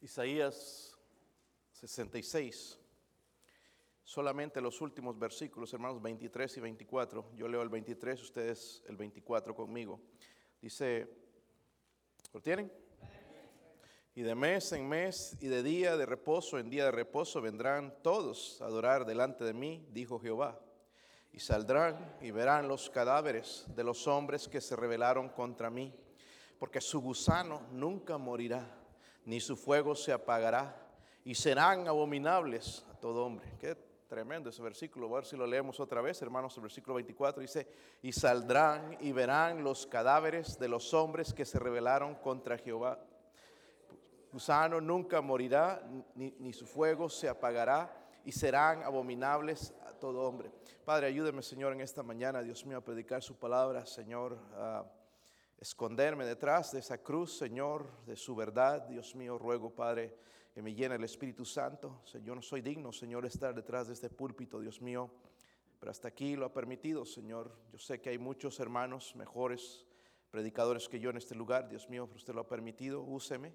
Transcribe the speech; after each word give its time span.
Isaías 0.00 0.96
66. 1.72 2.78
Solamente 4.02 4.60
los 4.60 4.80
últimos 4.80 5.18
versículos, 5.18 5.72
hermanos, 5.72 6.00
23 6.00 6.56
y 6.56 6.60
24. 6.60 7.32
Yo 7.36 7.46
leo 7.46 7.62
el 7.62 7.68
23, 7.68 8.20
ustedes 8.22 8.82
el 8.88 8.96
24 8.96 9.54
conmigo. 9.54 10.00
Dice, 10.60 11.06
¿lo 12.32 12.40
tienen? 12.40 12.72
Y 14.14 14.22
de 14.22 14.34
mes 14.34 14.72
en 14.72 14.88
mes 14.88 15.36
y 15.40 15.46
de 15.46 15.62
día 15.62 15.96
de 15.96 16.06
reposo 16.06 16.58
en 16.58 16.70
día 16.70 16.86
de 16.86 16.90
reposo 16.90 17.40
vendrán 17.40 17.94
todos 18.02 18.60
a 18.60 18.64
adorar 18.64 19.04
delante 19.04 19.44
de 19.44 19.52
mí, 19.52 19.86
dijo 19.92 20.18
Jehová. 20.18 20.58
Y 21.32 21.38
saldrán 21.38 22.16
y 22.20 22.32
verán 22.32 22.66
los 22.66 22.90
cadáveres 22.90 23.66
de 23.76 23.84
los 23.84 24.08
hombres 24.08 24.48
que 24.48 24.60
se 24.60 24.74
rebelaron 24.74 25.28
contra 25.28 25.70
mí, 25.70 25.94
porque 26.58 26.80
su 26.80 27.00
gusano 27.00 27.68
nunca 27.70 28.18
morirá, 28.18 28.79
ni 29.24 29.40
su 29.40 29.56
fuego 29.56 29.94
se 29.94 30.12
apagará, 30.12 30.76
y 31.24 31.34
serán 31.34 31.86
abominables 31.86 32.84
a 32.90 32.94
todo 32.94 33.24
hombre. 33.24 33.52
Qué 33.58 33.76
tremendo 34.08 34.50
ese 34.50 34.62
versículo, 34.62 35.06
a 35.08 35.16
ver 35.16 35.26
si 35.26 35.36
lo 35.36 35.46
leemos 35.46 35.78
otra 35.80 36.00
vez, 36.00 36.20
hermanos, 36.22 36.56
el 36.56 36.62
versículo 36.62 36.94
24 36.94 37.40
dice, 37.40 37.68
y 38.02 38.12
saldrán 38.12 38.96
y 39.00 39.12
verán 39.12 39.62
los 39.62 39.86
cadáveres 39.86 40.58
de 40.58 40.68
los 40.68 40.92
hombres 40.94 41.32
que 41.32 41.44
se 41.44 41.58
rebelaron 41.58 42.16
contra 42.16 42.58
Jehová 42.58 42.98
gusano 44.32 44.80
nunca 44.80 45.20
morirá, 45.20 45.82
ni, 46.14 46.52
su 46.52 46.66
fuego 46.66 47.08
se 47.08 47.28
apagará, 47.28 47.96
y 48.24 48.32
serán 48.32 48.82
abominables 48.82 49.74
a 49.86 49.92
todo 49.92 50.20
hombre. 50.22 50.50
Padre, 50.84 51.06
ayúdeme, 51.06 51.42
Señor, 51.42 51.72
en 51.72 51.80
esta 51.80 52.02
mañana, 52.02 52.42
Dios 52.42 52.64
mío, 52.66 52.78
a 52.78 52.80
predicar 52.84 53.22
su 53.22 53.36
palabra, 53.36 53.86
Señor, 53.86 54.38
a 54.54 54.84
esconderme 55.60 56.24
detrás 56.24 56.72
de 56.72 56.80
esa 56.80 56.98
cruz, 56.98 57.36
Señor, 57.36 58.04
de 58.06 58.16
su 58.16 58.34
verdad. 58.34 58.88
Dios 58.88 59.14
mío, 59.14 59.38
ruego, 59.38 59.70
Padre, 59.74 60.16
que 60.52 60.62
me 60.62 60.74
llene 60.74 60.94
el 60.94 61.04
Espíritu 61.04 61.44
Santo. 61.44 62.00
Señor, 62.04 62.36
no 62.36 62.42
soy 62.42 62.62
digno, 62.62 62.92
Señor, 62.92 63.26
estar 63.26 63.54
detrás 63.54 63.86
de 63.88 63.92
este 63.92 64.08
púlpito, 64.08 64.60
Dios 64.60 64.80
mío, 64.80 65.10
pero 65.78 65.90
hasta 65.90 66.08
aquí 66.08 66.34
lo 66.34 66.46
ha 66.46 66.52
permitido, 66.52 67.04
Señor. 67.04 67.54
Yo 67.72 67.78
sé 67.78 68.00
que 68.00 68.10
hay 68.10 68.18
muchos 68.18 68.58
hermanos 68.58 69.14
mejores 69.14 69.86
predicadores 70.30 70.88
que 70.88 71.00
yo 71.00 71.10
en 71.10 71.18
este 71.18 71.34
lugar, 71.34 71.68
Dios 71.68 71.88
mío, 71.90 72.06
pero 72.06 72.16
usted 72.16 72.34
lo 72.34 72.40
ha 72.40 72.48
permitido. 72.48 73.02
Úseme. 73.02 73.54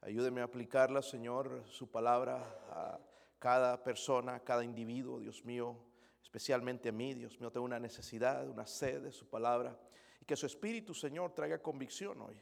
Ayúdeme 0.00 0.40
a 0.40 0.44
aplicarla, 0.44 1.00
Señor, 1.00 1.62
su 1.66 1.88
palabra 1.90 2.38
a 2.70 2.98
cada 3.38 3.84
persona, 3.84 4.36
a 4.36 4.40
cada 4.40 4.64
individuo, 4.64 5.20
Dios 5.20 5.44
mío, 5.44 5.76
especialmente 6.22 6.88
a 6.88 6.92
mí, 6.92 7.14
Dios 7.14 7.38
mío, 7.38 7.52
tengo 7.52 7.66
una 7.66 7.78
necesidad, 7.78 8.48
una 8.48 8.66
sed 8.66 9.02
de 9.02 9.12
su 9.12 9.28
palabra. 9.28 9.78
Y 10.22 10.24
que 10.24 10.36
su 10.36 10.46
Espíritu, 10.46 10.94
Señor, 10.94 11.34
traiga 11.34 11.60
convicción 11.60 12.22
hoy. 12.22 12.40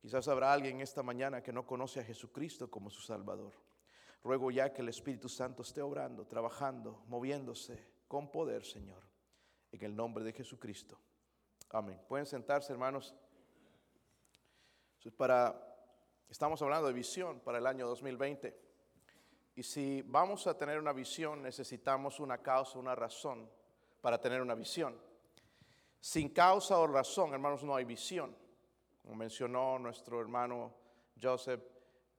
Quizás 0.00 0.28
habrá 0.28 0.52
alguien 0.52 0.80
esta 0.80 1.02
mañana 1.02 1.42
que 1.42 1.52
no 1.52 1.66
conoce 1.66 1.98
a 1.98 2.04
Jesucristo 2.04 2.70
como 2.70 2.90
su 2.90 3.00
Salvador. 3.02 3.54
Ruego 4.22 4.52
ya 4.52 4.72
que 4.72 4.82
el 4.82 4.88
Espíritu 4.88 5.28
Santo 5.28 5.62
esté 5.62 5.82
obrando, 5.82 6.28
trabajando, 6.28 7.02
moviéndose 7.08 7.84
con 8.06 8.30
poder, 8.30 8.64
Señor, 8.64 9.02
en 9.72 9.84
el 9.84 9.96
nombre 9.96 10.22
de 10.22 10.32
Jesucristo. 10.32 10.96
Amén. 11.70 12.00
Pueden 12.06 12.24
sentarse, 12.24 12.72
hermanos. 12.72 13.12
Para 15.16 15.68
Estamos 16.28 16.60
hablando 16.62 16.86
de 16.86 16.92
visión 16.92 17.40
para 17.40 17.56
el 17.58 17.66
año 17.66 17.88
2020. 17.88 18.54
Y 19.56 19.62
si 19.64 20.02
vamos 20.02 20.46
a 20.46 20.56
tener 20.56 20.78
una 20.78 20.92
visión, 20.92 21.42
necesitamos 21.42 22.20
una 22.20 22.38
causa, 22.38 22.78
una 22.78 22.94
razón 22.94 23.50
para 24.02 24.20
tener 24.20 24.42
una 24.42 24.54
visión. 24.54 24.94
Sin 26.00 26.30
causa 26.30 26.78
o 26.78 26.86
razón, 26.86 27.32
hermanos, 27.32 27.62
no 27.64 27.74
hay 27.74 27.84
visión. 27.84 28.34
Como 29.02 29.14
mencionó 29.14 29.78
nuestro 29.78 30.20
hermano 30.20 30.74
Joseph, 31.20 31.62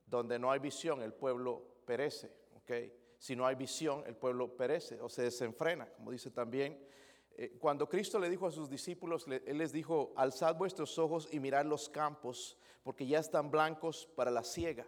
donde 0.05 0.39
no 0.39 0.51
hay 0.51 0.59
visión, 0.59 1.01
el 1.01 1.13
pueblo 1.13 1.81
perece. 1.85 2.31
¿okay? 2.57 2.93
Si 3.17 3.35
no 3.35 3.45
hay 3.45 3.55
visión, 3.55 4.03
el 4.07 4.15
pueblo 4.15 4.55
perece 4.55 4.99
o 5.01 5.09
se 5.09 5.23
desenfrena, 5.23 5.87
como 5.93 6.11
dice 6.11 6.31
también. 6.31 6.83
Eh, 7.31 7.57
cuando 7.59 7.87
Cristo 7.87 8.19
le 8.19 8.29
dijo 8.29 8.47
a 8.47 8.51
sus 8.51 8.69
discípulos, 8.69 9.25
Él 9.27 9.57
les 9.57 9.71
dijo, 9.71 10.13
alzad 10.15 10.55
vuestros 10.55 10.97
ojos 10.97 11.27
y 11.31 11.39
mirad 11.39 11.65
los 11.65 11.89
campos, 11.89 12.57
porque 12.83 13.07
ya 13.07 13.19
están 13.19 13.49
blancos 13.51 14.07
para 14.15 14.31
la 14.31 14.43
siega. 14.43 14.85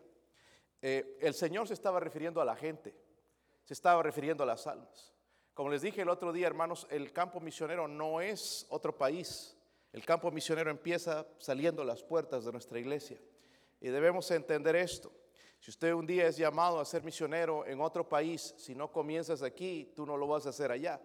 Eh, 0.81 1.17
el 1.21 1.33
Señor 1.33 1.67
se 1.67 1.75
estaba 1.75 1.99
refiriendo 1.99 2.41
a 2.41 2.45
la 2.45 2.55
gente, 2.55 2.95
se 3.63 3.73
estaba 3.73 4.01
refiriendo 4.01 4.43
a 4.43 4.47
las 4.47 4.65
almas. 4.67 5.13
Como 5.53 5.69
les 5.69 5.81
dije 5.81 6.01
el 6.01 6.09
otro 6.09 6.31
día, 6.31 6.47
hermanos, 6.47 6.87
el 6.89 7.11
campo 7.11 7.39
misionero 7.39 7.87
no 7.87 8.21
es 8.21 8.65
otro 8.69 8.97
país. 8.97 9.57
El 9.91 10.05
campo 10.05 10.31
misionero 10.31 10.71
empieza 10.71 11.27
saliendo 11.37 11.83
las 11.83 12.03
puertas 12.03 12.45
de 12.45 12.51
nuestra 12.51 12.79
iglesia. 12.79 13.19
Y 13.81 13.89
debemos 13.89 14.31
entender 14.31 14.75
esto. 14.75 15.11
Si 15.59 15.69
usted 15.69 15.93
un 15.93 16.07
día 16.07 16.27
es 16.27 16.37
llamado 16.37 16.79
a 16.79 16.85
ser 16.85 17.03
misionero 17.03 17.65
en 17.65 17.81
otro 17.81 18.07
país, 18.07 18.55
si 18.57 18.73
no 18.73 18.91
comienzas 18.91 19.43
aquí, 19.43 19.91
tú 19.95 20.05
no 20.05 20.17
lo 20.17 20.27
vas 20.27 20.45
a 20.45 20.49
hacer 20.49 20.71
allá. 20.71 20.99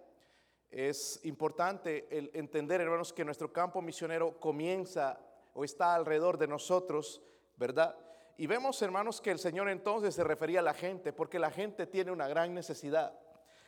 Es 0.70 1.20
importante 1.24 2.06
el 2.10 2.30
entender, 2.32 2.80
hermanos, 2.80 3.12
que 3.12 3.24
nuestro 3.24 3.52
campo 3.52 3.82
misionero 3.82 4.38
comienza 4.38 5.20
o 5.52 5.64
está 5.64 5.94
alrededor 5.94 6.38
de 6.38 6.46
nosotros, 6.46 7.20
¿verdad? 7.56 7.98
Y 8.36 8.46
vemos, 8.46 8.80
hermanos, 8.82 9.20
que 9.20 9.30
el 9.30 9.38
Señor 9.38 9.68
entonces 9.68 10.14
se 10.14 10.24
refería 10.24 10.60
a 10.60 10.62
la 10.62 10.74
gente, 10.74 11.12
porque 11.12 11.38
la 11.38 11.50
gente 11.50 11.86
tiene 11.86 12.12
una 12.12 12.28
gran 12.28 12.54
necesidad. 12.54 13.18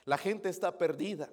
La 0.08 0.16
gente 0.16 0.48
está 0.48 0.78
perdida. 0.78 1.28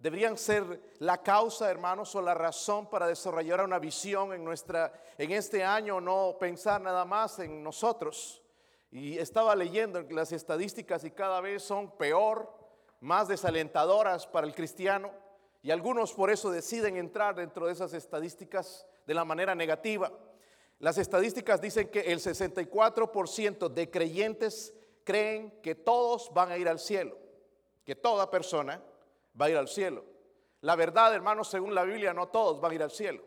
Deberían 0.00 0.36
ser 0.36 0.82
la 0.98 1.22
causa, 1.22 1.70
hermanos, 1.70 2.12
o 2.16 2.20
la 2.20 2.34
razón 2.34 2.90
para 2.90 3.06
desarrollar 3.06 3.64
una 3.64 3.78
visión 3.78 4.32
en 4.32 4.42
nuestra 4.42 4.92
en 5.16 5.30
este 5.30 5.62
año, 5.62 6.00
no 6.00 6.36
pensar 6.40 6.80
nada 6.80 7.04
más 7.04 7.38
en 7.38 7.62
nosotros. 7.62 8.42
Y 8.90 9.16
estaba 9.16 9.54
leyendo 9.54 10.02
las 10.10 10.32
estadísticas 10.32 11.04
y 11.04 11.12
cada 11.12 11.40
vez 11.40 11.62
son 11.62 11.92
peor, 11.92 12.52
más 13.00 13.28
desalentadoras 13.28 14.26
para 14.26 14.48
el 14.48 14.56
cristiano. 14.56 15.12
Y 15.62 15.70
algunos 15.70 16.12
por 16.12 16.28
eso 16.28 16.50
deciden 16.50 16.96
entrar 16.96 17.36
dentro 17.36 17.66
de 17.66 17.74
esas 17.74 17.92
estadísticas 17.92 18.88
de 19.06 19.14
la 19.14 19.24
manera 19.24 19.54
negativa. 19.54 20.10
Las 20.80 20.98
estadísticas 20.98 21.60
dicen 21.60 21.90
que 21.92 22.00
el 22.00 22.18
64% 22.18 23.68
de 23.68 23.88
creyentes 23.88 24.74
creen 25.04 25.60
que 25.62 25.76
todos 25.76 26.34
van 26.34 26.50
a 26.50 26.58
ir 26.58 26.68
al 26.68 26.80
cielo, 26.80 27.16
que 27.86 27.94
toda 27.94 28.30
persona 28.30 28.82
va 29.40 29.46
a 29.46 29.50
ir 29.50 29.56
al 29.56 29.68
cielo. 29.68 30.04
La 30.60 30.76
verdad, 30.76 31.14
hermanos, 31.14 31.48
según 31.48 31.74
la 31.74 31.84
Biblia, 31.84 32.12
no 32.12 32.28
todos 32.28 32.60
van 32.60 32.72
a 32.72 32.74
ir 32.74 32.82
al 32.82 32.90
cielo. 32.90 33.22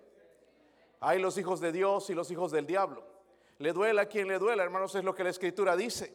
Hay 1.00 1.20
los 1.20 1.38
hijos 1.40 1.60
de 1.60 1.72
Dios 1.72 2.10
y 2.12 2.14
los 2.14 2.30
hijos 2.30 2.52
del 2.52 2.68
diablo. 2.68 3.04
Le 3.58 3.74
duela 3.74 4.04
a 4.04 4.06
quien 4.06 4.28
le 4.28 4.38
duela, 4.38 4.64
hermanos, 4.64 4.94
es 4.94 5.04
lo 5.04 5.16
que 5.16 5.24
la 5.24 5.32
escritura 5.32 5.76
dice, 5.76 6.14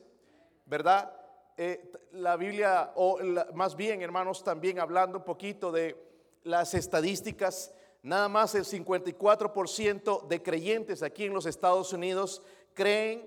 ¿verdad? 0.66 1.12
Eh, 1.56 1.90
la 2.12 2.36
Biblia, 2.36 2.92
o 2.94 3.18
más 3.54 3.74
bien, 3.74 4.02
hermanos, 4.02 4.44
también 4.44 4.78
hablando 4.78 5.18
un 5.18 5.24
poquito 5.24 5.72
de 5.72 5.96
las 6.44 6.74
estadísticas 6.74 7.74
Nada 8.04 8.28
más 8.28 8.54
el 8.54 8.66
54% 8.66 10.26
de 10.28 10.42
creyentes 10.42 11.02
aquí 11.02 11.24
en 11.24 11.32
los 11.32 11.46
Estados 11.46 11.90
Unidos 11.94 12.42
creen 12.74 13.26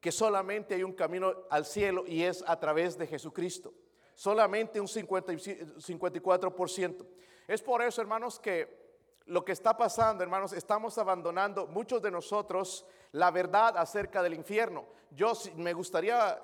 que 0.00 0.10
solamente 0.10 0.74
hay 0.74 0.82
un 0.82 0.94
camino 0.94 1.34
al 1.50 1.66
cielo 1.66 2.04
y 2.06 2.22
es 2.22 2.42
a 2.46 2.58
través 2.58 2.96
de 2.96 3.06
Jesucristo. 3.06 3.74
Solamente 4.14 4.80
un 4.80 4.86
54%. 4.86 7.06
Es 7.46 7.62
por 7.62 7.82
eso, 7.82 8.00
hermanos, 8.00 8.38
que 8.38 8.84
lo 9.26 9.44
que 9.44 9.52
está 9.52 9.76
pasando, 9.76 10.22
hermanos, 10.22 10.52
estamos 10.52 10.98
abandonando 10.98 11.66
muchos 11.66 12.02
de 12.02 12.10
nosotros 12.10 12.84
la 13.12 13.30
verdad 13.30 13.76
acerca 13.78 14.22
del 14.22 14.34
infierno. 14.34 14.86
Yo 15.10 15.32
me 15.56 15.72
gustaría 15.72 16.42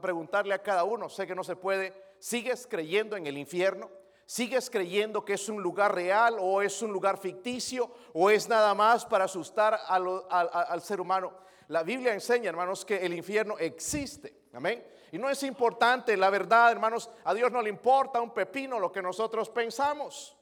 preguntarle 0.00 0.54
a 0.54 0.62
cada 0.62 0.84
uno, 0.84 1.08
sé 1.08 1.26
que 1.26 1.34
no 1.34 1.42
se 1.42 1.56
puede, 1.56 1.92
¿sigues 2.18 2.66
creyendo 2.66 3.16
en 3.16 3.26
el 3.26 3.38
infierno? 3.38 3.90
¿Sigues 4.26 4.70
creyendo 4.70 5.24
que 5.24 5.34
es 5.34 5.48
un 5.48 5.62
lugar 5.62 5.94
real 5.94 6.36
o 6.40 6.62
es 6.62 6.80
un 6.82 6.92
lugar 6.92 7.18
ficticio 7.18 7.90
o 8.14 8.30
es 8.30 8.48
nada 8.48 8.74
más 8.74 9.04
para 9.04 9.24
asustar 9.24 9.78
al 9.88 10.82
ser 10.82 11.00
humano? 11.00 11.32
La 11.68 11.82
Biblia 11.82 12.14
enseña, 12.14 12.48
hermanos, 12.48 12.84
que 12.84 13.04
el 13.04 13.12
infierno 13.12 13.58
existe. 13.58 14.34
Amén. 14.52 14.84
Y 15.14 15.18
no 15.18 15.30
es 15.30 15.44
importante, 15.44 16.16
la 16.16 16.28
verdad, 16.28 16.72
hermanos, 16.72 17.08
a 17.22 17.32
Dios 17.32 17.52
no 17.52 17.62
le 17.62 17.68
importa 17.68 18.20
un 18.20 18.30
pepino 18.30 18.80
lo 18.80 18.90
que 18.90 19.00
nosotros 19.00 19.48
pensamos 19.48 20.36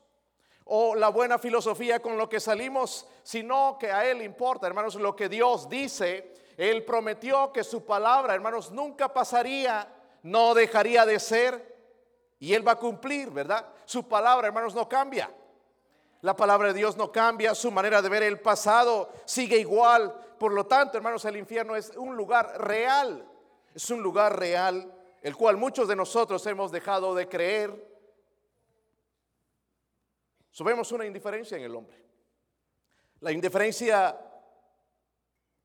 o 0.64 0.94
la 0.94 1.10
buena 1.10 1.38
filosofía 1.38 2.00
con 2.00 2.16
lo 2.16 2.26
que 2.26 2.40
salimos, 2.40 3.06
sino 3.22 3.76
que 3.78 3.92
a 3.92 4.06
Él 4.06 4.22
importa, 4.22 4.66
hermanos, 4.66 4.94
lo 4.94 5.14
que 5.14 5.28
Dios 5.28 5.68
dice. 5.68 6.32
Él 6.56 6.86
prometió 6.86 7.52
que 7.52 7.64
su 7.64 7.84
palabra, 7.84 8.32
hermanos, 8.32 8.70
nunca 8.70 9.12
pasaría, 9.12 9.86
no 10.22 10.54
dejaría 10.54 11.04
de 11.04 11.20
ser 11.20 11.76
y 12.38 12.54
Él 12.54 12.66
va 12.66 12.72
a 12.72 12.78
cumplir, 12.78 13.28
¿verdad? 13.28 13.66
Su 13.84 14.08
palabra, 14.08 14.46
hermanos, 14.46 14.74
no 14.74 14.88
cambia. 14.88 15.30
La 16.22 16.34
palabra 16.34 16.68
de 16.68 16.78
Dios 16.78 16.96
no 16.96 17.12
cambia, 17.12 17.54
su 17.54 17.70
manera 17.70 18.00
de 18.00 18.08
ver 18.08 18.22
el 18.22 18.40
pasado 18.40 19.10
sigue 19.26 19.58
igual. 19.58 20.14
Por 20.38 20.54
lo 20.54 20.64
tanto, 20.64 20.96
hermanos, 20.96 21.26
el 21.26 21.36
infierno 21.36 21.76
es 21.76 21.90
un 21.94 22.16
lugar 22.16 22.58
real. 22.58 23.28
Es 23.74 23.90
un 23.90 24.02
lugar 24.02 24.38
real, 24.38 24.92
el 25.22 25.36
cual 25.36 25.56
muchos 25.56 25.88
de 25.88 25.96
nosotros 25.96 26.46
hemos 26.46 26.70
dejado 26.70 27.14
de 27.14 27.28
creer. 27.28 27.92
Subemos 30.50 30.92
una 30.92 31.06
indiferencia 31.06 31.56
en 31.56 31.64
el 31.64 31.74
hombre. 31.74 32.02
La 33.20 33.32
indiferencia 33.32 34.18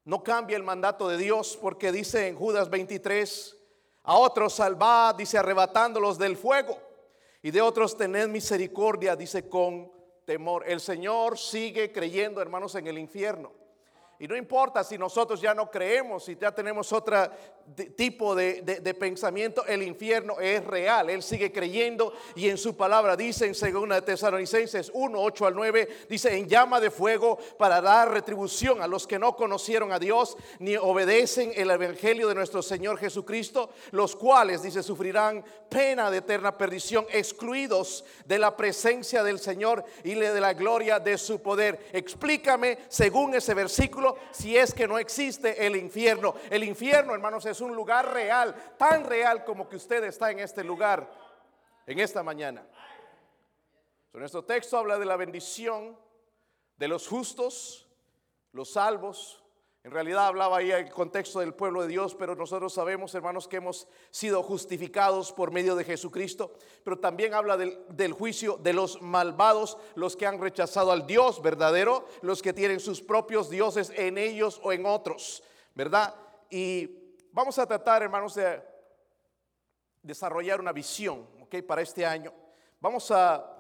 no 0.06 0.24
cambia 0.24 0.56
el 0.56 0.64
mandato 0.64 1.10
de 1.10 1.18
Dios 1.18 1.58
porque 1.62 1.92
dice 1.92 2.28
en 2.28 2.38
Judas 2.38 2.70
23, 2.70 3.58
a 4.04 4.16
otros 4.16 4.54
salvad, 4.54 5.16
dice 5.16 5.38
arrebatándolos 5.38 6.18
del 6.18 6.38
fuego, 6.38 6.80
y 7.42 7.52
de 7.52 7.62
otros 7.62 7.98
tened 7.98 8.30
misericordia, 8.30 9.18
dice 9.18 9.50
con 9.50 9.92
temor. 10.24 10.64
El 10.66 10.80
Señor 10.80 11.38
sigue 11.38 11.92
creyendo, 11.92 12.42
hermanos, 12.42 12.76
en 12.76 12.88
el 12.88 12.98
infierno. 12.98 13.52
Y 14.20 14.28
no 14.28 14.36
importa 14.36 14.84
si 14.84 14.98
nosotros 14.98 15.40
ya 15.40 15.54
no 15.54 15.70
creemos, 15.70 16.26
si 16.26 16.36
ya 16.36 16.52
tenemos 16.52 16.92
otro 16.92 17.30
tipo 17.96 18.34
de, 18.34 18.96
pensamiento, 19.00 19.66
el 19.66 19.84
infierno 19.84 20.40
es 20.40 20.64
real. 20.66 21.10
Él 21.10 21.22
sigue 21.22 21.52
creyendo 21.52 22.14
y 22.36 22.50
en 22.50 22.58
su 22.58 22.76
palabra 22.76 23.16
dice 23.16 23.46
en 23.46 23.54
2 23.54 24.06
Tesalonicenses 24.06 24.90
1, 24.94 25.22
8 25.22 25.46
al 25.46 25.56
9, 25.56 25.88
dice 26.10 26.36
en 26.36 26.48
llama 26.48 26.80
de 26.80 26.90
fuego 26.90 27.38
para 27.60 27.80
dar 27.80 28.12
retribución 28.12 28.82
a 28.82 28.88
los 28.88 29.06
que 29.06 29.20
no 29.20 29.36
conocieron 29.36 29.92
a 29.92 30.00
Dios 30.00 30.38
ni 30.60 30.76
obedecen 30.78 31.52
el 31.56 31.70
evangelio 31.70 32.28
de 32.28 32.36
nuestro 32.36 32.64
Señor 32.64 32.98
Jesucristo, 32.98 33.70
los 33.92 34.16
cuales, 34.16 34.64
dice, 34.64 34.82
sufrirán 34.82 35.44
pena 35.70 36.10
de 36.10 36.18
eterna 36.18 36.58
perdición, 36.58 37.06
excluidos 37.12 38.06
de 38.26 38.40
la 38.40 38.56
presencia 38.56 39.24
del 39.24 39.40
Señor 39.40 39.84
y 40.04 40.16
de 40.16 40.42
la 40.42 40.54
gloria 40.54 41.00
de 41.00 41.18
su 41.18 41.42
poder. 41.42 41.90
Explícame, 41.92 42.80
según 42.88 43.36
ese 43.36 43.54
versículo, 43.54 44.07
si 44.32 44.56
es 44.58 44.74
que 44.74 44.88
no 44.88 44.98
existe 44.98 45.66
el 45.66 45.76
infierno. 45.76 46.36
El 46.50 46.64
infierno, 46.64 47.14
hermanos, 47.14 47.46
es 47.46 47.60
un 47.62 47.76
lugar 47.76 48.14
real, 48.14 48.56
tan 48.78 49.04
real 49.04 49.44
como 49.44 49.68
que 49.68 49.76
usted 49.76 50.04
está 50.04 50.32
en 50.32 50.40
este 50.40 50.64
lugar 50.64 51.10
en 51.86 52.00
esta 52.00 52.22
mañana. 52.22 52.66
nuestro 54.14 54.44
texto 54.44 54.78
habla 54.78 54.98
de 54.98 55.06
la 55.06 55.16
bendición 55.16 55.98
de 56.78 56.88
los 56.88 57.08
justos, 57.08 57.88
los 58.52 58.72
salvos, 58.74 59.44
en 59.88 59.94
realidad 59.94 60.28
hablaba 60.28 60.58
ahí 60.58 60.70
el 60.70 60.92
contexto 60.92 61.40
del 61.40 61.54
pueblo 61.54 61.82
de 61.82 61.88
Dios, 61.88 62.14
pero 62.14 62.36
nosotros 62.36 62.74
sabemos, 62.74 63.16
hermanos, 63.16 63.48
que 63.48 63.56
hemos 63.56 63.88
sido 64.12 64.44
justificados 64.44 65.32
por 65.32 65.52
medio 65.52 65.78
de 65.78 65.86
Jesucristo. 65.86 66.52
Pero 66.84 67.00
también 67.00 67.34
habla 67.34 67.56
del, 67.56 67.80
del, 67.88 68.12
juicio 68.12 68.58
de 68.58 68.74
los 68.74 69.02
malvados, 69.02 69.78
los 69.96 70.18
que 70.18 70.28
han 70.28 70.42
rechazado 70.42 70.92
al 70.92 71.08
Dios 71.08 71.42
verdadero, 71.42 72.06
los 72.22 72.42
que 72.42 72.52
tienen 72.52 72.82
sus 72.82 73.02
propios 73.02 73.50
dioses 73.50 73.94
en 73.96 74.18
ellos 74.18 74.60
o 74.62 74.74
en 74.74 74.86
otros, 74.86 75.42
¿verdad? 75.74 76.14
Y 76.50 77.16
vamos 77.32 77.58
a 77.58 77.66
tratar, 77.66 78.04
hermanos, 78.04 78.36
de 78.36 78.62
desarrollar 80.02 80.60
una 80.60 80.74
visión, 80.74 81.30
¿ok? 81.44 81.64
Para 81.66 81.82
este 81.82 82.06
año. 82.06 82.34
Vamos 82.82 83.10
a 83.10 83.58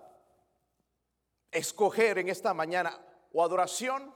escoger 1.49 2.17
en 2.17 2.27
esta 2.27 2.53
mañana 2.53 2.99
o 3.31 3.41
adoración 3.41 4.13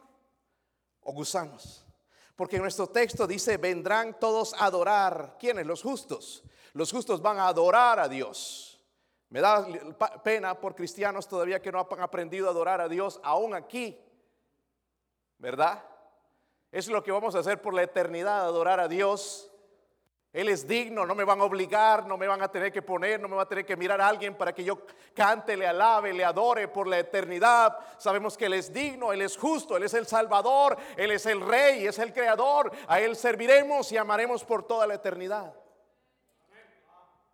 o 1.00 1.13
gusanos. 1.13 1.86
Porque 2.36 2.60
nuestro 2.60 2.88
texto 2.88 3.28
dice, 3.28 3.57
vendrán 3.57 4.19
todos 4.19 4.54
a 4.54 4.66
adorar. 4.66 5.38
¿Quiénes? 5.39 5.66
Los 5.66 5.81
justos. 5.81 6.44
Los 6.74 6.92
justos 6.92 7.22
van 7.22 7.39
a 7.39 7.48
adorar 7.48 8.00
a 8.00 8.07
Dios. 8.07 8.80
Me 9.30 9.42
da 9.42 9.66
pena 10.24 10.60
por 10.60 10.75
cristianos 10.75 11.28
todavía 11.28 11.62
que 11.62 11.72
no 11.72 11.88
han 11.89 12.01
aprendido 12.01 12.48
a 12.48 12.51
adorar 12.51 12.81
a 12.81 12.89
Dios 12.89 13.19
aún 13.24 13.54
aquí. 13.54 13.98
¿Verdad? 15.38 15.83
Es 16.72 16.88
lo 16.88 17.04
que 17.04 17.12
vamos 17.12 17.36
a 17.36 17.39
hacer 17.39 17.62
por 17.62 17.74
la 17.74 17.83
eternidad, 17.83 18.42
adorar 18.42 18.80
a 18.80 18.88
Dios. 18.88 19.50
Él 20.33 20.48
es 20.48 20.66
digno, 20.66 21.06
no 21.06 21.13
me 21.13 21.25
van 21.25 21.42
a 21.42 21.44
obligar, 21.44 22.07
no 22.07 22.18
me 22.18 22.25
van 22.25 22.42
a 22.42 22.50
tener 22.50 22.72
que 22.72 22.81
poner, 22.81 23.19
no 23.19 23.28
me 23.28 23.36
va 23.36 23.42
a 23.42 23.48
tener 23.50 23.66
que 23.66 23.75
mirar 23.75 24.00
a 24.00 24.07
alguien 24.07 24.33
para 24.36 24.54
que 24.54 24.63
yo 24.63 24.86
cante, 25.13 25.57
le 25.57 25.68
alabe, 25.68 26.13
le 26.13 26.24
adore 26.24 26.69
por 26.69 26.88
la 26.88 27.00
eternidad. 27.00 27.78
Sabemos 27.98 28.38
que 28.38 28.45
Él 28.45 28.54
es 28.54 28.72
digno, 28.72 29.12
Él 29.12 29.22
es 29.22 29.36
justo, 29.36 29.75
Él 29.75 29.83
es 29.83 29.94
el 29.94 30.07
Salvador, 30.07 30.78
Él 30.95 31.12
es 31.12 31.25
el 31.25 31.42
Rey, 31.42 31.86
es 31.86 32.00
el 32.00 32.13
Creador. 32.13 32.72
A 32.88 33.01
Él 33.01 33.18
serviremos 33.18 33.92
y 33.92 33.98
amaremos 33.98 34.45
por 34.45 34.66
toda 34.66 34.88
la 34.88 34.94
eternidad. 34.94 35.54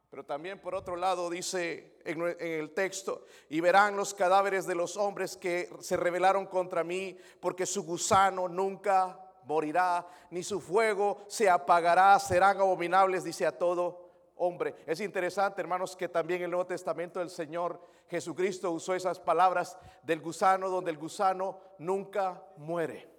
Pero 0.10 0.26
también 0.26 0.60
por 0.60 0.74
otro 0.74 0.96
lado 0.96 1.30
dice 1.30 2.00
en, 2.04 2.22
el 2.40 2.74
texto, 2.74 3.26
y 3.50 3.60
verán 3.60 3.96
los 3.96 4.16
cadáveres 4.16 4.66
de 4.66 4.74
los 4.74 4.98
hombres 4.98 5.38
que 5.38 5.70
se 5.82 5.98
rebelaron 5.98 6.48
contra 6.48 6.84
mí, 6.84 7.16
porque 7.40 7.68
su 7.68 7.84
gusano 7.84 8.48
nunca 8.48 9.20
morirá, 9.48 10.06
ni 10.30 10.44
su 10.44 10.60
fuego 10.60 11.24
se 11.28 11.50
apagará, 11.50 12.20
serán 12.20 12.60
abominables, 12.60 13.24
dice 13.24 13.46
a 13.46 13.58
todo 13.58 14.06
hombre. 14.36 14.76
Es 14.86 15.00
interesante, 15.00 15.62
hermanos, 15.62 15.96
que 15.96 16.10
también 16.10 16.42
en 16.42 16.46
el 16.46 16.52
Nuevo 16.52 16.68
Testamento 16.68 17.22
el 17.22 17.30
Señor 17.30 17.82
Jesucristo 18.10 18.72
usó 18.72 18.94
esas 18.94 19.20
palabras 19.20 19.78
del 20.04 20.22
gusano, 20.22 20.70
donde 20.70 20.92
el 20.92 20.98
gusano 20.98 21.60
nunca 21.80 22.44
muere. 22.58 23.10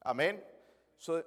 Amén. 0.00 0.44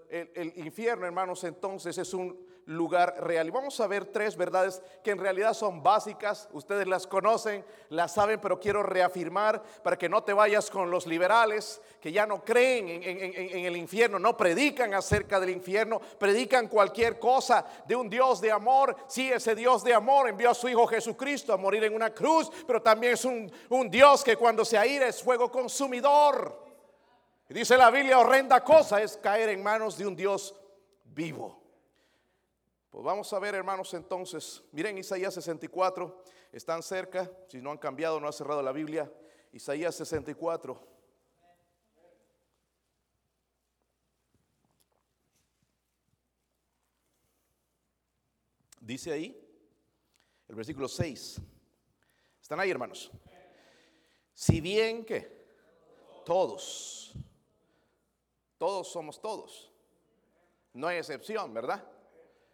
el 0.09 0.53
infierno, 0.57 1.05
hermanos, 1.05 1.43
entonces 1.43 1.97
es 1.97 2.13
un 2.13 2.50
lugar 2.65 3.15
real. 3.19 3.47
Y 3.47 3.51
vamos 3.51 3.79
a 3.79 3.87
ver 3.87 4.05
tres 4.05 4.35
verdades 4.35 4.81
que 5.03 5.11
en 5.11 5.17
realidad 5.17 5.53
son 5.53 5.83
básicas, 5.83 6.49
ustedes 6.53 6.87
las 6.87 7.07
conocen, 7.07 7.65
las 7.89 8.13
saben, 8.13 8.39
pero 8.39 8.59
quiero 8.59 8.83
reafirmar 8.83 9.61
para 9.83 9.97
que 9.97 10.09
no 10.09 10.23
te 10.23 10.33
vayas 10.33 10.69
con 10.69 10.91
los 10.91 11.07
liberales 11.07 11.81
que 11.99 12.11
ya 12.11 12.25
no 12.25 12.43
creen 12.43 12.87
en, 12.89 13.65
el 13.65 13.77
infierno, 13.77 14.17
no 14.17 14.35
predican 14.35 14.93
acerca 14.93 15.39
del 15.39 15.51
infierno, 15.51 15.99
predican 15.99 16.67
cualquier 16.67 17.19
cosa 17.19 17.65
de 17.85 17.95
un 17.95 18.09
Dios 18.09 18.41
de 18.41 18.51
amor. 18.51 18.95
Sí, 19.07 19.31
ese 19.31 19.55
Dios 19.55 19.83
de 19.83 19.93
amor 19.93 20.29
envió 20.29 20.49
a 20.49 20.55
su 20.55 20.67
Hijo 20.67 20.87
Jesucristo 20.87 21.53
a 21.53 21.57
morir 21.57 21.83
en 21.83 21.93
una 21.93 22.13
cruz, 22.13 22.49
pero 22.65 22.81
también 22.81 23.13
es 23.13 23.25
un, 23.25 23.51
un 23.69 23.89
Dios 23.89 24.23
que 24.23 24.35
cuando 24.35 24.65
se 24.65 24.77
aire 24.77 25.07
es 25.07 25.21
fuego 25.21 25.51
consumidor. 25.51 26.71
Y 27.49 27.53
dice 27.53 27.77
la 27.77 27.91
Biblia, 27.91 28.17
horrenda 28.17 28.63
cosa 28.63 29.01
es 29.01 29.17
caer 29.17 29.49
en 29.49 29.61
manos 29.61 29.97
de 29.97 30.07
un 30.07 30.15
Dios 30.15 30.55
vivo. 31.03 31.60
Pues 32.91 33.05
vamos 33.05 33.31
a 33.31 33.39
ver, 33.39 33.55
hermanos, 33.55 33.93
entonces. 33.93 34.61
Miren 34.73 34.97
Isaías 34.97 35.33
64, 35.33 36.23
están 36.51 36.83
cerca, 36.83 37.31
si 37.47 37.61
no 37.61 37.71
han 37.71 37.77
cambiado, 37.77 38.19
no 38.19 38.27
ha 38.27 38.33
cerrado 38.33 38.61
la 38.61 38.73
Biblia. 38.73 39.09
Isaías 39.53 39.95
64. 39.95 40.87
Dice 48.81 49.13
ahí, 49.13 49.41
el 50.49 50.55
versículo 50.55 50.89
6. 50.89 51.39
¿Están 52.41 52.59
ahí, 52.59 52.71
hermanos? 52.71 53.09
Si 54.33 54.59
bien 54.59 55.05
que 55.05 55.45
todos, 56.25 57.13
todos 58.57 58.91
somos 58.91 59.21
todos. 59.21 59.71
No 60.73 60.87
hay 60.87 60.97
excepción, 60.97 61.53
¿verdad? 61.53 61.87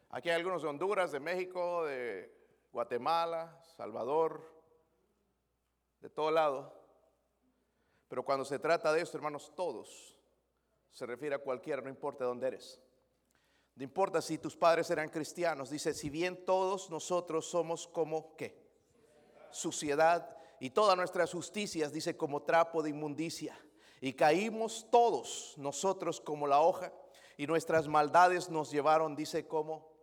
Aquí 0.09 0.29
hay 0.29 0.35
algunos 0.35 0.61
de 0.61 0.69
Honduras, 0.69 1.11
de 1.11 1.19
México, 1.19 1.83
de 1.85 2.33
Guatemala, 2.71 3.61
Salvador, 3.75 4.41
de 5.99 6.09
todo 6.09 6.31
lado. 6.31 6.73
Pero 8.07 8.23
cuando 8.23 8.45
se 8.45 8.57
trata 8.57 8.93
de 8.93 9.01
esto, 9.01 9.17
hermanos, 9.17 9.53
todos, 9.53 10.17
se 10.91 11.05
refiere 11.05 11.35
a 11.35 11.39
cualquiera, 11.39 11.81
no 11.81 11.89
importa 11.89 12.23
dónde 12.23 12.47
eres. 12.47 12.81
No 13.75 13.83
importa 13.83 14.21
si 14.21 14.37
tus 14.37 14.55
padres 14.55 14.89
eran 14.89 15.09
cristianos, 15.09 15.69
dice, 15.69 15.93
si 15.93 16.09
bien 16.09 16.45
todos 16.45 16.89
nosotros 16.89 17.45
somos 17.45 17.85
como 17.87 18.35
qué? 18.35 18.65
Suciedad 19.51 20.35
y 20.59 20.71
todas 20.71 20.97
nuestras 20.97 21.31
justicias, 21.31 21.91
dice, 21.91 22.15
como 22.15 22.43
trapo 22.43 22.81
de 22.81 22.89
inmundicia. 22.91 23.59
Y 23.99 24.13
caímos 24.13 24.87
todos 24.89 25.53
nosotros 25.57 26.21
como 26.21 26.47
la 26.47 26.61
hoja 26.61 26.93
y 27.35 27.45
nuestras 27.45 27.87
maldades 27.87 28.49
nos 28.49 28.71
llevaron, 28.71 29.15
dice, 29.15 29.47
como 29.47 29.96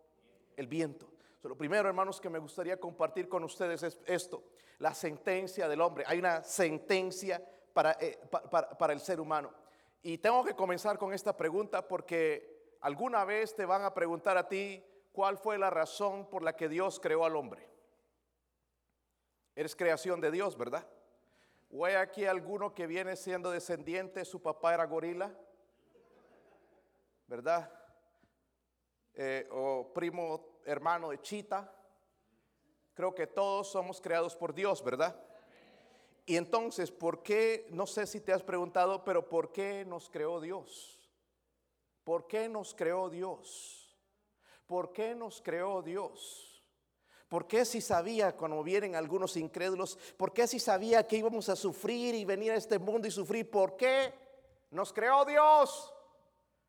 el 0.57 0.67
viento. 0.67 1.09
lo 1.43 1.55
primero, 1.55 1.87
hermanos, 1.87 2.19
que 2.19 2.29
me 2.29 2.39
gustaría 2.39 2.79
compartir 2.79 3.29
con 3.29 3.43
ustedes 3.43 3.83
es 3.83 3.99
esto, 4.05 4.43
la 4.79 4.93
sentencia 4.93 5.67
del 5.67 5.81
hombre. 5.81 6.03
Hay 6.07 6.19
una 6.19 6.43
sentencia 6.43 7.43
para, 7.73 7.97
eh, 7.99 8.19
para 8.51 8.93
el 8.93 8.99
ser 8.99 9.19
humano. 9.19 9.53
Y 10.01 10.17
tengo 10.17 10.43
que 10.43 10.55
comenzar 10.55 10.97
con 10.97 11.13
esta 11.13 11.35
pregunta 11.35 11.87
porque 11.87 12.75
alguna 12.81 13.25
vez 13.25 13.55
te 13.55 13.65
van 13.65 13.83
a 13.83 13.93
preguntar 13.93 14.37
a 14.37 14.47
ti 14.47 14.83
cuál 15.11 15.37
fue 15.37 15.57
la 15.57 15.69
razón 15.69 16.29
por 16.29 16.43
la 16.43 16.55
que 16.55 16.69
Dios 16.69 16.99
creó 16.99 17.25
al 17.25 17.35
hombre. 17.35 17.67
Eres 19.55 19.75
creación 19.75 20.19
de 20.19 20.31
Dios, 20.31 20.57
¿verdad? 20.57 20.85
¿O 21.71 21.85
hay 21.85 21.95
aquí 21.95 22.25
alguno 22.25 22.75
que 22.75 22.85
viene 22.85 23.15
siendo 23.15 23.49
descendiente, 23.49 24.25
su 24.25 24.41
papá 24.41 24.73
era 24.73 24.85
gorila? 24.85 25.33
¿Verdad? 27.27 27.71
Eh, 29.17 29.47
o 29.51 29.93
primo 29.93 30.59
hermano 30.65 31.09
de 31.09 31.21
Chita. 31.21 31.71
Creo 32.93 33.15
que 33.15 33.27
todos 33.27 33.71
somos 33.71 34.01
creados 34.01 34.35
por 34.35 34.53
Dios, 34.53 34.83
¿verdad? 34.83 35.15
Y 36.25 36.35
entonces, 36.35 36.91
¿por 36.91 37.23
qué? 37.23 37.67
No 37.71 37.87
sé 37.87 38.07
si 38.07 38.19
te 38.19 38.33
has 38.33 38.43
preguntado, 38.43 39.05
pero 39.05 39.29
¿por 39.29 39.53
qué 39.53 39.85
nos 39.85 40.09
creó 40.09 40.41
Dios? 40.41 40.99
¿Por 42.03 42.27
qué 42.27 42.49
nos 42.49 42.75
creó 42.75 43.09
Dios? 43.09 43.97
¿Por 44.65 44.91
qué 44.91 45.15
nos 45.15 45.41
creó 45.41 45.81
Dios? 45.81 46.63
¿Por 47.29 47.47
qué 47.47 47.63
si 47.63 47.79
sabía, 47.79 48.35
cuando 48.35 48.61
vienen 48.63 48.95
algunos 48.95 49.37
incrédulos, 49.37 49.97
por 50.17 50.33
qué 50.33 50.45
si 50.45 50.59
sabía 50.59 51.07
que 51.07 51.17
íbamos 51.17 51.47
a 51.47 51.55
sufrir 51.55 52.15
y 52.15 52.25
venir 52.25 52.51
a 52.51 52.55
este 52.55 52.79
mundo 52.79 53.07
y 53.07 53.11
sufrir? 53.11 53.49
¿Por 53.49 53.77
qué 53.77 54.13
nos 54.71 54.91
creó 54.91 55.23
Dios? 55.23 55.94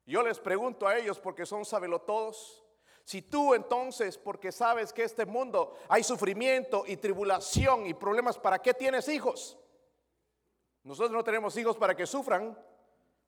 Yo 0.07 0.23
les 0.23 0.39
pregunto 0.39 0.87
a 0.87 0.97
ellos 0.97 1.19
porque 1.19 1.45
son 1.45 1.65
sabelotodos. 1.65 2.65
Si 3.05 3.23
tú 3.23 3.55
entonces, 3.55 4.17
porque 4.17 4.53
sabes 4.53 4.93
que 4.93 5.03
este 5.03 5.27
mundo 5.27 5.77
hay 5.89 6.03
sufrimiento 6.03 6.85
y 6.87 6.97
tribulación 6.97 7.87
y 7.87 7.95
problemas, 7.95 8.39
¿para 8.39 8.61
qué 8.61 8.73
tienes 8.73 9.09
hijos? 9.09 9.59
Nosotros 10.85 11.13
no 11.13 11.25
tenemos 11.25 11.57
hijos 11.57 11.77
para 11.77 11.97
que 11.97 12.07
sufran, 12.07 12.57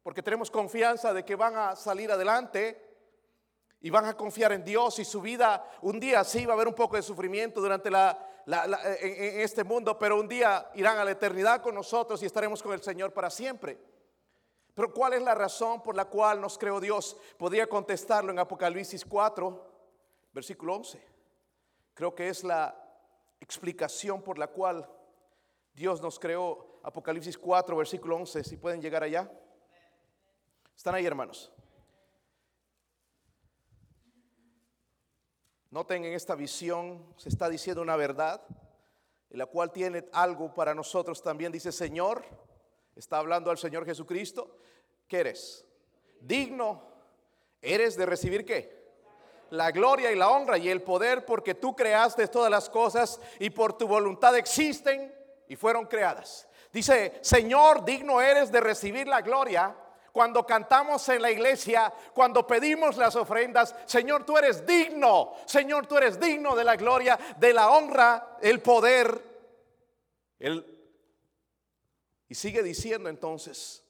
porque 0.03 0.23
tenemos 0.23 0.51
confianza 0.51 1.13
de 1.13 1.25
que 1.25 1.35
van 1.35 1.57
a 1.57 1.77
salir 1.77 2.11
adelante 2.11 2.89
y 3.81 3.91
van 3.91 4.05
a 4.07 4.17
confiar 4.17 4.53
en 4.53 4.65
Dios 4.65 4.99
y 5.01 5.05
su 5.05 5.21
vida 5.21 5.69
un 5.83 5.99
día 6.01 6.25
sí 6.25 6.47
va 6.47 6.53
a 6.53 6.55
haber 6.55 6.69
un 6.69 6.75
poco 6.75 6.97
de 6.97 7.03
sufrimiento 7.03 7.61
durante 7.61 7.91
la, 7.91 8.19
en, 9.01 9.41
este 9.41 9.65
mundo, 9.65 9.99
pero 9.99 10.19
un 10.19 10.29
día 10.29 10.71
irán 10.75 10.99
a 10.99 11.05
la 11.05 11.11
eternidad 11.11 11.61
con 11.61 11.75
nosotros 11.75 12.23
y 12.23 12.27
estaremos 12.27 12.63
con 12.63 12.73
el 12.73 12.83
Señor 12.83 13.13
para 13.13 13.31
siempre. 13.31 13.79
Pero 14.79 14.95
¿cuál 14.95 15.15
es 15.15 15.23
la 15.23 15.35
razón 15.35 15.83
por 15.83 15.97
la 15.97 16.05
cual 16.05 16.41
nos 16.41 16.57
creó 16.57 16.79
Dios? 16.79 17.17
Podría 17.37 17.67
contestarlo 17.67 18.31
en 18.31 18.39
Apocalipsis 18.39 19.05
4, 19.05 19.73
versículo 20.33 20.77
11. 20.77 21.05
Creo 21.95 22.15
que 22.15 22.29
es 22.29 22.45
la 22.45 22.81
explicación 23.41 24.23
por 24.23 24.39
la 24.39 24.47
cual 24.47 24.89
Dios 25.75 26.01
nos 26.01 26.21
creó. 26.21 26.79
Apocalipsis 26.85 27.37
4, 27.37 27.77
versículo 27.77 28.15
11, 28.19 28.45
si 28.45 28.57
pueden 28.57 28.81
llegar 28.81 29.03
allá. 29.03 29.29
¿Están 30.77 30.95
ahí, 30.95 31.05
hermanos? 31.05 31.51
Noten 35.73 36.05
en 36.05 36.13
esta 36.13 36.37
visión 36.37 37.05
se 37.17 37.31
está 37.31 37.49
diciendo 37.49 37.83
una 37.83 37.97
verdad, 37.97 38.47
en 39.29 39.39
la 39.39 39.47
cual 39.47 39.73
tiene 39.73 40.09
algo 40.13 40.55
para 40.55 40.73
nosotros 40.73 41.21
también. 41.21 41.51
Dice, 41.51 41.73
Señor, 41.73 42.48
está 42.99 43.19
hablando 43.19 43.51
al 43.51 43.59
Señor 43.59 43.87
Jesucristo, 43.87 44.57
¿qué 45.07 45.21
eres? 45.21 45.65
Digno, 46.21 46.83
eres 47.63 47.97
de 47.97 48.05
recibir 48.05 48.45
qué? 48.45 48.77
La 49.51 49.71
gloria 49.71 50.11
y 50.11 50.17
la 50.17 50.29
honra 50.31 50.59
y 50.59 50.69
el 50.69 50.83
poder 50.83 51.25
porque 51.25 51.55
tú 51.55 51.75
creaste 51.75 52.27
todas 52.27 52.51
las 52.51 52.69
cosas 52.69 53.21
y 53.39 53.51
por 53.51 53.79
tu 53.79 53.87
voluntad 53.87 54.37
existen 54.37 55.15
y 55.49 55.57
fueron 55.57 55.87
creadas. 55.87 56.49
Dice, 56.73 57.19
Señor, 57.23 57.85
digno 57.85 58.21
eres 58.21 58.53
de 58.53 58.61
recibir 58.61 59.07
la 59.07 59.23
gloria 59.23 59.75
cuando 60.13 60.45
cantamos 60.45 61.09
en 61.09 61.23
la 61.23 61.31
iglesia, 61.31 61.93
cuando 62.13 62.47
pedimos 62.47 62.97
las 62.97 63.15
ofrendas, 63.15 63.75
Señor, 63.87 64.25
tú 64.25 64.37
eres 64.37 64.67
digno, 64.67 65.35
Señor, 65.47 65.87
tú 65.87 65.97
eres 65.97 66.19
digno 66.19 66.57
de 66.57 66.65
la 66.65 66.75
gloria, 66.75 67.17
de 67.39 67.55
la 67.55 67.71
honra, 67.71 68.37
el 68.43 68.61
poder. 68.61 69.23
Y 72.29 72.35
sigue 72.35 72.63
diciendo 72.63 73.09
entonces 73.09 73.85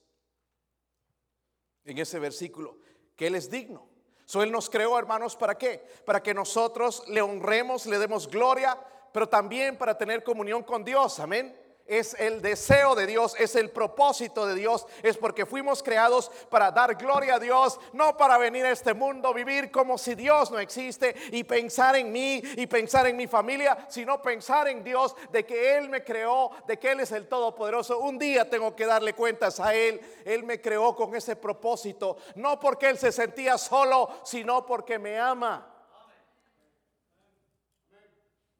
en 1.85 1.97
ese 1.97 2.19
versículo 2.19 2.77
que 3.15 3.27
Él 3.27 3.35
es 3.35 3.49
digno. 3.49 3.87
So, 4.25 4.43
él 4.43 4.51
nos 4.51 4.69
creó, 4.69 4.99
hermanos, 4.99 5.35
¿para 5.35 5.57
qué? 5.57 5.83
Para 6.05 6.21
que 6.21 6.35
nosotros 6.35 7.03
le 7.07 7.19
honremos, 7.19 7.87
le 7.87 7.97
demos 7.97 8.27
gloria, 8.27 8.79
pero 9.11 9.27
también 9.27 9.75
para 9.75 9.97
tener 9.97 10.23
comunión 10.23 10.61
con 10.61 10.83
Dios. 10.83 11.19
Amén 11.19 11.68
es 11.89 12.13
el 12.19 12.41
deseo 12.41 12.93
de 12.93 13.07
Dios, 13.07 13.35
es 13.39 13.55
el 13.55 13.71
propósito 13.71 14.45
de 14.45 14.53
Dios, 14.53 14.85
es 15.01 15.17
porque 15.17 15.47
fuimos 15.47 15.81
creados 15.81 16.31
para 16.49 16.71
dar 16.71 16.95
gloria 16.95 17.35
a 17.35 17.39
Dios, 17.39 17.79
no 17.93 18.15
para 18.15 18.37
venir 18.37 18.65
a 18.65 18.71
este 18.71 18.93
mundo, 18.93 19.33
vivir 19.33 19.71
como 19.71 19.97
si 19.97 20.13
Dios 20.13 20.51
no 20.51 20.59
existe 20.59 21.15
y 21.31 21.43
pensar 21.43 21.95
en 21.95 22.11
mí 22.11 22.41
y 22.55 22.67
pensar 22.67 23.07
en 23.07 23.17
mi 23.17 23.25
familia, 23.25 23.87
sino 23.89 24.21
pensar 24.21 24.67
en 24.67 24.83
Dios, 24.83 25.15
de 25.31 25.45
que 25.45 25.77
Él 25.77 25.89
me 25.89 26.03
creó, 26.03 26.51
de 26.67 26.77
que 26.77 26.91
Él 26.91 26.99
es 26.99 27.11
el 27.11 27.27
Todopoderoso. 27.27 27.99
Un 27.99 28.19
día 28.19 28.47
tengo 28.47 28.75
que 28.75 28.85
darle 28.85 29.13
cuentas 29.13 29.59
a 29.59 29.73
Él, 29.73 29.99
Él 30.25 30.43
me 30.43 30.61
creó 30.61 30.95
con 30.95 31.15
ese 31.15 31.35
propósito, 31.35 32.17
no 32.35 32.59
porque 32.59 32.87
Él 32.89 32.99
se 32.99 33.11
sentía 33.11 33.57
solo, 33.57 34.09
sino 34.23 34.63
porque 34.63 34.99
me 34.99 35.17
ama. 35.17 35.75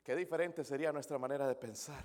Qué 0.04 0.16
diferente 0.16 0.64
sería 0.64 0.92
nuestra 0.92 1.20
manera 1.20 1.48
de 1.48 1.54
pensar. 1.54 2.04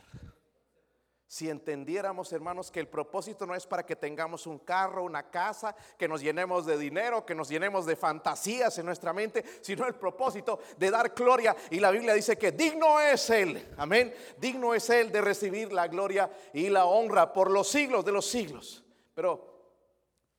Si 1.26 1.48
entendiéramos, 1.48 2.32
hermanos, 2.32 2.70
que 2.70 2.80
el 2.80 2.88
propósito 2.88 3.46
no 3.46 3.54
es 3.54 3.66
para 3.66 3.84
que 3.84 3.96
tengamos 3.96 4.46
un 4.46 4.58
carro, 4.58 5.04
una 5.04 5.30
casa, 5.30 5.74
que 5.98 6.06
nos 6.06 6.20
llenemos 6.20 6.66
de 6.66 6.78
dinero, 6.78 7.24
que 7.24 7.34
nos 7.34 7.48
llenemos 7.48 7.86
de 7.86 7.96
fantasías 7.96 8.78
en 8.78 8.86
nuestra 8.86 9.12
mente, 9.12 9.44
sino 9.62 9.86
el 9.86 9.94
propósito 9.94 10.60
de 10.76 10.90
dar 10.90 11.14
gloria. 11.14 11.56
Y 11.70 11.80
la 11.80 11.90
Biblia 11.90 12.14
dice 12.14 12.36
que 12.36 12.52
digno 12.52 13.00
es 13.00 13.30
Él, 13.30 13.74
amén, 13.78 14.14
digno 14.36 14.74
es 14.74 14.88
Él 14.90 15.10
de 15.10 15.22
recibir 15.22 15.72
la 15.72 15.88
gloria 15.88 16.30
y 16.52 16.68
la 16.68 16.84
honra 16.84 17.32
por 17.32 17.50
los 17.50 17.68
siglos 17.68 18.04
de 18.04 18.12
los 18.12 18.26
siglos. 18.26 18.84
Pero 19.14 19.72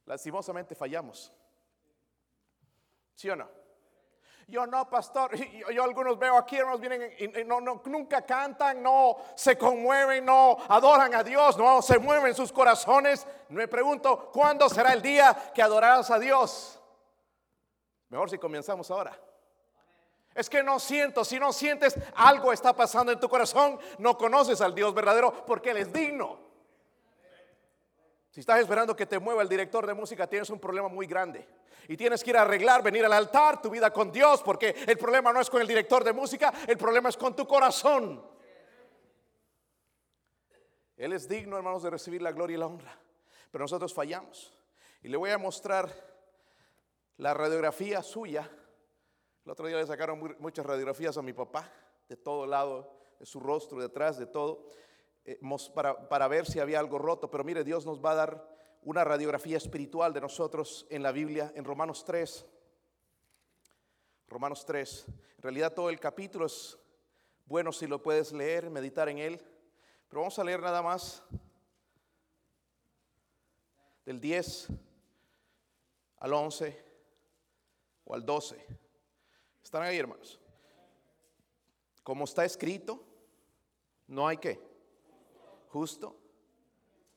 lastimosamente 0.06 0.76
fallamos. 0.76 1.34
¿Sí 3.16 3.30
o 3.30 3.36
no? 3.36 3.65
Yo 4.48 4.68
no, 4.68 4.88
pastor. 4.90 5.36
Yo, 5.74 5.84
algunos 5.84 6.20
veo 6.20 6.38
aquí, 6.38 6.58
hermanos, 6.58 6.80
vienen 6.80 7.12
y 7.18 7.44
no, 7.44 7.60
nunca 7.62 8.22
cantan, 8.22 8.82
no 8.82 9.18
se 9.36 9.58
conmueven, 9.58 10.24
no 10.26 10.58
adoran 10.68 11.14
a 11.16 11.24
Dios, 11.24 11.58
no 11.58 11.82
se 11.82 11.98
mueven 11.98 12.36
sus 12.36 12.52
corazones. 12.52 13.26
Me 13.50 13.68
pregunto, 13.68 14.30
¿cuándo 14.32 14.70
será 14.70 14.94
el 14.94 15.02
día 15.02 15.36
que 15.54 15.62
adorarás 15.62 16.12
a 16.12 16.20
Dios? 16.20 16.80
Mejor 18.10 18.30
si 18.30 18.38
comenzamos 18.38 18.90
ahora. 18.92 19.20
Es 20.36 20.50
que 20.50 20.62
no 20.62 20.80
siento, 20.80 21.24
si 21.24 21.40
no 21.40 21.54
sientes 21.54 21.98
algo 22.14 22.52
está 22.52 22.74
pasando 22.74 23.12
en 23.12 23.20
tu 23.20 23.30
corazón, 23.30 23.80
no 24.00 24.18
conoces 24.18 24.60
al 24.62 24.76
Dios 24.76 24.94
verdadero 24.94 25.46
porque 25.46 25.72
Él 25.72 25.78
es 25.78 25.94
digno. 25.94 26.45
Si 28.36 28.42
estás 28.42 28.60
esperando 28.60 28.98
que 28.98 29.06
te 29.06 29.18
mueva 29.18 29.44
el 29.44 29.48
director 29.48 29.88
de 29.88 29.94
música, 29.94 30.28
tienes 30.28 30.50
un 30.50 30.60
problema 30.60 30.90
muy 30.90 31.08
grande. 31.08 31.48
Y 31.88 31.96
tienes 31.96 32.22
que 32.22 32.32
ir 32.32 32.38
a 32.38 32.42
arreglar, 32.42 32.84
venir 32.84 33.06
al 33.06 33.14
altar, 33.14 33.62
tu 33.62 33.70
vida 33.70 33.94
con 33.94 34.12
Dios, 34.12 34.44
porque 34.44 34.76
el 34.86 34.98
problema 34.98 35.32
no 35.32 35.40
es 35.40 35.50
con 35.50 35.62
el 35.62 35.68
director 35.70 36.04
de 36.04 36.12
música, 36.12 36.54
el 36.68 36.78
problema 36.78 37.08
es 37.08 37.16
con 37.16 37.34
tu 37.34 37.48
corazón. 37.48 38.22
Él 40.98 41.14
es 41.14 41.30
digno, 41.30 41.56
hermanos, 41.56 41.84
de 41.84 41.90
recibir 41.90 42.22
la 42.22 42.34
gloria 42.34 42.56
y 42.56 42.60
la 42.60 42.66
honra. 42.66 43.00
Pero 43.52 43.64
nosotros 43.64 43.94
fallamos. 43.94 44.54
Y 45.02 45.08
le 45.08 45.16
voy 45.16 45.30
a 45.30 45.38
mostrar 45.38 45.90
la 47.16 47.34
radiografía 47.34 48.04
suya. 48.04 48.52
El 49.46 49.52
otro 49.52 49.66
día 49.68 49.78
le 49.78 49.88
sacaron 49.88 50.36
muchas 50.40 50.66
radiografías 50.66 51.18
a 51.18 51.22
mi 51.22 51.32
papá, 51.32 51.72
de 52.10 52.18
todo 52.18 52.46
lado, 52.46 52.98
de 53.18 53.26
su 53.26 53.40
rostro, 53.40 53.80
detrás, 53.80 54.18
de 54.18 54.26
todo. 54.26 54.68
Para, 55.74 56.08
para 56.08 56.28
ver 56.28 56.46
si 56.46 56.60
había 56.60 56.80
algo 56.80 57.00
roto, 57.00 57.32
pero 57.32 57.44
mire, 57.44 57.64
Dios 57.64 57.86
nos 57.86 58.04
va 58.04 58.12
a 58.12 58.16
dar 58.16 58.56
una 58.84 59.04
radiografía 59.04 59.58
espiritual 59.58 60.14
de 60.14 60.22
nosotros 60.22 60.86
en 60.90 61.02
la 61.02 61.12
Biblia, 61.12 61.52
en 61.56 61.66
Romanos 61.66 62.06
3. 62.06 62.46
Romanos 64.28 64.64
3. 64.66 65.06
En 65.38 65.42
realidad 65.42 65.74
todo 65.74 65.90
el 65.90 66.00
capítulo 66.00 66.46
es 66.46 66.78
bueno 67.46 67.72
si 67.72 67.88
lo 67.88 68.02
puedes 68.02 68.32
leer, 68.32 68.70
meditar 68.70 69.10
en 69.10 69.18
él, 69.18 69.42
pero 70.08 70.22
vamos 70.22 70.38
a 70.38 70.44
leer 70.44 70.62
nada 70.62 70.82
más 70.82 71.24
del 74.06 74.20
10 74.20 74.68
al 76.18 76.34
11 76.34 76.86
o 78.06 78.14
al 78.14 78.26
12. 78.26 78.66
¿Están 79.64 79.82
ahí, 79.82 79.98
hermanos? 79.98 80.40
Como 82.04 82.26
está 82.26 82.46
escrito, 82.46 83.04
no 84.08 84.28
hay 84.28 84.38
que 84.38 84.60
justo, 85.76 86.16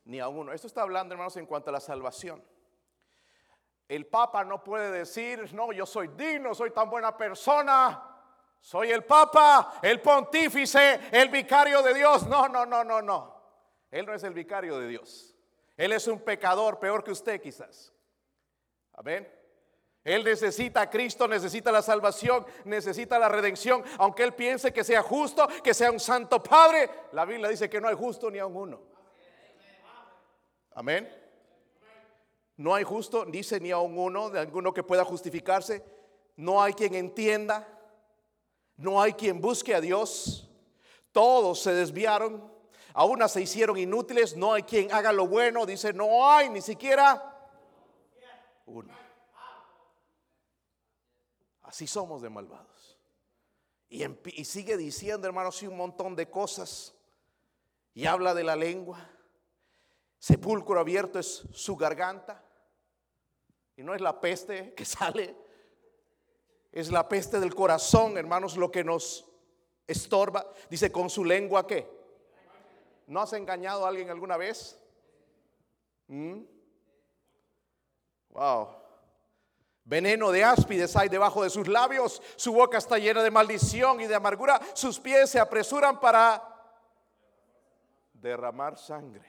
ni 0.07 0.19
a 0.19 0.27
uno. 0.27 0.53
Esto 0.53 0.67
está 0.67 0.83
hablando, 0.83 1.15
hermanos, 1.15 1.37
en 1.37 1.47
cuanto 1.47 1.71
a 1.71 1.73
la 1.73 1.79
salvación. 1.79 2.43
El 3.87 4.05
Papa 4.07 4.43
no 4.43 4.65
puede 4.65 4.91
decir, 4.91 5.55
no, 5.55 5.71
yo 5.71 5.87
soy 5.87 6.09
digno, 6.09 6.57
soy 6.57 6.73
tan 6.73 6.91
buena 6.91 7.17
persona, 7.17 8.03
soy 8.61 8.91
el 8.91 9.05
Papa, 9.05 9.79
el 9.81 10.01
pontífice, 10.01 11.09
el 11.13 11.29
vicario 11.29 11.83
de 11.83 11.95
Dios. 11.95 12.27
No, 12.27 12.49
no, 12.49 12.67
no, 12.67 12.83
no, 12.83 13.01
no. 13.01 13.41
Él 13.93 14.05
no 14.05 14.13
es 14.13 14.25
el 14.25 14.35
vicario 14.35 14.77
de 14.81 14.89
Dios. 14.89 15.37
Él 15.77 15.93
es 15.93 16.09
un 16.09 16.19
pecador, 16.19 16.81
peor 16.81 17.05
que 17.05 17.13
usted 17.13 17.41
quizás. 17.41 17.95
Amén. 18.93 19.33
Él 20.05 20.25
necesita 20.25 20.83
a 20.83 20.91
Cristo, 20.91 21.29
necesita 21.29 21.71
la 21.71 21.83
salvación, 21.83 22.47
necesita 22.65 23.19
la 23.19 23.29
redención. 23.29 23.83
Aunque 23.99 24.23
él 24.23 24.35
piense 24.35 24.73
que 24.73 24.85
sea 24.85 25.03
justo, 25.03 25.47
que 25.63 25.75
sea 25.75 25.91
un 25.91 26.01
santo 26.01 26.43
padre, 26.43 26.89
la 27.13 27.25
Biblia 27.25 27.49
dice 27.49 27.69
que 27.69 27.81
no 27.81 27.89
hay 27.89 27.95
justo 27.95 28.31
ni 28.31 28.39
a 28.39 28.47
uno. 28.47 28.81
Amén. 30.75 31.13
No 32.57 32.75
hay 32.75 32.85
justo, 32.85 33.25
dice 33.25 33.61
ni 33.61 33.71
a 33.71 33.79
uno, 33.79 34.31
de 34.31 34.41
alguno 34.41 34.73
que 34.73 34.83
pueda 34.83 35.05
justificarse. 35.05 35.85
No 36.37 36.63
hay 36.63 36.73
quien 36.73 36.95
entienda. 36.95 37.67
No 38.77 39.03
hay 39.03 39.13
quien 39.13 39.41
busque 39.41 39.75
a 39.75 39.81
Dios. 39.81 40.49
Todos 41.13 41.61
se 41.61 41.73
desviaron. 41.73 42.51
Aún 42.95 43.29
se 43.29 43.43
hicieron 43.43 43.77
inútiles. 43.77 44.37
No 44.37 44.55
hay 44.55 44.63
quien 44.63 44.93
haga 44.93 45.13
lo 45.13 45.27
bueno. 45.27 45.67
Dice, 45.67 45.93
no 45.93 46.29
hay 46.31 46.49
ni 46.49 46.61
siquiera 46.61 47.37
uno. 48.67 49.08
Así 51.69 51.87
somos 51.87 52.23
de 52.23 52.31
malvados. 52.31 52.99
Y, 53.91 54.03
sigue 54.47 54.79
diciendo, 54.79 55.27
hermanos, 55.27 55.57
sí, 55.57 55.67
un 55.67 55.77
montón 55.77 56.17
de 56.17 56.31
cosas. 56.31 56.95
Y 57.93 58.07
habla 58.07 58.33
de 58.33 58.43
la 58.43 58.57
lengua. 58.57 59.07
Sepulcro 60.19 60.81
abierto 60.81 61.19
es 61.19 61.45
su 61.53 61.77
garganta. 61.77 62.43
Y 63.77 63.83
no 63.83 63.95
es 63.95 64.01
la 64.01 64.19
peste 64.19 64.73
que 64.73 64.85
sale, 64.87 65.37
es 66.73 66.91
la 66.91 67.07
peste 67.07 67.39
del 67.39 67.55
corazón, 67.55 68.17
hermanos, 68.17 68.57
lo 68.57 68.71
que 68.71 68.83
nos 68.83 69.27
estorba. 69.87 70.51
Dice, 70.71 70.91
con 70.91 71.11
su 71.11 71.23
lengua 71.23 71.67
qué. 71.67 71.87
¿No 73.07 73.21
has 73.21 73.35
engañado 73.35 73.85
a 73.85 73.91
alguien 73.91 74.09
alguna 74.09 74.39
vez? 74.39 74.79
¿Mm? 76.07 76.41
Wow. 78.31 78.88
Veneno 79.89 80.31
de 80.31 80.45
áspides 80.45 80.95
hay 80.97 81.09
debajo 81.09 81.43
de 81.43 81.49
sus 81.49 81.67
labios, 81.67 82.21
su 82.37 82.53
boca 82.53 82.77
está 82.77 82.99
llena 82.99 83.23
de 83.23 83.31
maldición 83.31 84.03
y 84.03 84.07
de 84.07 84.15
amargura, 84.15 84.61
sus 84.75 85.01
pies 85.01 85.31
se 85.31 85.41
apresuran 85.41 85.99
para 85.99 86.45
derramar 88.13 88.77
sangre. 88.77 89.27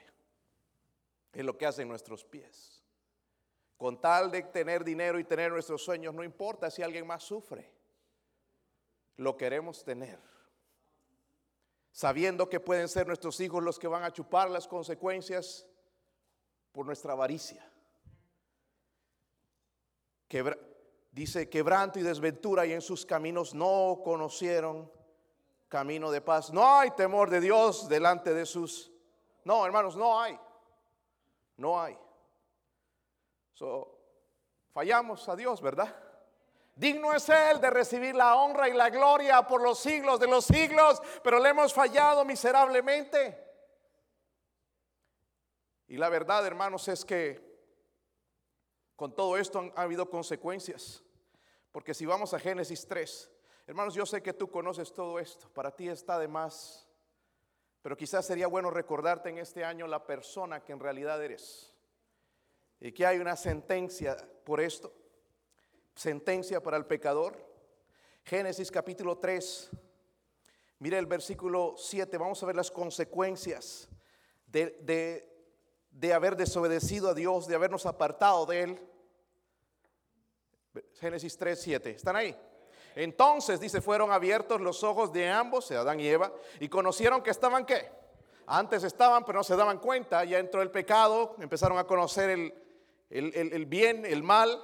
Es 1.31 1.45
lo 1.45 1.57
que 1.57 1.65
hacen 1.65 1.87
nuestros 1.87 2.25
pies. 2.25 2.83
Con 3.77 4.01
tal 4.01 4.31
de 4.31 4.43
tener 4.43 4.83
dinero 4.83 5.17
y 5.17 5.23
tener 5.23 5.49
nuestros 5.49 5.81
sueños, 5.81 6.13
no 6.13 6.25
importa 6.25 6.69
si 6.69 6.83
alguien 6.83 7.07
más 7.07 7.23
sufre, 7.23 7.71
lo 9.15 9.37
queremos 9.37 9.85
tener. 9.85 10.19
Sabiendo 11.93 12.49
que 12.49 12.59
pueden 12.59 12.89
ser 12.89 13.07
nuestros 13.07 13.39
hijos 13.39 13.63
los 13.63 13.79
que 13.79 13.87
van 13.87 14.03
a 14.03 14.11
chupar 14.11 14.49
las 14.49 14.67
consecuencias 14.67 15.65
por 16.73 16.85
nuestra 16.85 17.13
avaricia 17.13 17.65
dice, 21.11 21.49
quebranto 21.49 21.99
y 21.99 22.03
desventura 22.03 22.65
y 22.65 22.73
en 22.73 22.81
sus 22.81 23.05
caminos 23.05 23.53
no 23.53 24.01
conocieron 24.03 24.91
camino 25.67 26.11
de 26.11 26.21
paz. 26.21 26.51
No 26.51 26.77
hay 26.77 26.91
temor 26.91 27.29
de 27.29 27.41
Dios 27.41 27.87
delante 27.87 28.33
de 28.33 28.45
sus... 28.45 28.91
No, 29.43 29.65
hermanos, 29.65 29.95
no 29.95 30.19
hay. 30.19 30.37
No 31.57 31.81
hay. 31.81 31.97
fallamos 34.73 35.27
a 35.27 35.35
Dios, 35.35 35.61
¿verdad? 35.61 35.95
Digno 36.75 37.13
es 37.13 37.27
Él 37.27 37.59
de 37.59 37.69
recibir 37.69 38.15
la 38.15 38.35
honra 38.35 38.69
y 38.69 38.73
la 38.73 38.89
gloria 38.89 39.45
por 39.45 39.61
los 39.61 39.79
siglos 39.79 40.19
de 40.19 40.27
los 40.27 40.45
siglos, 40.45 41.01
pero 41.21 41.39
le 41.39 41.49
hemos 41.49 41.73
fallado 41.73 42.23
miserablemente. 42.23 43.45
Y 45.87 45.97
la 45.97 46.07
verdad, 46.07 46.45
hermanos, 46.45 46.87
es 46.87 47.03
que 47.03 47.48
con 48.99 49.15
todo 49.15 49.37
esto 49.37 49.71
ha 49.77 49.83
habido 49.83 50.09
consecuencias. 50.09 51.01
Porque 51.71 51.93
si 51.93 52.05
vamos 52.05 52.33
a 52.33 52.39
Génesis 52.39 52.85
3, 52.85 53.31
hermanos, 53.65 53.93
yo 53.93 54.05
sé 54.05 54.21
que 54.21 54.33
tú 54.33 54.51
conoces 54.51 54.91
todo 54.91 55.19
esto, 55.19 55.47
para 55.53 55.73
ti 55.73 55.87
está 55.87 56.19
de 56.19 56.27
más, 56.27 56.85
pero 57.81 57.95
quizás 57.95 58.25
sería 58.25 58.47
bueno 58.47 58.69
recordarte 58.69 59.29
en 59.29 59.37
este 59.37 59.63
año 59.63 59.87
la 59.87 60.05
persona 60.05 60.65
que 60.65 60.73
en 60.73 60.81
realidad 60.81 61.23
eres. 61.23 61.73
Y 62.81 62.91
que 62.91 63.05
hay 63.05 63.19
una 63.19 63.37
sentencia 63.37 64.17
por 64.43 64.59
esto, 64.59 64.93
sentencia 65.95 66.61
para 66.61 66.75
el 66.75 66.85
pecador. 66.85 67.37
Génesis 68.25 68.69
capítulo 68.69 69.17
3, 69.17 69.69
mire 70.79 70.97
el 70.97 71.05
versículo 71.05 71.75
7, 71.77 72.17
vamos 72.17 72.43
a 72.43 72.47
ver 72.47 72.57
las 72.57 72.69
consecuencias 72.69 73.87
de, 74.45 74.77
de, 74.81 75.47
de 75.89 76.13
haber 76.13 76.35
desobedecido 76.35 77.11
a 77.11 77.13
Dios, 77.13 77.47
de 77.47 77.55
habernos 77.55 77.85
apartado 77.85 78.45
de 78.45 78.63
Él. 78.63 78.88
Génesis 80.99 81.37
3, 81.37 81.59
7. 81.59 81.89
¿Están 81.91 82.15
ahí? 82.15 82.35
Entonces, 82.95 83.59
dice, 83.59 83.81
fueron 83.81 84.11
abiertos 84.11 84.61
los 84.61 84.83
ojos 84.83 85.13
de 85.13 85.29
ambos, 85.29 85.71
Adán 85.71 85.99
y 85.99 86.07
Eva, 86.07 86.33
y 86.59 86.69
conocieron 86.69 87.21
que 87.21 87.29
estaban 87.29 87.65
qué. 87.65 87.89
Antes 88.47 88.83
estaban, 88.83 89.23
pero 89.25 89.39
no 89.39 89.43
se 89.43 89.55
daban 89.55 89.77
cuenta, 89.77 90.23
ya 90.23 90.39
entró 90.39 90.61
el 90.61 90.71
pecado, 90.71 91.35
empezaron 91.39 91.77
a 91.77 91.83
conocer 91.83 92.29
el, 92.29 92.53
el 93.09 93.65
bien, 93.67 94.05
el 94.05 94.23
mal. 94.23 94.61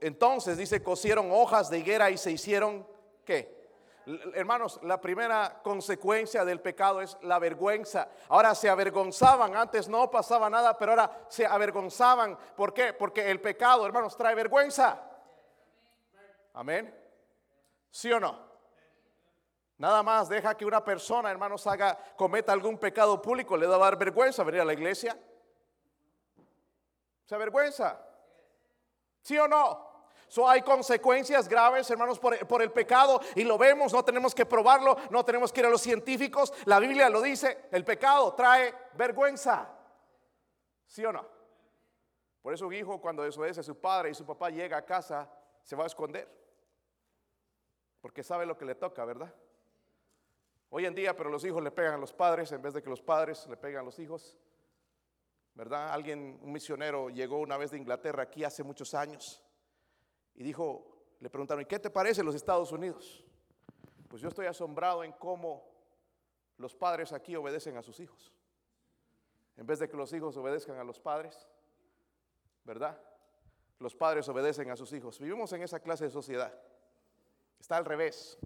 Entonces, 0.00 0.56
dice, 0.56 0.82
cosieron 0.82 1.30
hojas 1.30 1.70
de 1.70 1.78
higuera 1.78 2.10
y 2.10 2.18
se 2.18 2.32
hicieron 2.32 2.86
qué. 3.24 3.59
Hermanos, 4.34 4.80
la 4.82 5.00
primera 5.00 5.60
consecuencia 5.62 6.44
del 6.44 6.60
pecado 6.60 7.00
es 7.00 7.16
la 7.22 7.38
vergüenza. 7.38 8.08
Ahora 8.28 8.54
se 8.54 8.68
avergonzaban, 8.68 9.54
antes 9.54 9.88
no 9.88 10.10
pasaba 10.10 10.48
nada, 10.48 10.76
pero 10.76 10.92
ahora 10.92 11.26
se 11.28 11.46
avergonzaban. 11.46 12.36
¿Por 12.56 12.72
qué? 12.72 12.92
Porque 12.92 13.30
el 13.30 13.40
pecado, 13.40 13.86
hermanos, 13.86 14.16
trae 14.16 14.34
vergüenza. 14.34 15.00
Amén. 16.54 16.94
¿Sí 17.90 18.10
o 18.12 18.18
no? 18.18 18.50
Nada 19.76 20.02
más 20.02 20.28
deja 20.28 20.56
que 20.56 20.66
una 20.66 20.84
persona, 20.84 21.30
hermanos, 21.30 21.66
haga, 21.66 21.98
cometa 22.16 22.52
algún 22.52 22.78
pecado 22.78 23.20
público, 23.20 23.56
le 23.56 23.66
da 23.66 23.78
dar 23.78 23.96
vergüenza 23.96 24.44
venir 24.44 24.60
a 24.60 24.64
la 24.64 24.74
iglesia. 24.74 25.18
¿Se 27.24 27.34
avergüenza? 27.34 27.98
¿Sí 29.22 29.38
o 29.38 29.48
no? 29.48 29.89
So, 30.30 30.48
hay 30.48 30.62
consecuencias 30.62 31.48
graves, 31.48 31.90
hermanos, 31.90 32.20
por, 32.20 32.62
el 32.62 32.70
pecado 32.70 33.20
y 33.34 33.42
lo 33.42 33.58
vemos, 33.58 33.92
no 33.92 34.04
tenemos 34.04 34.32
que 34.32 34.46
probarlo, 34.46 34.96
no 35.10 35.24
tenemos 35.24 35.52
que 35.52 35.58
ir 35.58 35.66
a 35.66 35.70
los 35.70 35.80
científicos. 35.80 36.52
La 36.66 36.78
Biblia 36.78 37.10
lo 37.10 37.20
dice, 37.20 37.66
el 37.72 37.84
pecado 37.84 38.32
trae 38.34 38.72
vergüenza. 38.94 39.68
¿Sí 40.86 41.04
o 41.04 41.12
no? 41.12 41.26
Por 42.42 42.54
eso 42.54 42.68
un 42.68 42.74
hijo 42.74 43.00
cuando 43.00 43.24
desobedece 43.24 43.58
a 43.58 43.64
su 43.64 43.80
padre 43.80 44.10
y 44.10 44.14
su 44.14 44.24
papá 44.24 44.50
llega 44.50 44.76
a 44.76 44.84
casa, 44.84 45.28
se 45.64 45.74
va 45.74 45.82
a 45.82 45.88
esconder. 45.88 46.28
Porque 48.00 48.22
sabe 48.22 48.46
lo 48.46 48.56
que 48.56 48.66
le 48.66 48.76
toca, 48.76 49.04
¿verdad? 49.04 49.34
Hoy 50.68 50.86
en 50.86 50.94
día, 50.94 51.16
pero 51.16 51.28
los 51.28 51.44
hijos 51.44 51.60
le 51.60 51.72
pegan 51.72 51.94
a 51.94 51.98
los 51.98 52.12
padres 52.12 52.52
en 52.52 52.62
vez 52.62 52.72
de 52.72 52.84
que 52.84 52.88
los 52.88 53.02
padres 53.02 53.48
le 53.48 53.56
pegan 53.56 53.82
a 53.82 53.84
los 53.86 53.98
hijos. 53.98 54.38
¿Verdad? 55.54 55.92
Alguien, 55.92 56.38
un 56.40 56.52
misionero, 56.52 57.08
llegó 57.10 57.40
una 57.40 57.56
vez 57.56 57.72
de 57.72 57.78
Inglaterra 57.78 58.22
aquí 58.22 58.44
hace 58.44 58.62
muchos 58.62 58.94
años 58.94 59.42
y 60.40 60.42
dijo, 60.42 60.86
le 61.20 61.28
preguntaron, 61.28 61.60
¿y 61.60 61.66
qué 61.66 61.78
te 61.78 61.90
parece 61.90 62.22
los 62.22 62.34
Estados 62.34 62.72
Unidos? 62.72 63.22
Pues 64.08 64.22
yo 64.22 64.28
estoy 64.28 64.46
asombrado 64.46 65.04
en 65.04 65.12
cómo 65.12 65.70
los 66.56 66.74
padres 66.74 67.12
aquí 67.12 67.36
obedecen 67.36 67.76
a 67.76 67.82
sus 67.82 68.00
hijos. 68.00 68.32
En 69.58 69.66
vez 69.66 69.80
de 69.80 69.86
que 69.90 69.98
los 69.98 70.10
hijos 70.14 70.38
obedezcan 70.38 70.78
a 70.78 70.84
los 70.84 70.98
padres, 70.98 71.46
¿verdad? 72.64 72.98
Los 73.80 73.94
padres 73.94 74.26
obedecen 74.30 74.70
a 74.70 74.76
sus 74.76 74.90
hijos. 74.94 75.18
Vivimos 75.18 75.52
en 75.52 75.62
esa 75.62 75.78
clase 75.78 76.04
de 76.04 76.10
sociedad. 76.10 76.58
Está 77.60 77.76
al 77.76 77.84
revés. 77.84 78.38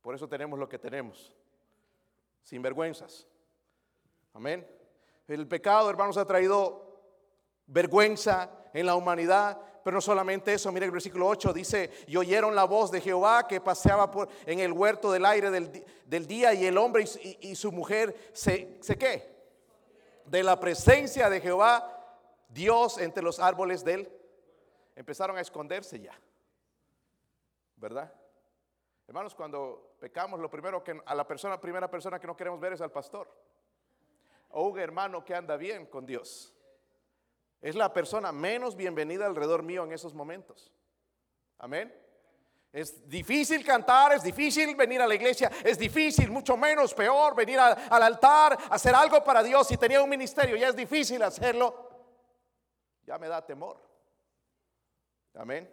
Por 0.00 0.14
eso 0.14 0.26
tenemos 0.26 0.58
lo 0.58 0.70
que 0.70 0.78
tenemos. 0.78 1.36
Sin 2.42 2.62
vergüenzas. 2.62 3.26
Amén. 4.32 4.66
El 5.28 5.46
pecado, 5.48 5.90
hermanos, 5.90 6.16
ha 6.16 6.24
traído 6.24 6.98
vergüenza 7.66 8.50
en 8.72 8.86
la 8.86 8.94
humanidad. 8.94 9.73
Pero 9.84 9.96
no 9.96 10.00
solamente 10.00 10.54
eso, 10.54 10.72
mire 10.72 10.86
el 10.86 10.92
versículo 10.92 11.28
8 11.28 11.52
dice, 11.52 11.90
y 12.06 12.16
oyeron 12.16 12.54
la 12.54 12.64
voz 12.64 12.90
de 12.90 13.02
Jehová 13.02 13.46
que 13.46 13.60
paseaba 13.60 14.10
por, 14.10 14.30
en 14.46 14.60
el 14.60 14.72
huerto 14.72 15.12
del 15.12 15.26
aire 15.26 15.50
del, 15.50 16.26
día 16.26 16.54
y 16.54 16.64
el 16.64 16.78
hombre 16.78 17.04
y, 17.40 17.54
su 17.54 17.70
mujer 17.70 18.30
se, 18.32 18.78
se 18.80 18.96
qué? 18.96 19.44
De 20.24 20.42
la 20.42 20.58
presencia 20.58 21.28
de 21.28 21.38
Jehová, 21.38 22.16
Dios 22.48 22.96
entre 22.96 23.22
los 23.22 23.38
árboles 23.38 23.84
del, 23.84 24.10
empezaron 24.96 25.36
a 25.36 25.42
esconderse 25.42 26.00
ya. 26.00 26.18
¿Verdad? 27.76 28.10
Hermanos, 29.06 29.34
cuando 29.34 29.96
pecamos, 30.00 30.40
lo 30.40 30.50
primero 30.50 30.82
que 30.82 30.98
a 31.04 31.14
la 31.14 31.26
persona, 31.26 31.60
primera 31.60 31.90
persona 31.90 32.18
que 32.18 32.26
no 32.26 32.34
queremos 32.34 32.58
ver 32.58 32.72
es 32.72 32.80
al 32.80 32.90
pastor. 32.90 33.30
O 34.48 34.68
un 34.68 34.78
hermano 34.78 35.22
que 35.22 35.34
anda 35.34 35.58
bien 35.58 35.84
con 35.84 36.06
Dios. 36.06 36.53
Es 37.64 37.74
la 37.74 37.90
persona 37.94 38.30
menos 38.30 38.76
bienvenida 38.76 39.24
alrededor 39.24 39.62
mío 39.62 39.84
en 39.84 39.92
esos 39.92 40.12
momentos. 40.12 40.70
Amén. 41.56 41.90
Es 42.70 43.08
difícil 43.08 43.64
cantar, 43.64 44.12
es 44.12 44.22
difícil 44.22 44.76
venir 44.76 45.00
a 45.00 45.06
la 45.06 45.14
iglesia, 45.14 45.50
es 45.64 45.78
difícil, 45.78 46.30
mucho 46.30 46.58
menos, 46.58 46.92
peor, 46.92 47.34
venir 47.34 47.58
al 47.58 48.02
altar, 48.02 48.58
hacer 48.68 48.94
algo 48.94 49.24
para 49.24 49.42
Dios. 49.42 49.66
Si 49.66 49.78
tenía 49.78 50.02
un 50.02 50.10
ministerio, 50.10 50.56
ya 50.56 50.68
es 50.68 50.76
difícil 50.76 51.22
hacerlo. 51.22 51.88
Ya 53.06 53.16
me 53.16 53.28
da 53.28 53.40
temor. 53.40 53.80
Amén. 55.32 55.66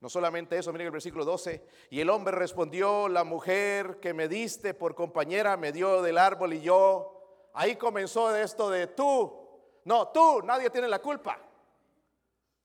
No 0.00 0.08
solamente 0.08 0.56
eso, 0.56 0.72
miren 0.72 0.86
el 0.86 0.92
versículo 0.92 1.26
12. 1.26 1.62
Y 1.90 2.00
el 2.00 2.08
hombre 2.08 2.34
respondió, 2.34 3.08
la 3.08 3.24
mujer 3.24 4.00
que 4.00 4.14
me 4.14 4.26
diste 4.26 4.72
por 4.72 4.94
compañera 4.94 5.58
me 5.58 5.70
dio 5.70 6.00
del 6.00 6.16
árbol 6.16 6.54
y 6.54 6.62
yo. 6.62 7.50
Ahí 7.52 7.76
comenzó 7.76 8.34
esto 8.34 8.70
de 8.70 8.86
tú 8.86 9.39
no, 9.84 10.08
tú, 10.08 10.42
nadie 10.42 10.70
tiene 10.70 10.88
la 10.88 11.00
culpa. 11.00 11.38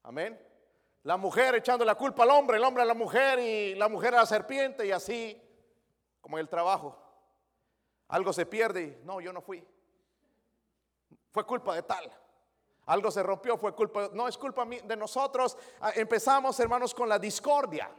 Amén. 0.04 0.40
La 1.04 1.18
mujer 1.18 1.56
echando 1.56 1.86
la 1.86 1.96
culpa 1.96 2.24
al 2.24 2.32
hombre, 2.32 2.58
el 2.58 2.64
hombre 2.64 2.84
a 2.84 2.86
la 2.86 2.94
mujer 2.94 3.40
y 3.40 3.76
la 3.76 3.88
mujer 3.88 4.16
a 4.16 4.20
la 4.20 4.26
serpiente 4.26 4.86
y 4.86 4.92
así, 4.92 5.42
como 6.20 6.38
en 6.38 6.42
el 6.42 6.50
trabajo. 6.50 6.98
Algo 8.08 8.34
se 8.34 8.46
pierde 8.46 8.84
y 8.84 9.06
no, 9.06 9.22
yo 9.22 9.32
no 9.32 9.42
fui. 9.42 9.66
Fue 11.32 11.46
culpa 11.46 11.76
de 11.76 11.84
tal. 11.84 12.12
Algo 12.88 13.10
se 13.10 13.24
rompió, 13.24 13.58
fue 13.58 13.74
culpa, 13.74 14.10
no 14.14 14.28
es 14.28 14.38
culpa 14.38 14.66
de 14.66 14.96
nosotros. 14.96 15.58
Ah, 15.82 15.92
empezamos, 15.96 16.60
hermanos, 16.60 16.94
con 16.94 17.10
la 17.10 17.18
discordia. 17.18 17.90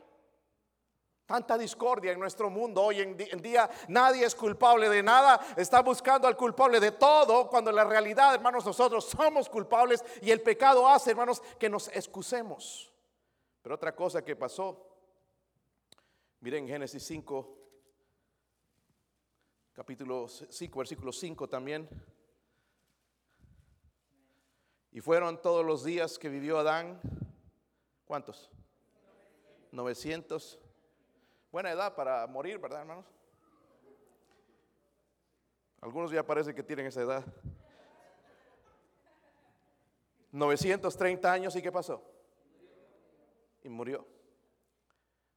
Tanta 1.26 1.58
discordia 1.58 2.12
en 2.12 2.20
nuestro 2.20 2.48
mundo. 2.48 2.80
Hoy 2.80 3.00
en, 3.00 3.16
día 3.16 3.68
nadie 3.88 4.24
es 4.24 4.34
culpable 4.34 4.88
de 4.88 5.02
nada. 5.02 5.40
Está 5.56 5.82
buscando 5.82 6.28
al 6.28 6.36
culpable 6.36 6.78
de 6.78 6.92
todo. 6.92 7.50
Cuando 7.50 7.72
la 7.72 7.82
realidad, 7.82 8.32
hermanos, 8.32 8.64
nosotros 8.64 9.06
somos 9.06 9.48
culpables 9.48 10.04
y 10.22 10.30
el 10.30 10.40
pecado 10.40 10.88
hace, 10.88 11.10
hermanos, 11.10 11.42
que 11.58 11.68
nos 11.68 11.88
excusemos. 11.88 12.92
Pero 13.60 13.74
otra 13.74 13.92
cosa 13.92 14.24
que 14.24 14.36
pasó. 14.36 14.86
Miren 16.38 16.68
Génesis 16.68 17.02
5, 17.04 17.58
capítulo 19.72 20.28
5, 20.28 20.78
versículo 20.78 21.10
5 21.10 21.48
también. 21.48 21.88
Y 24.92 25.00
fueron 25.00 25.42
todos 25.42 25.66
los 25.66 25.82
días 25.82 26.20
que 26.20 26.28
vivió 26.28 26.60
Adán. 26.60 27.00
¿Cuántos? 28.04 28.48
900 29.72 30.60
Buena 31.56 31.72
edad 31.72 31.94
para 31.94 32.26
morir, 32.26 32.58
¿verdad, 32.58 32.80
hermanos? 32.80 33.06
Algunos 35.80 36.10
ya 36.10 36.22
parece 36.22 36.54
que 36.54 36.62
tienen 36.62 36.84
esa 36.84 37.00
edad. 37.00 37.24
930 40.32 41.32
años 41.32 41.56
y 41.56 41.62
¿qué 41.62 41.72
pasó? 41.72 42.04
Y 43.62 43.70
murió. 43.70 44.06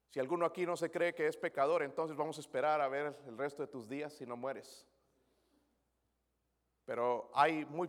Si 0.09 0.19
alguno 0.19 0.45
aquí 0.45 0.65
no 0.65 0.75
se 0.75 0.91
cree 0.91 1.15
que 1.15 1.25
es 1.25 1.37
pecador, 1.37 1.83
entonces 1.83 2.17
vamos 2.17 2.37
a 2.37 2.41
esperar 2.41 2.81
a 2.81 2.89
ver 2.89 3.17
el 3.25 3.37
resto 3.37 3.61
de 3.61 3.69
tus 3.69 3.87
días 3.87 4.11
si 4.11 4.25
no 4.25 4.35
mueres. 4.35 4.85
Pero 6.83 7.31
hay 7.33 7.63
muy 7.63 7.87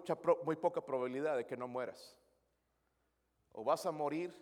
poca 0.54 0.80
probabilidad 0.80 1.36
de 1.36 1.46
que 1.46 1.56
no 1.56 1.66
mueras. 1.66 2.16
O 3.50 3.64
vas 3.64 3.84
a 3.86 3.90
morir 3.90 4.32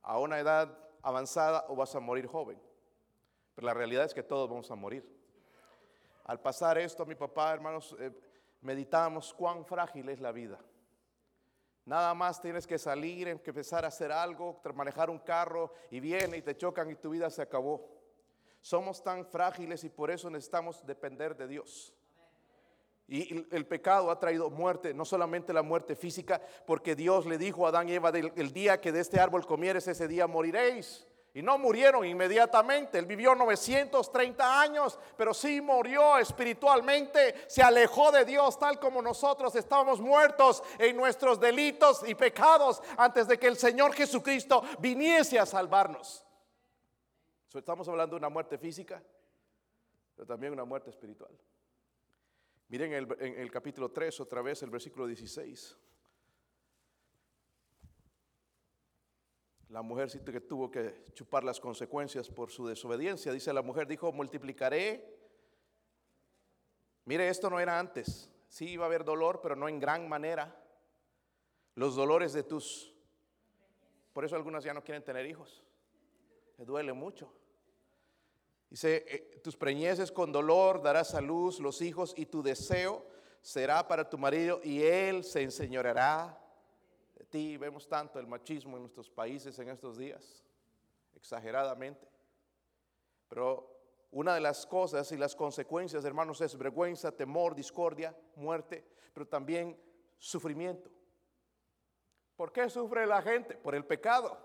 a 0.00 0.16
una 0.20 0.38
edad 0.38 0.78
avanzada 1.02 1.64
o 1.66 1.74
vas 1.74 1.92
a 1.96 1.98
morir 1.98 2.28
joven 2.28 2.69
la 3.60 3.74
realidad 3.74 4.04
es 4.04 4.14
que 4.14 4.22
todos 4.22 4.48
vamos 4.48 4.70
a 4.70 4.74
morir. 4.74 5.04
Al 6.24 6.40
pasar 6.40 6.78
esto, 6.78 7.04
mi 7.06 7.14
papá, 7.14 7.52
hermanos, 7.52 7.96
eh, 7.98 8.12
meditamos 8.60 9.34
cuán 9.34 9.64
frágil 9.64 10.08
es 10.08 10.20
la 10.20 10.32
vida. 10.32 10.58
Nada 11.84 12.14
más 12.14 12.40
tienes 12.40 12.66
que 12.66 12.78
salir, 12.78 13.26
empezar 13.26 13.84
a 13.84 13.88
hacer 13.88 14.12
algo, 14.12 14.60
manejar 14.74 15.10
un 15.10 15.18
carro 15.18 15.72
y 15.90 15.98
viene 15.98 16.36
y 16.36 16.42
te 16.42 16.56
chocan 16.56 16.90
y 16.90 16.94
tu 16.94 17.10
vida 17.10 17.30
se 17.30 17.42
acabó. 17.42 17.88
Somos 18.60 19.02
tan 19.02 19.24
frágiles 19.24 19.82
y 19.84 19.88
por 19.88 20.10
eso 20.10 20.30
necesitamos 20.30 20.86
depender 20.86 21.36
de 21.36 21.48
Dios. 21.48 21.94
Y 23.08 23.44
el 23.50 23.66
pecado 23.66 24.12
ha 24.12 24.20
traído 24.20 24.50
muerte, 24.50 24.94
no 24.94 25.04
solamente 25.04 25.52
la 25.52 25.62
muerte 25.62 25.96
física, 25.96 26.40
porque 26.64 26.94
Dios 26.94 27.26
le 27.26 27.38
dijo 27.38 27.66
a 27.66 27.70
Adán 27.70 27.88
y 27.88 27.94
Eva, 27.94 28.10
el 28.10 28.52
día 28.52 28.80
que 28.80 28.92
de 28.92 29.00
este 29.00 29.18
árbol 29.18 29.46
comieres, 29.46 29.88
ese 29.88 30.06
día 30.06 30.28
moriréis. 30.28 31.08
Y 31.32 31.42
no 31.42 31.58
murieron 31.58 32.04
inmediatamente. 32.04 32.98
Él 32.98 33.06
vivió 33.06 33.34
930 33.34 34.60
años, 34.60 34.98
pero 35.16 35.32
sí 35.32 35.60
murió 35.60 36.18
espiritualmente. 36.18 37.44
Se 37.48 37.62
alejó 37.62 38.10
de 38.10 38.24
Dios 38.24 38.58
tal 38.58 38.80
como 38.80 39.00
nosotros 39.00 39.54
estábamos 39.54 40.00
muertos 40.00 40.62
en 40.78 40.96
nuestros 40.96 41.38
delitos 41.38 42.02
y 42.08 42.14
pecados 42.16 42.82
antes 42.96 43.28
de 43.28 43.38
que 43.38 43.46
el 43.46 43.56
Señor 43.56 43.94
Jesucristo 43.94 44.62
viniese 44.80 45.38
a 45.38 45.46
salvarnos. 45.46 46.24
Estamos 47.54 47.88
hablando 47.88 48.14
de 48.14 48.18
una 48.18 48.28
muerte 48.28 48.58
física, 48.58 49.02
pero 50.14 50.26
también 50.26 50.52
una 50.52 50.64
muerte 50.64 50.90
espiritual. 50.90 51.36
Miren 52.68 52.92
el, 52.92 53.16
en 53.18 53.40
el 53.40 53.50
capítulo 53.50 53.90
3, 53.90 54.20
otra 54.20 54.42
vez 54.42 54.62
el 54.62 54.70
versículo 54.70 55.06
16. 55.06 55.76
La 59.70 59.82
mujer 59.82 60.10
que 60.10 60.40
tuvo 60.40 60.68
que 60.68 61.04
chupar 61.14 61.44
las 61.44 61.60
consecuencias 61.60 62.28
por 62.28 62.50
su 62.50 62.66
desobediencia. 62.66 63.32
Dice 63.32 63.52
la 63.52 63.62
mujer, 63.62 63.86
dijo, 63.86 64.12
multiplicaré. 64.12 65.16
Mire, 67.04 67.28
esto 67.28 67.48
no 67.48 67.60
era 67.60 67.78
antes. 67.78 68.28
Sí 68.48 68.70
iba 68.70 68.84
a 68.84 68.88
haber 68.88 69.04
dolor, 69.04 69.40
pero 69.40 69.54
no 69.54 69.68
en 69.68 69.78
gran 69.78 70.08
manera. 70.08 70.60
Los 71.76 71.94
dolores 71.94 72.32
de 72.32 72.42
tus... 72.42 72.92
Por 74.12 74.24
eso 74.24 74.34
algunas 74.34 74.64
ya 74.64 74.74
no 74.74 74.82
quieren 74.82 75.04
tener 75.04 75.24
hijos. 75.24 75.62
Le 76.58 76.64
duele 76.64 76.92
mucho. 76.92 77.32
Dice, 78.68 79.04
eh, 79.06 79.40
tus 79.42 79.56
preñeces 79.56 80.10
con 80.10 80.32
dolor 80.32 80.82
darás 80.82 81.14
a 81.14 81.20
luz 81.20 81.60
los 81.60 81.80
hijos 81.80 82.12
y 82.16 82.26
tu 82.26 82.42
deseo 82.42 83.06
será 83.40 83.86
para 83.86 84.10
tu 84.10 84.18
marido 84.18 84.60
y 84.64 84.82
él 84.82 85.22
se 85.22 85.42
enseñoreará 85.42 86.40
Vemos 87.32 87.86
tanto 87.88 88.18
el 88.18 88.26
machismo 88.26 88.76
en 88.76 88.82
nuestros 88.82 89.08
países 89.08 89.58
en 89.58 89.68
estos 89.68 89.96
días, 89.96 90.44
exageradamente. 91.14 92.08
Pero 93.28 93.80
una 94.10 94.34
de 94.34 94.40
las 94.40 94.66
cosas 94.66 95.12
y 95.12 95.16
las 95.16 95.36
consecuencias, 95.36 96.04
hermanos, 96.04 96.40
es 96.40 96.58
vergüenza, 96.58 97.12
temor, 97.12 97.54
discordia, 97.54 98.16
muerte, 98.34 98.84
pero 99.14 99.26
también 99.26 99.80
sufrimiento. 100.18 100.90
¿Por 102.34 102.52
qué 102.52 102.68
sufre 102.68 103.06
la 103.06 103.22
gente? 103.22 103.54
Por 103.54 103.74
el 103.74 103.84
pecado. 103.84 104.36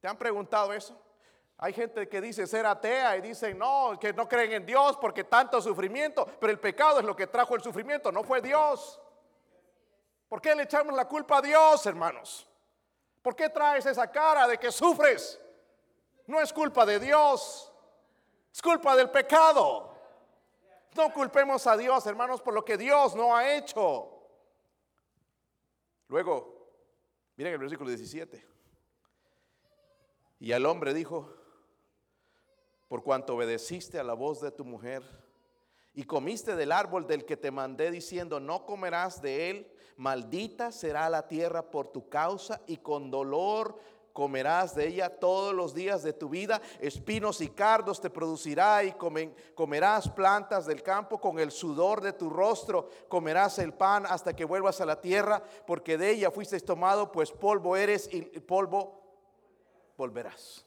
¿Te 0.00 0.06
han 0.06 0.16
preguntado 0.16 0.72
eso? 0.72 0.96
Hay 1.58 1.72
gente 1.72 2.08
que 2.08 2.20
dice 2.20 2.46
ser 2.46 2.64
atea 2.64 3.16
y 3.16 3.20
dicen 3.20 3.58
no, 3.58 3.98
que 4.00 4.12
no 4.12 4.28
creen 4.28 4.52
en 4.52 4.66
Dios 4.66 4.96
porque 4.98 5.24
tanto 5.24 5.60
sufrimiento, 5.60 6.26
pero 6.38 6.52
el 6.52 6.60
pecado 6.60 7.00
es 7.00 7.04
lo 7.04 7.16
que 7.16 7.26
trajo 7.26 7.54
el 7.54 7.62
sufrimiento, 7.62 8.12
no 8.12 8.22
fue 8.22 8.40
Dios. 8.40 9.00
¿Por 10.30 10.40
qué 10.40 10.54
le 10.54 10.62
echamos 10.62 10.94
la 10.94 11.08
culpa 11.08 11.38
a 11.38 11.42
Dios, 11.42 11.84
hermanos? 11.86 12.46
¿Por 13.20 13.34
qué 13.34 13.48
traes 13.48 13.84
esa 13.84 14.08
cara 14.08 14.46
de 14.46 14.58
que 14.58 14.70
sufres? 14.70 15.40
No 16.24 16.40
es 16.40 16.52
culpa 16.52 16.86
de 16.86 17.00
Dios, 17.00 17.72
es 18.52 18.62
culpa 18.62 18.94
del 18.94 19.10
pecado. 19.10 19.92
No 20.94 21.12
culpemos 21.12 21.66
a 21.66 21.76
Dios, 21.76 22.06
hermanos, 22.06 22.40
por 22.40 22.54
lo 22.54 22.64
que 22.64 22.76
Dios 22.78 23.16
no 23.16 23.36
ha 23.36 23.56
hecho. 23.56 24.22
Luego, 26.06 26.70
miren 27.34 27.54
el 27.54 27.58
versículo 27.58 27.88
17. 27.90 28.46
Y 30.38 30.52
al 30.52 30.64
hombre 30.64 30.94
dijo, 30.94 31.34
por 32.86 33.02
cuanto 33.02 33.34
obedeciste 33.34 33.98
a 33.98 34.04
la 34.04 34.14
voz 34.14 34.40
de 34.40 34.52
tu 34.52 34.64
mujer 34.64 35.02
y 35.92 36.04
comiste 36.04 36.54
del 36.54 36.70
árbol 36.70 37.08
del 37.08 37.24
que 37.24 37.36
te 37.36 37.50
mandé 37.50 37.90
diciendo, 37.90 38.38
no 38.38 38.64
comerás 38.64 39.20
de 39.20 39.50
él, 39.50 39.76
maldita 40.00 40.72
será 40.72 41.10
la 41.10 41.28
tierra 41.28 41.62
por 41.62 41.88
tu 41.88 42.08
causa 42.08 42.62
y 42.66 42.78
con 42.78 43.10
dolor 43.10 43.78
comerás 44.14 44.74
de 44.74 44.88
ella 44.88 45.20
todos 45.20 45.54
los 45.54 45.74
días 45.74 46.02
de 46.02 46.14
tu 46.14 46.30
vida, 46.30 46.60
espinos 46.80 47.42
y 47.42 47.50
cardos 47.50 48.00
te 48.00 48.08
producirá 48.08 48.82
y 48.82 48.94
comerás 49.54 50.08
plantas 50.08 50.64
del 50.64 50.82
campo 50.82 51.20
con 51.20 51.38
el 51.38 51.50
sudor 51.50 52.00
de 52.00 52.14
tu 52.14 52.30
rostro, 52.30 52.88
comerás 53.08 53.58
el 53.58 53.74
pan 53.74 54.06
hasta 54.06 54.34
que 54.34 54.46
vuelvas 54.46 54.80
a 54.80 54.86
la 54.86 55.00
tierra, 55.00 55.42
porque 55.66 55.98
de 55.98 56.12
ella 56.12 56.30
fuiste 56.30 56.58
tomado, 56.60 57.12
pues 57.12 57.30
polvo 57.30 57.76
eres 57.76 58.08
y 58.10 58.22
polvo 58.40 59.02
volverás. 59.98 60.66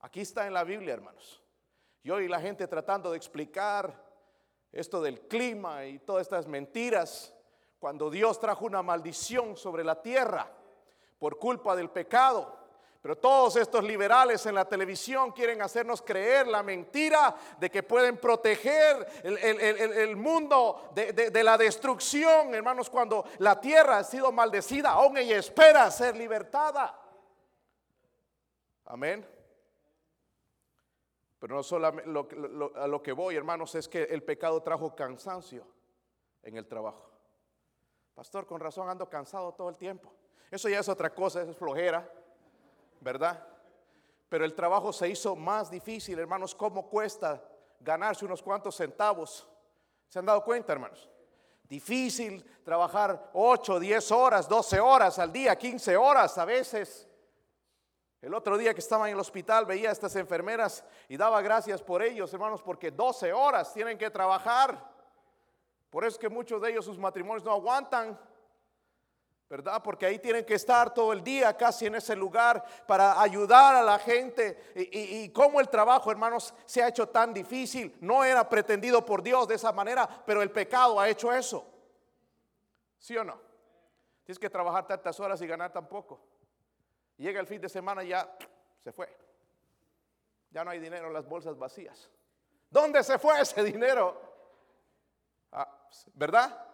Aquí 0.00 0.20
está 0.22 0.46
en 0.48 0.54
la 0.54 0.64
Biblia, 0.64 0.94
hermanos. 0.94 1.40
Y 2.02 2.10
hoy 2.10 2.26
la 2.26 2.40
gente 2.40 2.66
tratando 2.66 3.12
de 3.12 3.16
explicar 3.16 4.04
esto 4.72 5.00
del 5.00 5.20
clima 5.20 5.86
y 5.86 6.00
todas 6.00 6.22
estas 6.22 6.48
mentiras 6.48 7.32
cuando 7.78 8.10
Dios 8.10 8.38
trajo 8.40 8.64
una 8.64 8.82
maldición 8.82 9.56
sobre 9.56 9.84
la 9.84 10.00
tierra 10.00 10.50
por 11.18 11.38
culpa 11.38 11.76
del 11.76 11.90
pecado. 11.90 12.56
Pero 13.00 13.16
todos 13.16 13.56
estos 13.56 13.84
liberales 13.84 14.44
en 14.46 14.56
la 14.56 14.64
televisión 14.64 15.30
quieren 15.30 15.62
hacernos 15.62 16.02
creer 16.02 16.48
la 16.48 16.64
mentira 16.64 17.34
de 17.58 17.70
que 17.70 17.84
pueden 17.84 18.16
proteger 18.16 19.06
el, 19.22 20.16
mundo 20.16 20.90
de, 20.94 21.44
la 21.44 21.56
destrucción, 21.56 22.54
hermanos, 22.54 22.90
cuando 22.90 23.24
la 23.38 23.60
tierra 23.60 23.98
ha 23.98 24.04
sido 24.04 24.32
maldecida, 24.32 24.90
aún 24.90 25.16
ella 25.16 25.38
espera 25.38 25.88
ser 25.92 26.16
libertada. 26.16 27.00
Amén. 28.86 29.24
Pero 31.38 31.54
no 31.54 31.62
solamente 31.62 32.10
a 32.74 32.86
lo 32.88 33.00
que 33.00 33.12
voy, 33.12 33.36
hermanos, 33.36 33.76
es 33.76 33.88
que 33.88 34.02
el 34.02 34.24
pecado 34.24 34.60
trajo 34.60 34.96
cansancio 34.96 35.64
en 36.42 36.56
el 36.56 36.66
trabajo. 36.66 37.07
Pastor, 38.18 38.48
con 38.48 38.58
razón 38.58 38.90
ando 38.90 39.08
cansado 39.08 39.52
todo 39.52 39.68
el 39.68 39.76
tiempo. 39.76 40.12
Eso 40.50 40.68
ya 40.68 40.80
es 40.80 40.88
otra 40.88 41.14
cosa, 41.14 41.40
es 41.40 41.56
flojera, 41.56 42.12
¿verdad? 43.00 43.46
Pero 44.28 44.44
el 44.44 44.56
trabajo 44.56 44.92
se 44.92 45.08
hizo 45.08 45.36
más 45.36 45.70
difícil, 45.70 46.18
hermanos. 46.18 46.52
¿Cómo 46.52 46.88
cuesta 46.88 47.40
ganarse 47.78 48.24
unos 48.24 48.42
cuantos 48.42 48.74
centavos? 48.74 49.46
¿Se 50.08 50.18
han 50.18 50.26
dado 50.26 50.42
cuenta, 50.42 50.72
hermanos? 50.72 51.08
Difícil 51.62 52.44
trabajar 52.64 53.30
8, 53.34 53.78
10 53.78 54.10
horas, 54.10 54.48
12 54.48 54.80
horas 54.80 55.16
al 55.20 55.30
día, 55.30 55.54
15 55.54 55.96
horas 55.96 56.36
a 56.38 56.44
veces. 56.44 57.06
El 58.20 58.34
otro 58.34 58.58
día 58.58 58.74
que 58.74 58.80
estaba 58.80 59.06
en 59.08 59.14
el 59.14 59.20
hospital 59.20 59.64
veía 59.64 59.90
a 59.90 59.92
estas 59.92 60.16
enfermeras 60.16 60.84
y 61.08 61.16
daba 61.16 61.40
gracias 61.40 61.80
por 61.80 62.02
ellos, 62.02 62.34
hermanos, 62.34 62.64
porque 62.64 62.90
12 62.90 63.32
horas 63.32 63.72
tienen 63.72 63.96
que 63.96 64.10
trabajar. 64.10 64.97
Por 65.90 66.04
eso 66.04 66.16
es 66.16 66.18
que 66.18 66.28
muchos 66.28 66.60
de 66.60 66.70
ellos 66.70 66.84
sus 66.84 66.98
matrimonios 66.98 67.44
no 67.44 67.52
aguantan. 67.52 68.18
¿verdad? 69.48 69.82
Porque 69.82 70.04
ahí 70.04 70.18
tienen 70.18 70.44
que 70.44 70.54
estar 70.54 70.92
todo 70.92 71.12
el 71.12 71.24
día 71.24 71.56
casi 71.56 71.86
en 71.86 71.94
ese 71.94 72.14
lugar 72.14 72.62
para 72.86 73.20
ayudar 73.20 73.76
a 73.76 73.82
la 73.82 73.98
gente. 73.98 74.72
Y, 74.74 75.30
cómo 75.30 75.58
el 75.58 75.68
trabajo, 75.68 76.10
hermanos, 76.10 76.52
se 76.66 76.82
ha 76.82 76.88
hecho 76.88 77.08
tan 77.08 77.32
difícil. 77.32 77.96
No 78.00 78.24
era 78.24 78.46
pretendido 78.46 79.04
por 79.04 79.22
Dios 79.22 79.48
de 79.48 79.54
esa 79.54 79.72
manera, 79.72 80.06
pero 80.26 80.42
el 80.42 80.50
pecado 80.50 81.00
ha 81.00 81.08
hecho 81.08 81.32
eso. 81.32 81.66
¿Sí 82.98 83.16
o 83.16 83.24
no? 83.24 83.40
Tienes 84.24 84.38
que 84.38 84.50
trabajar 84.50 84.86
tantas 84.86 85.18
horas 85.18 85.40
y 85.40 85.46
ganar 85.46 85.72
tan 85.72 85.88
poco. 85.88 86.20
Llega 87.16 87.40
el 87.40 87.46
fin 87.46 87.60
de 87.60 87.70
semana 87.70 88.04
y 88.04 88.08
ya 88.08 88.30
se 88.84 88.92
fue. 88.92 89.08
Ya 90.50 90.62
no 90.62 90.70
hay 90.70 90.78
dinero 90.78 91.06
en 91.06 91.14
las 91.14 91.26
bolsas 91.26 91.56
vacías. 91.56 92.10
¿Dónde 92.68 93.02
se 93.02 93.18
fue 93.18 93.40
ese 93.40 93.64
dinero? 93.64 94.27
Ah, 95.52 95.68
¿Verdad? 96.14 96.66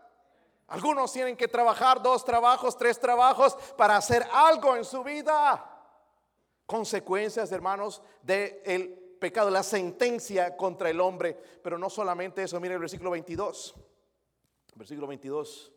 Algunos 0.68 1.12
tienen 1.12 1.37
que 1.37 1.48
trabajar 1.48 2.02
dos 2.02 2.24
trabajos, 2.24 2.76
tres 2.76 2.98
trabajos 2.98 3.54
para 3.76 3.96
hacer 3.96 4.26
algo 4.32 4.76
en 4.76 4.84
su 4.84 5.04
vida. 5.04 5.70
Consecuencias, 6.66 7.52
hermanos, 7.52 8.02
del 8.22 9.16
pecado, 9.20 9.50
la 9.50 9.62
sentencia 9.62 10.56
contra 10.56 10.88
el 10.88 11.00
hombre. 11.00 11.38
Pero 11.62 11.78
no 11.78 11.90
solamente 11.90 12.42
eso, 12.42 12.58
mire 12.60 12.74
el 12.74 12.80
versículo 12.80 13.10
22. 13.10 13.74
Versículo 14.74 15.06
22. 15.06 15.72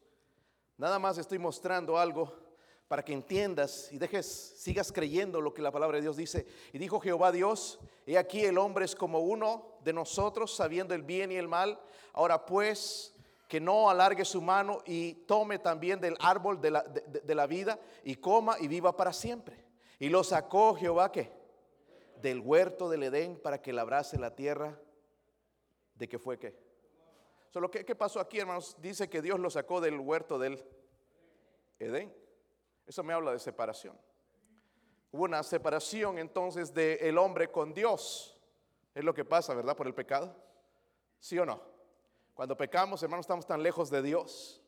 Nada 0.78 1.00
más 1.00 1.18
estoy 1.18 1.40
mostrando 1.40 1.98
algo 1.98 2.47
para 2.88 3.04
que 3.04 3.14
entiendas 3.14 3.90
y 3.92 3.98
dejes, 3.98 4.26
sigas 4.26 4.92
creyendo 4.92 5.42
lo 5.42 5.54
que 5.54 5.62
la 5.62 5.72
palabra 5.72 5.98
de 5.98 6.04
Dios 6.04 6.16
dice. 6.16 6.48
Y 6.72 6.78
dijo 6.78 7.00
Jehová 7.00 7.32
Dios, 7.32 7.80
he 8.06 8.18
aquí 8.18 8.46
el 8.46 8.58
hombre 8.58 8.86
es 8.86 8.96
como 8.96 9.20
uno 9.20 9.78
de 9.84 9.94
nosotros, 9.94 10.56
sabiendo 10.56 10.94
el 10.94 11.04
bien 11.04 11.32
y 11.32 11.36
el 11.36 11.48
mal. 11.48 11.80
Ahora 12.14 12.46
pues, 12.46 13.14
que 13.50 13.60
no 13.60 13.90
alargue 13.90 14.24
su 14.24 14.42
mano 14.42 14.82
y 14.86 15.14
tome 15.26 15.60
también 15.60 16.00
del 16.00 16.16
árbol 16.20 16.62
de 16.62 16.72
la, 16.72 17.48
vida 17.48 17.80
y 18.04 18.16
coma 18.16 18.56
y 18.60 18.68
viva 18.68 18.96
para 18.96 19.12
siempre. 19.12 19.66
Y 20.00 20.10
lo 20.10 20.24
sacó 20.24 20.76
Jehová 20.76 21.12
que 21.12 21.32
del 22.22 22.40
huerto 22.40 22.90
del 22.90 23.04
Edén 23.04 23.38
para 23.38 23.62
que 23.62 23.74
labrase 23.74 24.18
la 24.18 24.36
tierra 24.36 24.80
de 25.96 26.08
que 26.08 26.20
fue 26.20 26.40
que. 26.40 26.56
Solo 27.50 27.70
que, 27.70 27.84
¿qué 27.84 27.96
pasó 27.96 28.20
aquí, 28.20 28.40
hermanos? 28.40 28.78
Dice 28.80 29.10
que 29.10 29.22
Dios 29.22 29.40
lo 29.40 29.50
sacó 29.50 29.82
del 29.82 30.00
huerto 30.00 30.40
del 30.40 30.64
Edén. 31.80 32.14
Eso 32.88 33.04
me 33.04 33.14
habla 33.14 33.32
de 33.34 33.40
separación. 33.40 34.00
Una 35.12 35.44
separación 35.44 36.18
entonces 36.18 36.74
del 36.74 37.18
hombre 37.18 37.52
con 37.52 37.74
Dios. 37.74 38.40
Es 38.96 39.04
lo 39.04 39.14
que 39.14 39.26
pasa, 39.26 39.54
¿verdad? 39.54 39.76
Por 39.76 39.88
el 39.88 39.94
pecado. 39.94 40.34
¿Sí 41.20 41.38
o 41.38 41.46
no? 41.46 41.62
Cuando 42.34 42.56
pecamos, 42.56 43.04
hermanos, 43.04 43.26
estamos 43.26 43.46
tan 43.46 43.62
lejos 43.62 43.90
de 43.90 44.02
Dios. 44.02 44.64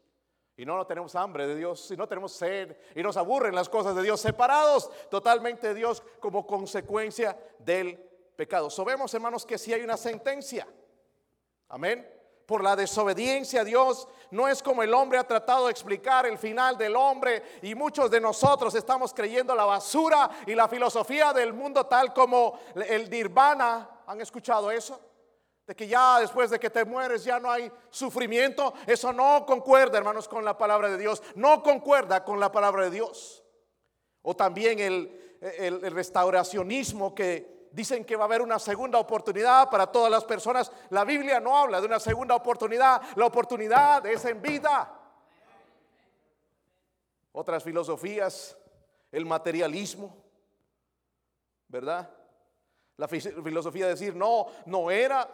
Y 0.58 0.66
no, 0.66 0.86
tenemos 0.86 1.16
hambre 1.16 1.48
de 1.48 1.56
Dios, 1.56 1.90
y 1.90 1.96
no 1.96 2.06
tenemos 2.06 2.34
sed, 2.34 2.76
y 2.94 3.02
nos 3.02 3.16
aburren 3.16 3.56
las 3.56 3.70
cosas 3.70 3.96
de 3.96 4.04
Dios, 4.04 4.20
separados 4.20 4.92
totalmente 5.10 5.70
de 5.70 5.74
Dios 5.74 6.04
como 6.20 6.46
consecuencia 6.46 7.40
del 7.60 7.98
pecado. 8.36 8.70
Sabemos, 8.70 9.14
hermanos, 9.14 9.46
que 9.46 9.58
si 9.58 9.72
hay 9.74 9.84
una 9.84 9.96
sentencia. 9.96 10.68
Amén. 11.70 12.06
Por 12.50 12.64
la 12.64 12.76
desobediencia 12.76 13.62
a 13.62 13.64
Dios, 13.64 14.08
no 14.32 14.48
es 14.48 14.64
como 14.64 14.82
el 14.82 14.92
hombre 14.92 15.20
ha 15.20 15.24
tratado 15.24 15.68
de 15.68 15.72
explicar 15.72 16.26
el 16.26 16.40
final 16.40 16.80
del 16.80 16.96
hombre, 16.96 17.44
y 17.62 17.76
muchos 17.76 18.10
de 18.10 18.20
nosotros 18.20 18.74
estamos 18.74 19.14
creyendo 19.14 19.54
la 19.54 19.66
basura 19.66 20.28
y 20.48 20.56
la 20.56 20.68
filosofía 20.68 21.32
del 21.32 21.54
mundo, 21.54 21.86
tal 21.86 22.12
como 22.12 22.60
el 22.74 23.08
nirvana. 23.08 23.88
¿Han 24.08 24.20
escuchado 24.20 24.72
eso? 24.72 25.00
de 25.68 25.76
que 25.76 25.88
ya 25.88 26.20
después 26.22 26.50
de 26.50 26.60
que 26.60 26.72
te 26.72 26.84
mueres 26.84 27.24
ya 27.24 27.40
no 27.40 27.52
hay 27.52 27.72
sufrimiento, 27.92 28.74
eso 28.88 29.14
no 29.14 29.46
concuerda, 29.46 30.00
hermanos, 30.00 30.28
con 30.28 30.44
la 30.44 30.58
palabra 30.58 30.90
de 30.90 30.98
Dios, 30.98 31.22
no 31.36 31.62
concuerda 31.62 32.24
con 32.24 32.40
la 32.40 32.52
palabra 32.52 32.86
de 32.86 32.90
Dios. 32.90 33.44
O 34.24 34.36
también 34.36 34.80
el, 34.80 35.38
el, 35.40 35.92
restauracionismo 35.92 37.14
que 37.14 37.59
dicen 37.72 38.06
que 38.06 38.16
va 38.16 38.24
a 38.24 38.26
haber 38.26 38.42
una 38.42 38.60
segunda 38.60 39.00
oportunidad 39.00 39.70
para 39.70 39.88
todas 39.88 40.12
las 40.12 40.26
personas. 40.26 40.72
La 40.90 41.06
Biblia 41.06 41.40
no 41.40 41.58
habla 41.58 41.80
de 41.80 41.88
una 41.88 42.00
segunda 42.00 42.36
oportunidad, 42.36 43.02
la 43.16 43.26
oportunidad 43.26 44.06
es 44.06 44.26
en 44.26 44.42
vida. 44.42 44.96
Otras 47.32 47.64
filosofías, 47.64 48.58
el 49.12 49.26
materialismo, 49.26 50.16
¿verdad? 51.68 52.10
La 52.98 53.08
filosofía 53.08 53.86
de 53.86 53.92
decir, 53.92 54.16
no, 54.16 54.48
no 54.66 54.92
era, 54.92 55.28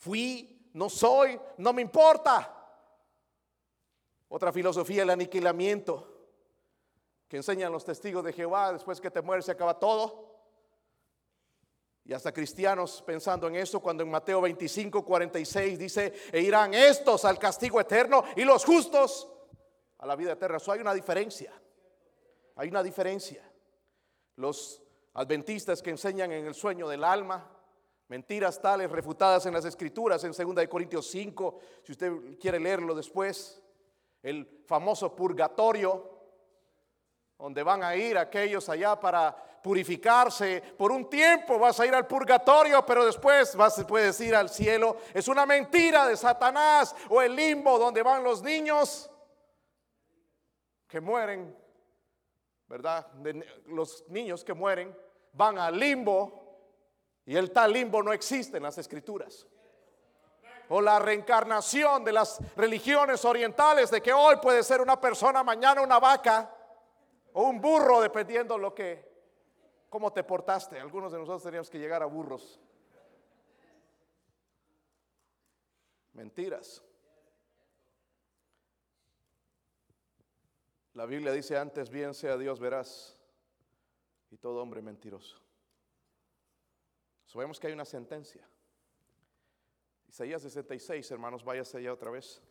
Fui, 0.00 0.70
no 0.72 0.88
soy, 0.88 1.38
no 1.58 1.74
me 1.74 1.82
importa. 1.82 2.56
Otra 4.30 4.50
filosofía, 4.50 5.02
el 5.02 5.10
aniquilamiento, 5.10 6.06
que 7.28 7.36
enseñan 7.36 7.70
los 7.70 7.84
testigos 7.84 8.24
de 8.24 8.32
Jehová, 8.32 8.72
después 8.72 8.98
que 8.98 9.10
te 9.10 9.20
mueres 9.20 9.44
se 9.44 9.52
acaba 9.52 9.78
todo. 9.78 10.29
Y 12.10 12.12
hasta 12.12 12.32
cristianos 12.32 13.04
pensando 13.06 13.46
en 13.46 13.54
eso, 13.54 13.78
cuando 13.78 14.02
en 14.02 14.10
Mateo 14.10 14.40
25, 14.40 15.04
46 15.04 15.78
dice, 15.78 16.12
e 16.32 16.40
irán 16.40 16.74
estos 16.74 17.24
al 17.24 17.38
castigo 17.38 17.80
eterno 17.80 18.24
y 18.34 18.42
los 18.42 18.64
justos 18.64 19.32
a 19.96 20.06
la 20.06 20.16
vida 20.16 20.32
eterna. 20.32 20.56
Eso 20.56 20.72
hay 20.72 20.80
una 20.80 20.92
diferencia. 20.92 21.52
Hay 22.56 22.68
una 22.68 22.82
diferencia. 22.82 23.48
Los 24.34 24.82
adventistas 25.14 25.80
que 25.80 25.90
enseñan 25.90 26.32
en 26.32 26.46
el 26.46 26.54
sueño 26.54 26.88
del 26.88 27.04
alma, 27.04 27.48
Mentiras 28.08 28.60
tales 28.60 28.90
refutadas 28.90 29.46
en 29.46 29.54
las 29.54 29.64
escrituras 29.64 30.24
en 30.24 30.32
2 30.32 30.66
Corintios 30.66 31.06
5, 31.12 31.60
si 31.84 31.92
usted 31.92 32.12
quiere 32.40 32.58
leerlo 32.58 32.92
después, 32.92 33.62
el 34.24 34.64
famoso 34.66 35.14
purgatorio, 35.14 36.10
donde 37.38 37.62
van 37.62 37.84
a 37.84 37.94
ir 37.94 38.18
aquellos 38.18 38.68
allá 38.68 38.98
para 38.98 39.49
purificarse. 39.62 40.62
Por 40.76 40.92
un 40.92 41.08
tiempo 41.08 41.58
vas 41.58 41.78
a 41.80 41.86
ir 41.86 41.94
al 41.94 42.06
purgatorio, 42.06 42.84
pero 42.84 43.04
después 43.04 43.54
vas, 43.56 43.84
puedes 43.86 44.20
ir 44.20 44.34
al 44.34 44.48
cielo. 44.48 44.96
Es 45.14 45.28
una 45.28 45.46
mentira 45.46 46.06
de 46.06 46.16
Satanás 46.16 46.94
o 47.08 47.20
el 47.22 47.34
limbo 47.34 47.78
donde 47.78 48.02
van 48.02 48.22
los 48.22 48.42
niños 48.42 49.10
que 50.86 51.00
mueren, 51.00 51.56
¿verdad? 52.66 53.06
los 53.66 54.04
niños 54.08 54.44
que 54.44 54.54
mueren 54.54 54.96
van 55.32 55.58
al 55.58 55.78
limbo 55.78 56.40
y 57.24 57.36
el 57.36 57.52
tal 57.52 57.72
limbo 57.72 58.02
no 58.02 58.12
existe 58.12 58.56
en 58.56 58.64
las 58.64 58.78
escrituras. 58.78 59.46
O 60.68 60.80
la 60.80 60.98
reencarnación 60.98 62.04
de 62.04 62.12
las 62.12 62.40
religiones 62.56 63.24
orientales 63.24 63.90
de 63.90 64.00
que 64.00 64.12
hoy 64.12 64.36
puede 64.36 64.62
ser 64.62 64.80
una 64.80 65.00
persona, 65.00 65.42
mañana 65.42 65.82
una 65.82 65.98
vaca 65.98 66.52
o 67.32 67.42
un 67.42 67.60
burro, 67.60 68.00
dependiendo 68.00 68.56
lo 68.56 68.74
que, 68.74 69.09
cómo 69.90 70.12
te 70.12 70.24
portaste. 70.24 70.80
Algunos 70.80 71.12
de 71.12 71.18
nosotros 71.18 71.42
teníamos 71.42 71.68
que 71.68 71.78
llegar 71.78 72.02
a 72.02 72.06
burros. 72.06 72.58
Mentiras. 76.14 76.82
La 80.94 81.06
Biblia 81.06 81.32
dice 81.32 81.56
antes 81.56 81.90
bien 81.90 82.14
sea 82.14 82.36
Dios 82.36 82.58
verás 82.58 83.18
y 84.30 84.36
todo 84.38 84.62
hombre 84.62 84.80
mentiroso. 84.80 85.36
Sabemos 87.26 87.60
que 87.60 87.68
hay 87.68 87.72
una 87.72 87.84
sentencia. 87.84 88.46
Isaías 90.08 90.42
66, 90.42 91.08
hermanos, 91.12 91.44
váyase 91.44 91.78
allá 91.78 91.92
otra 91.92 92.10
vez. 92.10 92.42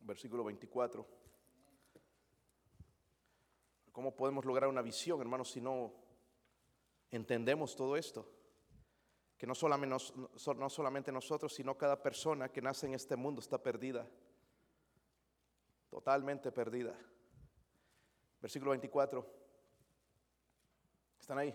Versículo 0.00 0.44
24. 0.44 1.19
¿Cómo 4.00 4.16
podemos 4.16 4.46
lograr 4.46 4.66
una 4.70 4.80
visión, 4.80 5.20
hermanos, 5.20 5.50
si 5.50 5.60
no 5.60 5.92
entendemos 7.10 7.76
todo 7.76 7.98
esto? 7.98 8.26
Que 9.36 9.46
no 9.46 9.54
solamente, 9.54 9.94
no 10.56 10.70
solamente 10.70 11.12
nosotros, 11.12 11.52
sino 11.52 11.76
cada 11.76 12.02
persona 12.02 12.48
que 12.48 12.62
nace 12.62 12.86
en 12.86 12.94
este 12.94 13.14
mundo 13.14 13.42
está 13.42 13.62
perdida. 13.62 14.08
Totalmente 15.90 16.50
perdida. 16.50 16.96
Versículo 18.40 18.70
24. 18.70 19.26
¿Están 21.20 21.36
ahí? 21.36 21.54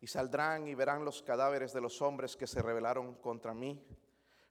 y 0.00 0.08
saldrán 0.08 0.66
y 0.66 0.74
verán 0.74 1.04
los 1.04 1.22
cadáveres 1.22 1.72
de 1.72 1.80
los 1.80 2.02
hombres 2.02 2.36
que 2.36 2.48
se 2.48 2.62
rebelaron 2.62 3.14
contra 3.14 3.54
mí, 3.54 3.80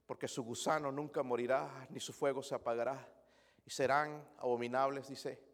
porque 0.06 0.30
su 0.30 0.42
gusano 0.42 0.90
nunca 0.90 1.22
morirá, 1.22 1.86
ni 1.90 2.00
su 2.00 2.14
fuego 2.14 2.42
se 2.42 2.56
apagará, 2.56 3.06
y 3.66 3.72
serán 3.72 4.26
abominables, 4.38 5.10
dice. 5.10 5.47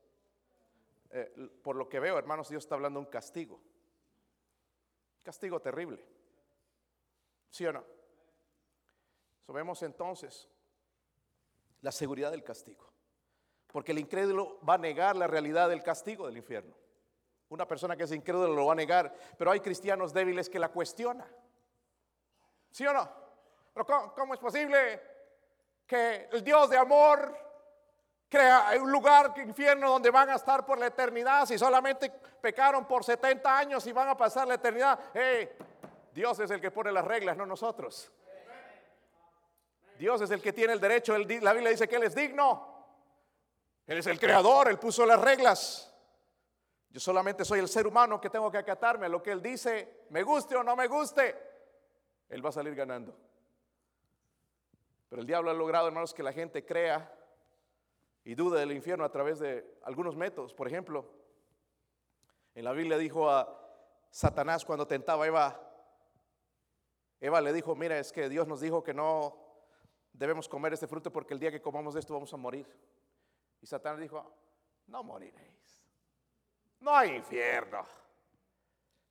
Eh, 1.16 1.32
por 1.62 1.76
lo 1.76 1.88
que 1.88 2.00
veo, 2.00 2.18
hermanos, 2.18 2.50
Dios 2.50 2.64
está 2.64 2.74
hablando 2.74 3.00
de 3.00 3.06
un 3.06 3.12
castigo. 3.12 3.62
Castigo 5.22 5.62
terrible. 5.62 6.04
¿Sí 7.52 7.68
o 7.68 7.72
no? 7.72 7.86
Sabemos 9.46 9.84
entonces 9.84 10.50
la 11.82 11.92
seguridad 11.92 12.32
del 12.32 12.44
castigo. 12.44 12.92
Porque 13.72 13.92
el 13.92 14.00
incrédulo 14.00 14.60
va 14.68 14.74
a 14.74 14.80
negar 14.80 15.16
la 15.16 15.28
realidad 15.28 15.70
del 15.70 15.84
castigo 15.84 16.26
del 16.26 16.38
infierno. 16.38 16.76
Una 17.50 17.68
persona 17.68 17.96
que 17.96 18.04
es 18.04 18.12
incrédula 18.12 18.48
lo 18.48 18.66
va 18.66 18.74
a 18.74 18.76
negar, 18.76 19.14
pero 19.38 19.52
hay 19.52 19.60
cristianos 19.60 20.14
débiles 20.14 20.50
que 20.50 20.58
la 20.58 20.70
cuestionan. 20.70 21.30
¿Sí 22.72 22.88
o 22.88 22.94
no? 22.94 23.08
Pero 23.72 24.14
¿cómo, 24.16 24.34
es 24.34 24.40
posible 24.40 25.02
que 25.86 26.30
el 26.32 26.44
Dios 26.44 26.72
de 26.72 26.78
amor, 26.78 27.38
crea 28.34 28.72
un 28.82 28.92
lugar, 28.92 29.32
infierno, 29.38 29.92
donde 29.92 30.10
van 30.10 30.28
a 30.32 30.36
estar 30.36 30.66
por 30.66 30.80
la 30.80 30.88
eternidad. 30.88 31.46
Si 31.46 31.56
solamente 31.56 32.10
pecaron 32.42 32.88
por 32.88 33.04
70 33.04 33.58
años 33.58 33.86
y 33.86 33.92
van 33.92 34.10
a 34.10 34.18
pasar 34.18 34.48
la 34.48 34.56
eternidad. 34.56 35.00
Dios 36.12 36.40
es 36.40 36.50
el 36.50 36.60
que 36.60 36.72
pone 36.72 36.92
las 36.92 37.06
reglas, 37.06 37.38
no 37.38 37.46
nosotros. 37.46 38.12
Dios 40.00 40.20
es 40.22 40.32
el 40.32 40.42
que 40.42 40.52
tiene 40.52 40.74
el 40.74 40.80
derecho. 40.80 41.16
la 41.16 41.54
Biblia 41.54 41.70
dice 41.70 41.88
que 41.88 41.96
Él 41.98 42.04
es 42.04 42.16
digno. 42.16 42.74
Él 43.86 44.00
es 44.00 44.08
el 44.08 44.20
creador, 44.20 44.68
Él 44.68 44.80
puso 44.80 45.06
las 45.06 45.22
reglas. 45.22 45.94
Yo 46.90 47.00
solamente 47.00 47.46
soy 47.46 47.60
el 47.60 47.70
ser 47.70 47.86
humano 47.86 48.20
que 48.20 48.32
tengo 48.32 48.52
que 48.52 48.58
acatarme 48.58 49.06
a 49.06 49.10
lo 49.10 49.22
que 49.22 49.32
Él 49.32 49.44
dice, 49.44 50.06
me 50.10 50.24
guste 50.24 50.56
o 50.56 50.64
no 50.64 50.76
me 50.76 50.88
guste. 50.88 51.36
Él 52.30 52.44
va 52.44 52.50
a 52.50 52.54
salir 52.54 52.74
ganando. 52.74 53.16
Pero 55.08 55.22
el 55.22 55.28
diablo 55.28 55.52
ha 55.52 55.54
logrado, 55.54 55.88
hermanos, 55.88 56.16
que 56.16 56.24
la 56.24 56.34
gente 56.34 56.66
crea 56.66 57.12
y 58.24 58.36
dude 58.36 58.60
del 58.60 58.72
infierno 58.72 59.04
a 59.04 59.12
través 59.12 59.40
de 59.40 59.78
algunos 59.84 60.16
métodos. 60.16 60.54
Por 60.54 60.68
ejemplo, 60.68 61.06
en 62.56 62.64
la 62.64 62.72
Biblia 62.72 62.98
dijo 62.98 63.30
a 63.30 63.60
Satanás 64.10 64.64
cuando 64.64 64.88
tentaba 64.88 65.26
a 65.26 65.28
Eva, 65.28 65.74
Eva 67.20 67.42
le 67.42 67.54
dijo, 67.54 67.76
mira, 67.76 67.98
es 68.00 68.12
que 68.12 68.30
Dios 68.30 68.48
nos 68.48 68.62
dijo 68.62 68.84
que 68.84 68.94
no 68.94 69.38
debemos 70.12 70.48
comer 70.48 70.74
este 70.74 70.88
fruto 70.88 71.12
porque 71.12 71.34
el 71.34 71.40
día 71.40 71.52
que 71.52 71.62
comamos 71.62 71.94
de 71.94 72.00
esto 72.00 72.14
vamos 72.14 72.34
a 72.34 72.38
morir. 72.38 72.68
Y 73.62 73.66
Satanás 73.66 74.00
dijo, 74.00 74.30
no 74.88 75.04
moriréis. 75.04 75.82
No 76.80 76.96
hay 76.96 77.16
infierno. 77.16 77.86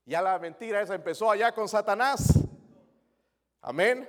Ya 0.04 0.20
la 0.20 0.38
mentira 0.38 0.82
esa 0.82 0.94
empezó 0.94 1.30
allá 1.30 1.54
con 1.54 1.68
Satanás. 1.68 2.38
Amén. 3.62 4.08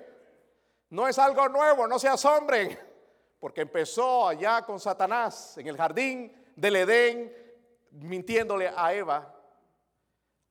No 0.90 1.08
es 1.08 1.18
algo 1.18 1.48
nuevo, 1.48 1.88
no 1.88 1.98
se 1.98 2.08
asombren, 2.08 2.78
porque 3.44 3.60
empezó 3.60 4.26
allá 4.26 4.62
con 4.62 4.80
Satanás 4.80 5.58
en 5.58 5.68
el 5.68 5.76
jardín 5.76 6.32
del 6.56 6.78
Edén, 6.78 7.60
mintiéndole 7.92 8.72
a 8.74 8.94
Eva. 8.94 9.38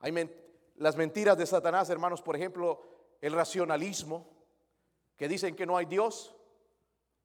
Hay 0.01 0.13
las 0.77 0.95
mentiras 0.95 1.39
de 1.39 1.47
Satanás, 1.47 1.89
hermanos, 1.89 2.21
por 2.21 2.37
ejemplo, 2.37 2.83
el 3.23 3.33
racionalismo, 3.33 4.29
que 5.17 5.27
dicen 5.27 5.57
que 5.57 5.65
no 5.65 5.79
hay 5.79 5.87
Dios, 5.87 6.37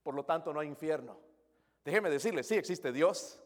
por 0.03 0.13
lo 0.13 0.23
tanto 0.23 0.53
no 0.53 0.61
hay 0.61 0.69
infierno. 0.69 1.17
Déjeme 1.83 2.09
decirle, 2.09 2.43
sí 2.43 2.55
existe 2.55 2.93
Dios. 2.93 3.37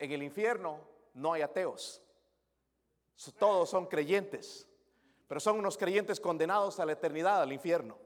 En 0.00 0.10
el 0.10 0.20
infierno 0.20 0.80
no 1.12 1.32
hay 1.32 1.42
ateos. 1.42 2.02
Todos 3.38 3.70
son 3.70 3.86
creyentes, 3.86 4.66
pero 5.28 5.38
son 5.38 5.60
unos 5.60 5.78
creyentes 5.78 6.18
condenados 6.18 6.80
a 6.80 6.84
la 6.84 6.90
eternidad, 6.90 7.40
al 7.40 7.52
infierno. 7.52 8.03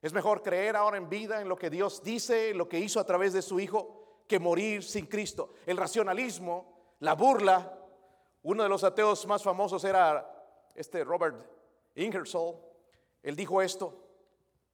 Es 0.00 0.12
mejor 0.12 0.42
creer 0.42 0.76
ahora 0.76 0.96
en 0.96 1.08
vida, 1.08 1.40
en 1.40 1.48
lo 1.48 1.56
que 1.56 1.70
Dios 1.70 2.02
dice, 2.02 2.54
lo 2.54 2.68
que 2.68 2.78
hizo 2.78 3.00
a 3.00 3.04
través 3.04 3.32
de 3.32 3.42
su 3.42 3.58
Hijo, 3.58 4.22
que 4.28 4.38
morir 4.38 4.84
sin 4.84 5.06
Cristo. 5.06 5.54
El 5.66 5.76
racionalismo, 5.76 6.94
la 7.00 7.14
burla. 7.14 7.76
Uno 8.42 8.62
de 8.62 8.68
los 8.68 8.84
ateos 8.84 9.26
más 9.26 9.42
famosos 9.42 9.82
era 9.84 10.38
este 10.74 11.02
Robert 11.02 11.36
Ingersoll, 11.96 12.56
él 13.22 13.34
dijo 13.34 13.60
esto, 13.60 14.04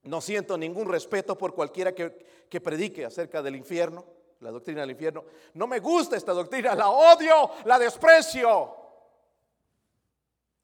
no 0.03 0.21
siento 0.21 0.57
ningún 0.57 0.87
respeto 0.87 1.35
por 1.35 1.55
cualquiera 1.55 1.93
que, 1.95 2.45
que 2.47 2.61
predique 2.61 3.05
acerca 3.05 3.41
del 3.41 3.55
infierno, 3.55 4.05
la 4.41 4.51
doctrina 4.51 4.81
del 4.81 4.91
infierno. 4.91 5.25
No 5.55 5.65
me 5.65 5.79
gusta 5.79 6.15
esta 6.15 6.33
doctrina, 6.33 6.75
la 6.75 6.89
odio, 6.89 7.49
la 7.65 7.79
desprecio, 7.79 8.75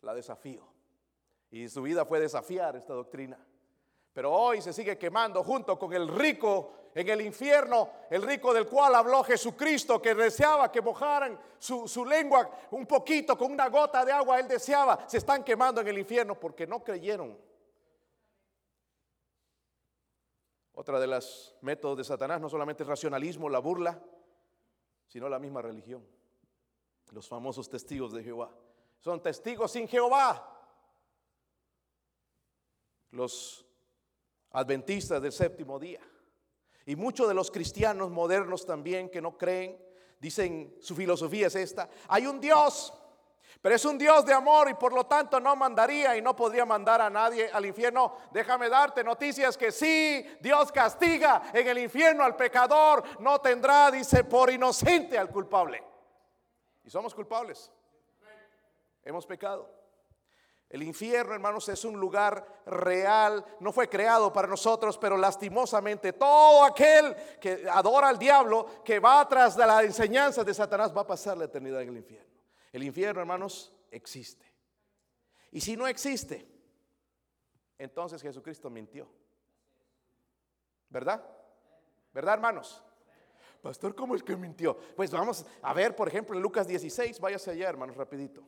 la 0.02 0.14
desafío. 0.14 0.62
Y 1.50 1.68
su 1.68 1.82
vida 1.82 2.06
fue 2.06 2.20
desafiar 2.20 2.76
esta 2.76 2.94
doctrina. 2.94 3.38
Pero 4.14 4.32
hoy 4.32 4.62
se 4.62 4.74
sigue 4.74 4.98
quemando 4.98 5.44
junto 5.44 5.80
con 5.80 5.94
el 5.94 6.08
rico 6.08 6.74
en 6.94 7.08
el 7.08 7.22
infierno, 7.22 7.90
el 8.10 8.22
rico 8.22 8.54
del 8.54 8.68
cual 8.68 8.96
habló 8.96 9.24
Jesucristo, 9.24 10.02
que 10.02 10.14
deseaba 10.14 10.72
que 10.72 10.82
mojaran 10.82 11.40
su, 11.58 12.06
lengua 12.06 12.50
un 12.72 12.86
poquito 12.86 13.38
con 13.38 13.52
una 13.52 13.70
gota 13.70 14.04
de 14.04 14.12
agua, 14.12 14.40
él 14.40 14.48
deseaba, 14.48 15.08
se 15.08 15.18
están 15.18 15.44
quemando 15.44 15.80
en 15.82 15.88
el 15.88 15.98
infierno 15.98 16.38
porque 16.38 16.68
no 16.68 16.84
creyeron. 16.84 17.38
Otra 20.74 21.00
de 21.00 21.08
los 21.08 21.56
métodos 21.62 21.98
de 22.00 22.04
Satanás 22.04 22.42
no 22.42 22.50
solamente 22.50 22.84
el 22.84 22.90
racionalismo, 22.90 23.50
la 23.50 23.60
burla, 23.60 24.02
sino 25.08 25.30
la 25.30 25.40
misma 25.40 25.62
religión. 25.62 26.06
Los 27.12 27.28
famosos 27.28 27.70
testigos 27.70 28.14
de 28.14 28.24
Jehová. 28.24 28.52
Son 29.00 29.22
testigos 29.22 29.72
sin 29.72 29.88
Jehová. 29.88 30.48
Los 33.12 33.66
adventistas 34.54 35.22
del 35.22 35.32
séptimo 35.32 35.80
día. 35.80 36.00
Y 36.86 36.96
muchos 36.96 37.28
de 37.28 37.34
los 37.34 37.52
cristianos 37.52 38.10
modernos 38.10 38.66
también 38.66 39.10
que 39.10 39.22
no 39.22 39.38
creen, 39.38 39.78
dicen, 40.20 40.76
su 40.82 40.96
filosofía 40.96 41.48
es 41.48 41.56
esta, 41.56 41.90
hay 42.08 42.26
un 42.28 42.40
Dios, 42.40 42.94
pero 43.62 43.76
es 43.76 43.86
un 43.86 43.98
Dios 43.98 44.26
de 44.26 44.34
amor 44.34 44.70
y 44.70 44.74
por 44.74 44.92
lo 44.92 45.06
tanto 45.06 45.40
no 45.40 45.56
mandaría 45.56 46.18
y 46.18 46.22
no 46.22 46.36
podría 46.36 46.66
mandar 46.66 47.02
a 47.02 47.10
nadie 47.10 47.50
al 47.52 47.66
infierno. 47.66 48.18
Déjame 48.32 48.70
darte 48.70 49.04
noticias 49.04 49.56
que 49.56 49.72
sí, 49.72 50.26
Dios 50.40 50.72
castiga 50.72 51.44
en 51.54 51.68
el 51.68 51.78
infierno 51.78 52.24
al 52.24 52.36
pecador, 52.36 53.04
no 53.20 53.40
tendrá, 53.40 53.92
dice, 53.92 54.24
por 54.24 54.50
inocente 54.50 55.18
al 55.18 55.30
culpable. 55.30 55.84
Y 56.84 56.90
somos 56.90 57.14
culpables. 57.14 57.72
Hemos 59.04 59.26
pecado. 59.26 59.81
El 60.72 60.84
infierno, 60.84 61.34
hermanos, 61.34 61.68
es 61.68 61.84
un 61.84 62.00
lugar 62.00 62.62
real, 62.66 63.44
no 63.60 63.74
fue 63.74 63.90
creado 63.90 64.32
para 64.32 64.48
nosotros, 64.48 64.98
pero 64.98 65.18
lastimosamente 65.18 66.14
todo 66.14 66.64
aquel 66.64 67.14
que 67.42 67.70
adora 67.70 68.08
al 68.08 68.18
diablo, 68.18 68.82
que 68.82 68.98
va 68.98 69.28
tras 69.28 69.58
de 69.58 69.68
la 69.68 69.84
enseñanza 69.84 70.46
de 70.46 70.54
Satanás, 70.54 70.96
va 70.96 71.02
a 71.02 71.08
pasar 71.08 71.38
la 71.38 71.44
eternidad 71.44 71.82
en 71.82 71.90
el 71.90 71.98
infierno. 71.98 72.32
El 72.72 72.84
infierno, 72.84 73.20
hermanos, 73.20 73.74
existe. 73.92 74.50
Y 75.52 75.60
si 75.60 75.76
no 75.76 75.88
existe, 75.88 76.48
entonces 77.78 78.22
Jesucristo 78.22 78.70
mintió. 78.70 79.10
¿Verdad? 80.88 81.22
¿Verdad, 82.14 82.36
hermanos? 82.36 82.82
Pastor, 83.62 83.94
¿cómo 83.94 84.16
es 84.16 84.24
que 84.24 84.38
mintió? 84.38 84.78
Pues 84.96 85.12
vamos 85.12 85.46
a 85.62 85.74
ver, 85.74 85.98
por 85.98 86.08
ejemplo, 86.08 86.34
en 86.34 86.42
Lucas 86.42 86.66
16, 86.66 87.20
váyase 87.20 87.52
allá, 87.52 87.68
hermanos, 87.68 87.98
rapidito. 87.98 88.42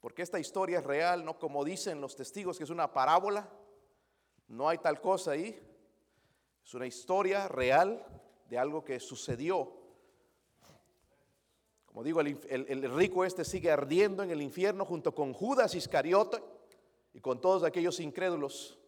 Porque 0.00 0.22
esta 0.22 0.38
historia 0.38 0.78
es 0.78 0.84
real, 0.84 1.24
no 1.24 1.38
como 1.38 1.64
dicen 1.64 2.00
los 2.00 2.16
testigos 2.16 2.56
que 2.56 2.64
es 2.64 2.70
una 2.70 2.92
parábola. 2.92 3.48
No 4.48 4.68
hay 4.68 4.78
tal 4.78 5.00
cosa 5.00 5.32
ahí. 5.32 5.60
Es 6.64 6.74
una 6.74 6.86
historia 6.86 7.48
real 7.48 8.04
de 8.48 8.58
algo 8.58 8.82
que 8.82 8.98
sucedió. 8.98 9.76
Como 11.84 12.02
digo, 12.02 12.20
el, 12.20 12.90
rico 12.94 13.24
este 13.24 13.44
sigue 13.44 13.70
ardiendo 13.70 14.22
en 14.22 14.30
el 14.30 14.40
infierno 14.40 14.84
junto 14.84 15.14
con 15.14 15.34
Judas 15.34 15.74
Iscariote 15.74 16.42
y 17.12 17.20
con 17.20 17.40
todos 17.40 17.64
aquellos 17.64 18.00
incrédulos. 18.00 18.78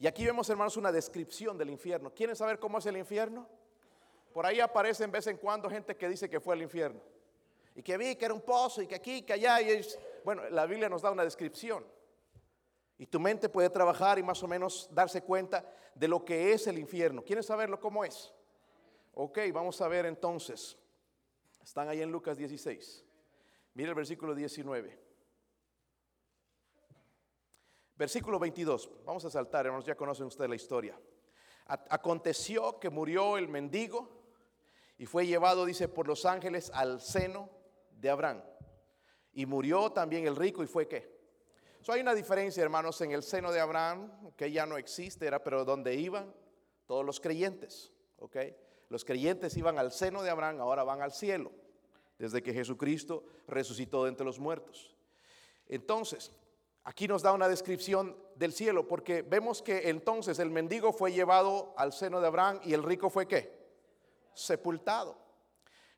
Y 0.00 0.06
aquí 0.06 0.24
vemos, 0.24 0.48
hermanos, 0.48 0.76
una 0.76 0.90
descripción 0.90 1.56
del 1.56 1.70
infierno. 1.70 2.12
¿Quieren 2.12 2.34
saber 2.34 2.58
cómo 2.58 2.78
es 2.78 2.86
el 2.86 2.96
infierno? 2.96 3.46
Por 4.32 4.46
ahí 4.46 4.60
aparece 4.60 5.06
vez 5.06 5.26
en 5.26 5.36
cuando 5.36 5.68
gente 5.68 5.96
que 5.96 6.08
dice 6.08 6.28
que 6.28 6.40
fue 6.40 6.54
al 6.54 6.62
infierno 6.62 7.00
y 7.74 7.82
que 7.82 7.96
vi 7.96 8.16
que 8.16 8.24
era 8.24 8.34
un 8.34 8.42
pozo 8.42 8.82
y 8.82 8.86
que 8.86 8.94
aquí, 8.94 9.22
que 9.22 9.32
allá. 9.32 9.60
Y 9.60 9.84
bueno, 10.24 10.48
la 10.50 10.66
Biblia 10.66 10.88
nos 10.88 11.02
da 11.02 11.10
una 11.10 11.24
descripción. 11.24 11.84
Y 12.98 13.06
tu 13.06 13.18
mente 13.18 13.48
puede 13.48 13.70
trabajar 13.70 14.18
y 14.18 14.22
más 14.22 14.42
o 14.42 14.48
menos 14.48 14.88
darse 14.92 15.22
cuenta 15.22 15.64
de 15.94 16.08
lo 16.08 16.24
que 16.24 16.52
es 16.52 16.66
el 16.66 16.78
infierno. 16.78 17.24
¿Quieren 17.24 17.42
saberlo 17.42 17.80
cómo 17.80 18.04
es? 18.04 18.32
Ok, 19.14 19.38
vamos 19.52 19.80
a 19.80 19.88
ver 19.88 20.06
entonces. 20.06 20.78
Están 21.62 21.88
ahí 21.88 22.02
en 22.02 22.12
Lucas 22.12 22.36
16. 22.36 23.04
Mira 23.74 23.90
el 23.90 23.94
versículo 23.94 24.34
19. 24.34 24.98
Versículo 27.96 28.38
22. 28.38 28.90
Vamos 29.04 29.24
a 29.24 29.30
saltar, 29.30 29.66
hermanos, 29.66 29.86
ya 29.86 29.96
conocen 29.96 30.26
ustedes 30.26 30.50
la 30.50 30.56
historia. 30.56 31.00
Aconteció 31.66 32.78
que 32.78 32.90
murió 32.90 33.38
el 33.38 33.48
mendigo 33.48 34.22
y 34.98 35.06
fue 35.06 35.26
llevado, 35.26 35.64
dice, 35.64 35.88
por 35.88 36.06
los 36.06 36.26
ángeles 36.26 36.70
al 36.74 37.00
seno 37.00 37.61
de 38.02 38.10
Abraham. 38.10 38.42
Y 39.32 39.46
murió 39.46 39.90
también 39.90 40.26
el 40.26 40.36
rico 40.36 40.62
y 40.62 40.66
fue 40.66 40.86
qué. 40.86 41.22
So, 41.80 41.92
hay 41.92 42.00
una 42.00 42.14
diferencia, 42.14 42.62
hermanos, 42.62 43.00
en 43.00 43.12
el 43.12 43.22
seno 43.22 43.50
de 43.50 43.60
Abraham, 43.60 44.32
que 44.36 44.52
ya 44.52 44.66
no 44.66 44.76
existe, 44.76 45.26
era 45.26 45.42
pero 45.42 45.64
donde 45.64 45.94
iban 45.94 46.34
todos 46.86 47.04
los 47.04 47.18
creyentes, 47.20 47.92
¿ok? 48.18 48.36
Los 48.88 49.04
creyentes 49.04 49.56
iban 49.56 49.78
al 49.78 49.90
seno 49.90 50.22
de 50.22 50.30
Abraham, 50.30 50.60
ahora 50.60 50.84
van 50.84 51.00
al 51.00 51.12
cielo, 51.12 51.50
desde 52.18 52.42
que 52.42 52.52
Jesucristo 52.52 53.24
resucitó 53.46 54.04
de 54.04 54.10
entre 54.10 54.26
los 54.26 54.38
muertos. 54.38 54.94
Entonces, 55.66 56.32
aquí 56.84 57.08
nos 57.08 57.22
da 57.22 57.32
una 57.32 57.48
descripción 57.48 58.16
del 58.36 58.52
cielo, 58.52 58.86
porque 58.86 59.22
vemos 59.22 59.62
que 59.62 59.88
entonces 59.88 60.38
el 60.38 60.50
mendigo 60.50 60.92
fue 60.92 61.12
llevado 61.12 61.72
al 61.76 61.92
seno 61.92 62.20
de 62.20 62.26
Abraham 62.26 62.60
y 62.64 62.74
el 62.74 62.82
rico 62.82 63.10
fue 63.10 63.26
qué? 63.26 63.60
Sepultado. 64.34 65.21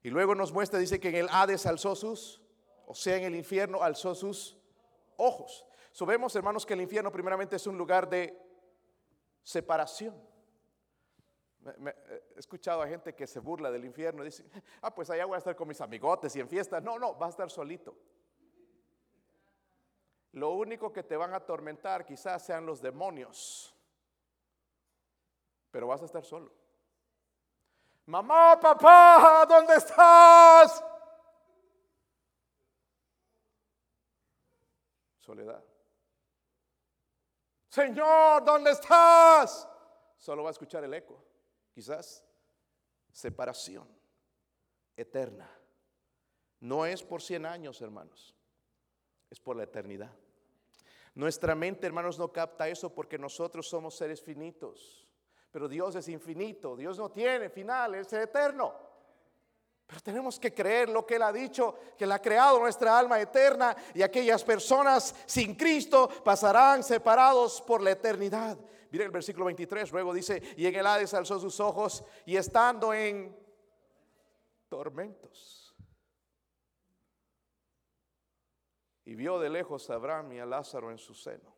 Y 0.05 0.11
luego 0.11 0.35
nos 0.35 0.53
muestra, 0.53 0.79
dice 0.79 1.01
que 1.01 1.09
en 1.09 1.15
el 1.15 1.29
Hades 1.31 1.65
alzó 1.65 1.97
sus, 1.97 2.43
o 2.87 2.95
sea, 2.95 3.17
en 3.17 3.25
el 3.25 3.35
infierno 3.35 3.83
alzó 3.83 4.15
sus 4.15 4.55
ojos. 5.17 5.65
Sabemos, 5.93 6.37
hermanos, 6.37 6.67
que 6.67 6.75
el 6.75 6.83
infierno 6.83 7.11
primeramente 7.11 7.57
es 7.57 7.67
un 7.67 7.79
lugar 7.79 8.07
de 8.11 8.39
separación. 9.43 10.15
he 11.81 12.39
escuchado 12.39 12.83
a 12.83 12.87
gente 12.87 13.15
que 13.15 13.27
se 13.27 13.41
burla 13.41 13.71
del 13.71 13.87
infierno 13.87 14.23
y 14.23 14.27
dice, 14.27 14.45
ah, 14.83 14.95
pues 14.95 15.09
allá 15.09 15.25
voy 15.25 15.37
a 15.37 15.39
estar 15.39 15.57
con 15.57 15.69
mis 15.69 15.81
amigotes 15.81 16.37
y 16.37 16.41
en 16.41 16.51
fiesta. 16.51 16.83
No, 16.83 16.99
no, 16.99 17.19
va 17.19 17.25
a 17.25 17.31
estar 17.31 17.51
solito. 17.51 17.97
Lo 20.33 20.51
único 20.51 20.93
que 20.93 21.03
te 21.03 21.17
van 21.17 21.33
a 21.33 21.37
atormentar 21.37 22.05
quizás 22.05 22.45
sean 22.45 22.67
los 22.67 22.83
demonios, 22.83 23.75
pero 25.71 25.87
vas 25.87 26.03
a 26.03 26.05
estar 26.05 26.27
solo. 26.27 26.53
Mamá, 28.07 28.61
papá, 28.61 29.47
¿dónde 29.49 29.77
estás? 29.77 30.85
Soledad. 35.21 35.65
Señor, 37.69 38.45
¿dónde 38.45 38.73
estás? 38.73 39.67
Solo 40.19 40.43
va 40.43 40.51
a 40.51 40.53
escuchar 40.53 40.85
el 40.85 40.93
eco. 40.93 41.25
Quizás 41.73 42.25
separación 43.11 43.89
eterna. 44.97 45.51
No 46.61 46.85
es 46.85 47.03
por 47.03 47.23
100 47.23 47.47
años, 47.47 47.81
hermanos. 47.81 48.35
Es 49.31 49.41
por 49.41 49.57
la 49.57 49.65
eternidad. 49.65 50.13
Nuestra 51.15 51.55
mente, 51.55 51.87
hermanos, 51.87 52.19
no 52.19 52.33
capta 52.33 52.69
eso 52.69 52.95
porque 52.95 53.19
nosotros 53.19 53.69
somos 53.69 53.97
seres 53.97 54.23
finitos. 54.23 55.04
Pero 55.55 55.69
Dios 55.69 55.95
es 55.95 56.09
infinito. 56.09 56.75
Dios 56.75 56.99
no 56.99 57.13
tiene 57.13 57.49
final, 57.49 57.95
es 57.95 58.13
eterno. 58.13 58.75
Pero 59.87 60.01
tenemos 60.01 60.41
que 60.41 60.53
creer 60.53 60.89
lo 60.89 61.07
que 61.07 61.15
Él 61.15 61.23
ha 61.23 61.33
dicho, 61.33 61.77
que 61.97 62.03
Él 62.03 62.11
ha 62.11 62.21
creado 62.21 62.59
nuestra 62.59 62.99
alma 62.99 63.21
eterna 63.21 63.77
y 63.95 64.03
aquellas 64.03 64.43
personas 64.43 65.15
sin 65.27 65.55
Cristo 65.55 66.09
pasarán 66.25 66.83
separados 66.83 67.63
por 67.63 67.83
la 67.83 67.93
eternidad. 67.93 68.59
Mire 68.91 69.05
el 69.05 69.13
versículo 69.13 69.45
23, 69.45 69.93
luego 69.93 70.13
dice, 70.13 70.43
y 70.57 70.67
en 70.67 70.75
el 70.75 70.89
Hades 70.89 71.15
alzó 71.15 71.39
sus 71.39 71.61
ojos 71.61 72.03
y 72.27 72.37
estando 72.37 72.93
en 72.93 73.39
tormentos. 74.69 75.73
Y 79.05 79.15
vio 79.15 79.39
de 79.39 79.51
lejos 79.51 79.89
a 79.89 79.95
Abraham 79.95 80.33
y 80.33 80.41
a 80.41 80.47
Lázaro 80.47 80.91
en 80.91 80.99
su 80.99 81.15
seno. 81.15 81.54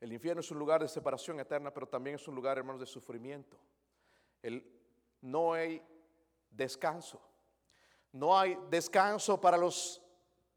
El 0.00 0.12
infierno 0.12 0.40
es 0.40 0.50
un 0.50 0.58
lugar 0.58 0.80
de 0.80 0.88
separación 0.88 1.40
eterna, 1.40 1.72
pero 1.72 1.88
también 1.88 2.16
es 2.16 2.28
un 2.28 2.34
lugar, 2.34 2.56
hermanos, 2.58 2.80
de 2.80 2.86
sufrimiento. 2.86 3.58
El, 4.42 4.64
no 5.20 5.52
hay 5.54 5.82
descanso. 6.50 7.20
No 8.12 8.38
hay 8.38 8.58
descanso 8.70 9.40
para 9.40 9.56
los 9.56 10.00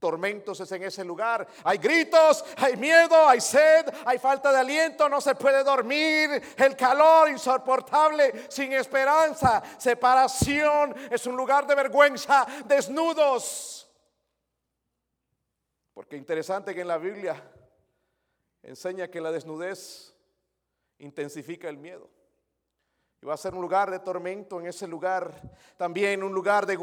tormentos 0.01 0.59
es 0.59 0.71
en 0.73 0.83
ese 0.83 1.05
lugar. 1.05 1.47
Hay 1.63 1.77
gritos, 1.77 2.43
hay 2.57 2.75
miedo, 2.75 3.15
hay 3.27 3.39
sed, 3.39 3.85
hay 4.03 4.17
falta 4.17 4.51
de 4.51 4.59
aliento, 4.59 5.07
no 5.07 5.21
se 5.21 5.35
puede 5.35 5.63
dormir, 5.63 6.41
el 6.57 6.75
calor 6.75 7.29
insoportable, 7.29 8.49
sin 8.49 8.73
esperanza, 8.73 9.61
separación, 9.77 10.95
es 11.09 11.25
un 11.27 11.37
lugar 11.37 11.67
de 11.67 11.75
vergüenza, 11.75 12.45
desnudos. 12.65 13.87
Porque 15.93 16.17
interesante 16.17 16.73
que 16.73 16.81
en 16.81 16.87
la 16.87 16.97
Biblia 16.97 17.50
enseña 18.63 19.09
que 19.09 19.21
la 19.21 19.31
desnudez 19.31 20.15
intensifica 20.99 21.69
el 21.69 21.77
miedo. 21.77 22.09
Y 23.21 23.27
va 23.27 23.35
a 23.35 23.37
ser 23.37 23.53
un 23.53 23.61
lugar 23.61 23.91
de 23.91 23.99
tormento 23.99 24.59
en 24.59 24.65
ese 24.65 24.87
lugar. 24.87 25.31
También 25.77 26.23
un 26.23 26.33
lugar 26.33 26.65
de 26.65 26.75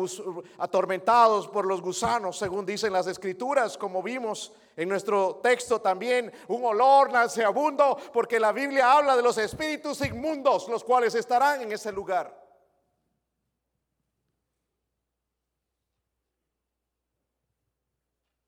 atormentados 0.58 1.48
por 1.48 1.66
los 1.66 1.82
gusanos, 1.82 2.38
según 2.38 2.64
dicen 2.64 2.92
las 2.92 3.08
escrituras, 3.08 3.76
como 3.76 4.04
vimos 4.04 4.52
en 4.76 4.88
nuestro 4.88 5.40
texto 5.42 5.80
también. 5.80 6.32
Un 6.46 6.64
olor 6.64 7.10
nauseabundo, 7.10 7.98
porque 8.12 8.38
la 8.38 8.52
Biblia 8.52 8.92
habla 8.92 9.16
de 9.16 9.22
los 9.22 9.36
espíritus 9.36 10.00
inmundos, 10.02 10.68
los 10.68 10.84
cuales 10.84 11.16
estarán 11.16 11.62
en 11.62 11.72
ese 11.72 11.90
lugar. 11.90 12.38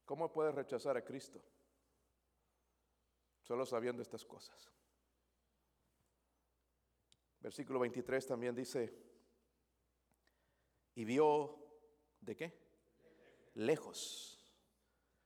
¿Cómo 0.05 0.33
puedes 0.33 0.55
rechazar 0.55 0.97
a 0.97 1.05
Cristo? 1.05 1.41
Solo 3.51 3.67
sabiendo 3.67 4.01
estas 4.01 4.25
cosas. 4.25 4.71
Versículo 7.41 7.81
23 7.81 8.25
también 8.25 8.55
dice, 8.55 8.95
y 10.95 11.05
vio 11.05 11.59
de 12.21 12.37
qué? 12.37 12.57
Lejos. 13.55 14.41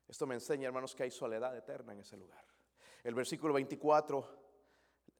Esto 0.09 0.27
me 0.27 0.37
enseña, 0.37 0.68
hermanos, 0.68 0.95
que 0.95 1.03
hay 1.03 1.11
soledad 1.11 1.55
eterna 1.55 1.93
en 1.93 2.01
ese 2.01 2.16
lugar. 2.16 2.43
El 3.03 3.14
versículo 3.14 3.53
24 3.53 4.27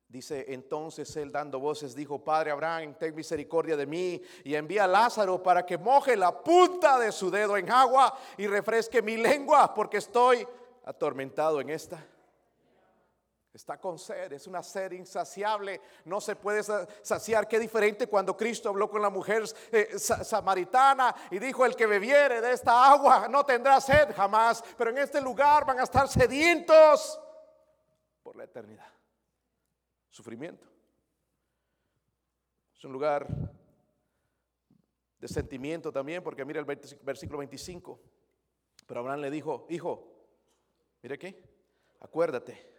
dice, 0.09 0.47
entonces 0.55 1.15
él 1.17 1.31
dando 1.31 1.61
voces 1.61 1.95
dijo, 1.95 2.25
Padre 2.25 2.53
Abraham, 2.53 2.97
ten 2.99 3.15
misericordia 3.15 3.77
de 3.77 3.85
mí 3.85 4.23
y 4.45 4.55
envía 4.55 4.85
a 4.85 4.89
Lázaro 4.89 5.43
para 5.43 5.67
que 5.67 5.77
moje 5.77 6.17
la 6.17 6.43
punta 6.43 6.99
de 6.99 7.13
su 7.13 7.31
dedo 7.31 7.59
en 7.59 7.71
agua 7.71 8.19
y 8.39 8.47
refresque 8.47 9.03
mi 9.03 9.19
lengua 9.19 9.75
porque 9.75 9.99
estoy 9.99 10.49
atormentado 10.87 11.61
en 11.61 11.69
esta. 11.69 12.14
Está 13.55 13.79
con 13.79 14.01
sed, 14.01 14.33
es 14.33 14.49
una 14.49 14.65
sed 14.65 14.91
insaciable, 14.91 15.81
no 16.07 16.21
se 16.21 16.35
puede 16.35 16.65
saciar. 16.65 17.47
Qué 17.47 17.61
diferente 17.61 18.09
cuando 18.09 18.37
Cristo 18.37 18.69
habló 18.69 18.91
con 18.91 19.01
la 19.01 19.11
mujer 19.11 19.45
eh, 19.71 19.97
samaritana 19.97 21.15
y 21.31 21.39
dijo, 21.39 21.65
el 21.65 21.77
que 21.77 21.87
bebiere 21.87 22.41
de 22.41 22.51
esta 22.51 22.91
agua 22.91 23.29
no 23.29 23.47
tendrá 23.47 23.81
sed 23.81 24.13
jamás, 24.13 24.61
pero 24.77 24.91
en 24.91 24.99
este 24.99 25.21
lugar 25.21 25.65
van 25.65 25.79
a 25.79 25.85
estar 25.85 26.09
sedientos 26.09 27.21
por 28.25 28.35
la 28.35 28.43
eternidad. 28.43 28.93
Sufrimiento. 30.11 30.67
Es 32.77 32.85
un 32.85 32.93
lugar 32.93 33.29
de 35.21 35.29
sentimiento 35.29 35.93
también, 35.93 36.25
porque 36.25 36.45
mira 36.45 36.59
el 36.59 36.67
versículo 36.67 37.39
25. 37.39 38.01
Pero 38.85 38.99
Abraham 38.99 39.21
le 39.21 39.31
dijo, 39.31 39.65
hijo, 39.71 40.13
mire 41.03 41.15
aquí, 41.15 41.37
acuérdate 42.01 42.74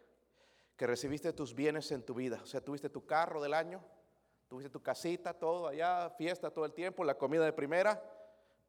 que 0.76 0.88
recibiste 0.88 1.32
tus 1.34 1.53
bienes 1.53 1.91
en 1.91 2.03
tu 2.03 2.13
vida. 2.13 2.39
O 2.43 2.45
sea, 2.45 2.61
tuviste 2.61 2.89
tu 2.89 3.05
carro 3.05 3.41
del 3.41 3.53
año, 3.53 3.84
tuviste 4.47 4.69
tu 4.69 4.82
casita, 4.82 5.34
todo 5.34 5.67
allá, 5.67 6.09
fiesta 6.11 6.51
todo 6.51 6.65
el 6.65 6.73
tiempo, 6.73 7.03
la 7.03 7.17
comida 7.17 7.45
de 7.45 7.53
primera, 7.53 8.01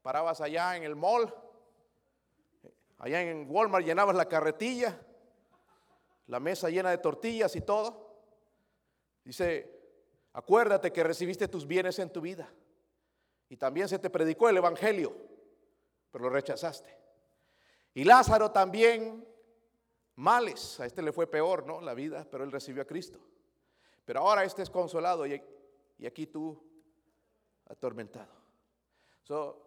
parabas 0.01 0.41
allá 0.41 0.75
en 0.75 0.83
el 0.83 0.95
mall, 0.95 1.33
allá 2.97 3.21
en 3.21 3.45
Walmart 3.49 3.85
llenabas 3.85 4.15
la 4.15 4.27
carretilla, 4.27 4.99
la 6.27 6.39
mesa 6.39 6.69
llena 6.69 6.91
de 6.91 6.97
tortillas 6.97 7.55
y 7.55 7.61
todo. 7.61 8.07
Dice, 9.23 9.69
acuérdate 10.33 10.91
que 10.91 11.03
recibiste 11.03 11.47
tus 11.47 11.67
bienes 11.67 11.99
en 11.99 12.09
tu 12.09 12.21
vida. 12.21 12.49
Y 13.49 13.57
también 13.57 13.87
se 13.87 13.99
te 13.99 14.09
predicó 14.09 14.49
el 14.49 14.57
Evangelio, 14.57 15.15
pero 16.11 16.25
lo 16.25 16.29
rechazaste. 16.29 16.97
Y 17.93 18.03
Lázaro 18.03 18.51
también 18.51 19.25
males. 20.17 20.79
A 20.79 20.85
este 20.85 21.01
le 21.01 21.11
fue 21.11 21.27
peor, 21.27 21.65
¿no? 21.65 21.81
La 21.81 21.93
vida, 21.93 22.27
pero 22.29 22.43
él 22.43 22.51
recibió 22.51 22.83
a 22.83 22.85
Cristo. 22.85 23.19
Pero 24.05 24.21
ahora 24.21 24.43
este 24.43 24.61
es 24.61 24.69
consolado 24.69 25.25
y, 25.25 25.41
aquí 26.05 26.27
tú 26.27 26.61
atormentado. 27.65 28.33
So, 29.23 29.61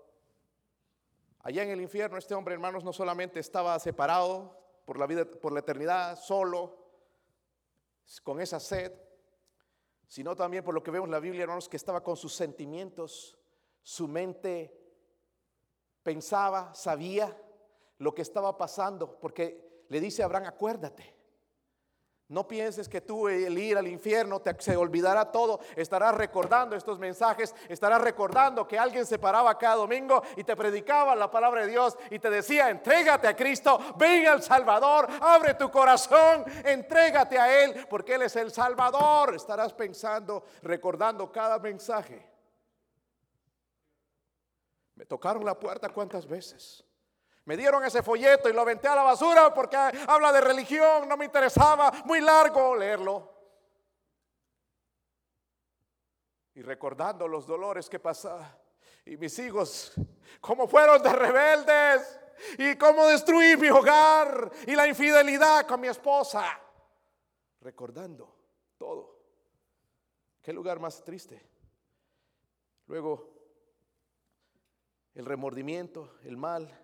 allá 1.41 1.63
en 1.63 1.71
el 1.71 1.81
infierno 1.81 2.17
este 2.17 2.35
hombre, 2.35 2.55
hermanos, 2.55 2.85
no 2.85 2.93
solamente 2.93 3.41
estaba 3.41 3.79
separado 3.79 4.59
por 4.85 4.99
la 4.99 5.07
vida, 5.07 5.25
por 5.25 5.53
la 5.53 5.61
eternidad, 5.61 6.19
solo, 6.19 6.79
con 8.23 8.41
esa 8.41 8.59
sed, 8.59 8.93
sino 10.09 10.35
también 10.35 10.65
por 10.65 10.75
lo 10.75 10.83
que 10.83 10.91
vemos 10.91 11.07
en 11.07 11.13
la 11.13 11.21
Biblia, 11.21 11.43
hermanos, 11.43 11.69
que 11.69 11.77
estaba 11.77 12.03
con 12.03 12.17
sus 12.17 12.35
sentimientos, 12.35 13.39
su 13.83 14.09
mente 14.09 14.77
pensaba, 16.03 16.75
sabía 16.75 17.37
lo 17.99 18.15
que 18.15 18.23
estaba 18.23 18.57
pasando, 18.57 19.21
porque 19.21 19.70
le 19.91 20.01
dice 20.01 20.23
a 20.23 20.27
Abraham, 20.27 20.47
acuérdate. 20.47 21.21
No 22.29 22.47
pienses 22.47 22.89
que 22.89 23.01
tú 23.01 23.27
el 23.27 23.59
ir 23.59 23.77
al 23.77 23.89
infierno 23.89 24.39
te 24.39 24.55
se 24.61 24.77
olvidará 24.77 25.33
todo. 25.33 25.59
Estarás 25.75 26.15
recordando 26.15 26.77
estos 26.77 26.97
mensajes, 27.01 27.53
estarás 27.69 28.01
recordando 28.01 28.69
que 28.69 28.79
alguien 28.79 29.05
se 29.05 29.19
paraba 29.19 29.59
cada 29.59 29.75
domingo 29.75 30.23
y 30.37 30.45
te 30.45 30.55
predicaba 30.55 31.17
la 31.17 31.29
palabra 31.29 31.63
de 31.63 31.73
Dios 31.73 31.99
y 32.09 32.21
te 32.21 32.31
decía, 32.31 32.71
entrégate 32.71 33.27
a 33.27 33.35
Cristo, 33.35 33.81
ven 33.97 34.29
al 34.29 34.45
Salvador, 34.45 35.09
abre 35.21 35.55
tu 35.55 35.73
corazón, 35.73 36.45
entrégate 36.65 37.37
a 37.37 37.65
Él, 37.65 37.85
porque 37.91 38.15
Él 38.15 38.23
es 38.23 38.37
el 38.37 38.53
Salvador. 38.53 39.35
Estarás 39.35 39.73
pensando, 39.73 40.45
recordando 40.63 41.33
cada 41.33 41.59
mensaje. 41.59 42.31
Me 44.95 45.05
tocaron 45.05 45.45
la 45.45 45.59
puerta 45.59 45.89
cuántas 45.89 46.29
veces. 46.29 46.85
Me 47.51 47.57
dieron 47.57 47.85
ese 47.85 48.01
folleto 48.01 48.49
y 48.49 48.53
lo 48.53 48.61
aventé 48.61 48.87
a 48.87 48.95
la 48.95 49.03
basura 49.03 49.53
porque 49.53 49.77
habla 49.77 50.33
de 50.33 50.41
religión, 50.41 51.09
no 51.09 51.17
me 51.17 51.25
interesaba, 51.25 51.91
muy 52.05 52.21
largo 52.21 52.77
leerlo. 52.77 53.29
Y 56.55 56.63
recordando 56.63 57.27
los 57.27 57.49
dolores 57.49 57.91
que 57.91 57.99
pasaba. 57.99 58.57
Y 59.05 59.17
mis 59.17 59.37
hijos, 59.41 59.95
cómo 60.41 60.69
fueron 60.69 61.03
de 61.03 61.13
rebeldes. 61.13 62.21
Y 62.57 62.77
cómo 62.77 63.09
destruí 63.09 63.57
mi 63.57 63.69
hogar. 63.69 64.53
Y 64.69 64.77
la 64.77 64.87
infidelidad 64.87 65.67
con 65.67 65.81
mi 65.81 65.89
esposa. 65.89 66.45
Recordando 67.63 68.33
todo. 68.79 69.19
Qué 70.41 70.53
lugar 70.53 70.79
más 70.79 71.03
triste. 71.03 71.45
Luego, 72.87 73.29
el 75.15 75.27
remordimiento, 75.27 76.17
el 76.23 76.37
mal, 76.37 76.81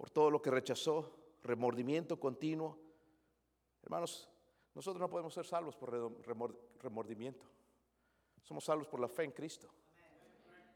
por 0.00 0.08
todo 0.08 0.30
lo 0.30 0.40
que 0.40 0.50
rechazó, 0.50 1.14
remordimiento 1.42 2.18
continuo. 2.18 2.78
Hermanos, 3.82 4.30
nosotros 4.74 4.98
no 4.98 5.10
podemos 5.10 5.34
ser 5.34 5.44
salvos 5.44 5.76
por 5.76 5.92
remordimiento. 6.78 7.44
Somos 8.42 8.64
salvos 8.64 8.88
por 8.88 8.98
la 8.98 9.08
fe 9.08 9.24
en 9.24 9.32
Cristo. 9.32 9.68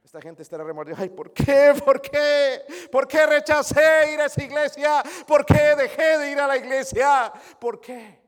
Esta 0.05 0.21
gente 0.21 0.43
estará 0.43 0.63
remordida. 0.63 0.97
Ay, 0.99 1.09
¿por 1.09 1.33
qué? 1.33 1.73
¿Por 1.83 2.03
qué? 2.03 2.67
¿Por 2.93 3.09
qué 3.09 3.25
rechacé 3.25 4.13
ir 4.13 4.21
a 4.21 4.27
esa 4.27 4.45
iglesia? 4.45 5.03
¿Por 5.27 5.47
qué 5.47 5.75
dejé 5.75 6.19
de 6.19 6.33
ir 6.33 6.39
a 6.39 6.47
la 6.47 6.59
iglesia? 6.59 7.33
¿Por 7.59 7.81
qué? 7.81 8.21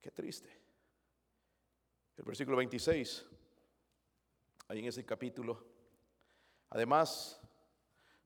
Qué 0.00 0.10
triste. 0.12 0.48
El 2.16 2.24
versículo 2.24 2.56
26, 2.56 3.26
ahí 4.68 4.78
en 4.78 4.86
ese 4.86 5.04
capítulo. 5.04 5.62
Además 6.70 7.43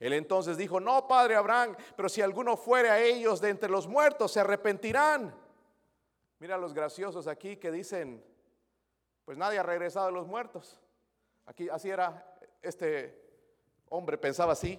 Él 0.00 0.12
entonces 0.12 0.56
dijo, 0.56 0.80
no, 0.80 1.06
Padre 1.06 1.36
Abraham, 1.36 1.76
pero 1.96 2.08
si 2.08 2.20
alguno 2.20 2.56
fuere 2.56 2.90
a 2.90 3.00
ellos 3.00 3.40
de 3.40 3.50
entre 3.50 3.70
los 3.70 3.86
muertos, 3.86 4.32
se 4.32 4.40
arrepentirán. 4.40 5.34
Mira 6.38 6.58
los 6.58 6.74
graciosos 6.74 7.26
aquí 7.26 7.56
que 7.56 7.70
dicen, 7.70 8.22
pues 9.24 9.38
nadie 9.38 9.58
ha 9.58 9.62
regresado 9.62 10.06
de 10.06 10.12
los 10.12 10.26
muertos. 10.26 10.78
Aquí 11.46 11.68
así 11.68 11.90
era 11.90 12.38
este 12.60 13.22
hombre, 13.88 14.18
pensaba 14.18 14.52
así. 14.52 14.78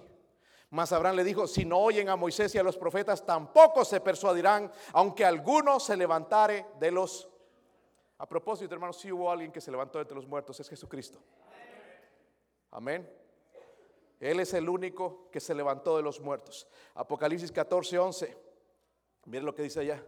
Mas 0.70 0.92
Abraham 0.92 1.16
le 1.16 1.24
dijo, 1.24 1.46
si 1.46 1.64
no 1.64 1.78
oyen 1.78 2.08
a 2.08 2.16
Moisés 2.16 2.54
y 2.54 2.58
a 2.58 2.62
los 2.62 2.76
profetas, 2.76 3.24
tampoco 3.24 3.84
se 3.84 4.00
persuadirán, 4.00 4.70
aunque 4.92 5.24
alguno 5.24 5.80
se 5.80 5.96
levantare 5.96 6.66
de 6.78 6.90
los... 6.90 7.28
A 8.18 8.26
propósito, 8.28 8.74
hermanos, 8.74 8.98
si 8.98 9.12
hubo 9.12 9.30
alguien 9.30 9.52
que 9.52 9.60
se 9.60 9.70
levantó 9.70 10.02
de 10.02 10.14
los 10.14 10.26
muertos, 10.26 10.58
es 10.58 10.68
Jesucristo. 10.68 11.18
Amén. 12.70 13.08
Él 14.18 14.40
es 14.40 14.54
el 14.54 14.68
único 14.68 15.30
que 15.30 15.40
se 15.40 15.54
levantó 15.54 15.96
de 15.96 16.02
los 16.02 16.20
muertos. 16.20 16.66
Apocalipsis 16.94 17.52
14, 17.52 17.98
11. 17.98 18.36
Miren 19.26 19.46
lo 19.46 19.54
que 19.54 19.62
dice 19.62 19.80
allá. 19.80 20.02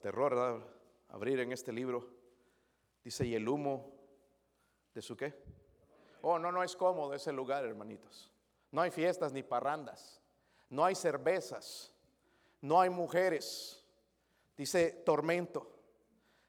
terror 0.00 0.66
abrir 1.08 1.40
en 1.40 1.52
este 1.52 1.72
libro. 1.72 2.08
Dice, 3.04 3.26
y 3.26 3.34
el 3.34 3.48
humo 3.48 3.94
de 4.94 5.02
su 5.02 5.16
qué? 5.16 5.59
Oh, 6.22 6.38
no, 6.38 6.52
no 6.52 6.62
es 6.62 6.76
cómodo 6.76 7.14
ese 7.14 7.32
lugar, 7.32 7.64
hermanitos. 7.64 8.30
No 8.70 8.82
hay 8.82 8.90
fiestas 8.90 9.32
ni 9.32 9.42
parrandas. 9.42 10.20
No 10.68 10.84
hay 10.84 10.94
cervezas. 10.94 11.92
No 12.60 12.80
hay 12.80 12.90
mujeres. 12.90 13.84
Dice 14.56 15.02
tormento. 15.04 15.76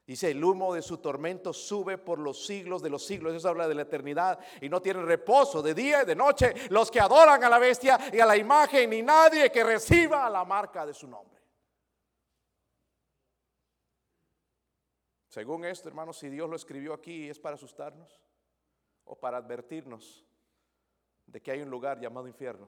Dice, 0.06 0.32
el 0.32 0.44
humo 0.44 0.74
de 0.74 0.82
su 0.82 0.98
tormento 0.98 1.52
sube 1.52 1.96
por 1.96 2.18
los 2.18 2.44
siglos 2.44 2.82
de 2.82 2.90
los 2.90 3.06
siglos. 3.06 3.34
Eso 3.34 3.48
habla 3.48 3.68
de 3.68 3.74
la 3.74 3.82
eternidad. 3.82 4.38
Y 4.60 4.68
no 4.68 4.82
tiene 4.82 5.02
reposo 5.02 5.62
de 5.62 5.74
día 5.74 6.02
y 6.02 6.06
de 6.06 6.16
noche 6.16 6.54
los 6.70 6.90
que 6.90 7.00
adoran 7.00 7.42
a 7.42 7.48
la 7.48 7.58
bestia 7.58 7.98
y 8.12 8.20
a 8.20 8.26
la 8.26 8.36
imagen, 8.36 8.90
ni 8.90 9.00
nadie 9.00 9.50
que 9.50 9.64
reciba 9.64 10.28
la 10.28 10.44
marca 10.44 10.84
de 10.84 10.92
su 10.92 11.08
nombre. 11.08 11.40
Según 15.28 15.64
esto, 15.64 15.88
hermanos, 15.88 16.18
si 16.18 16.28
Dios 16.28 16.50
lo 16.50 16.56
escribió 16.56 16.92
aquí, 16.92 17.30
¿es 17.30 17.38
para 17.38 17.54
asustarnos 17.54 18.20
o 19.12 19.14
para 19.14 19.36
advertirnos 19.36 20.24
de 21.26 21.42
que 21.42 21.50
hay 21.50 21.60
un 21.60 21.68
lugar 21.68 22.00
llamado 22.00 22.26
infierno? 22.26 22.66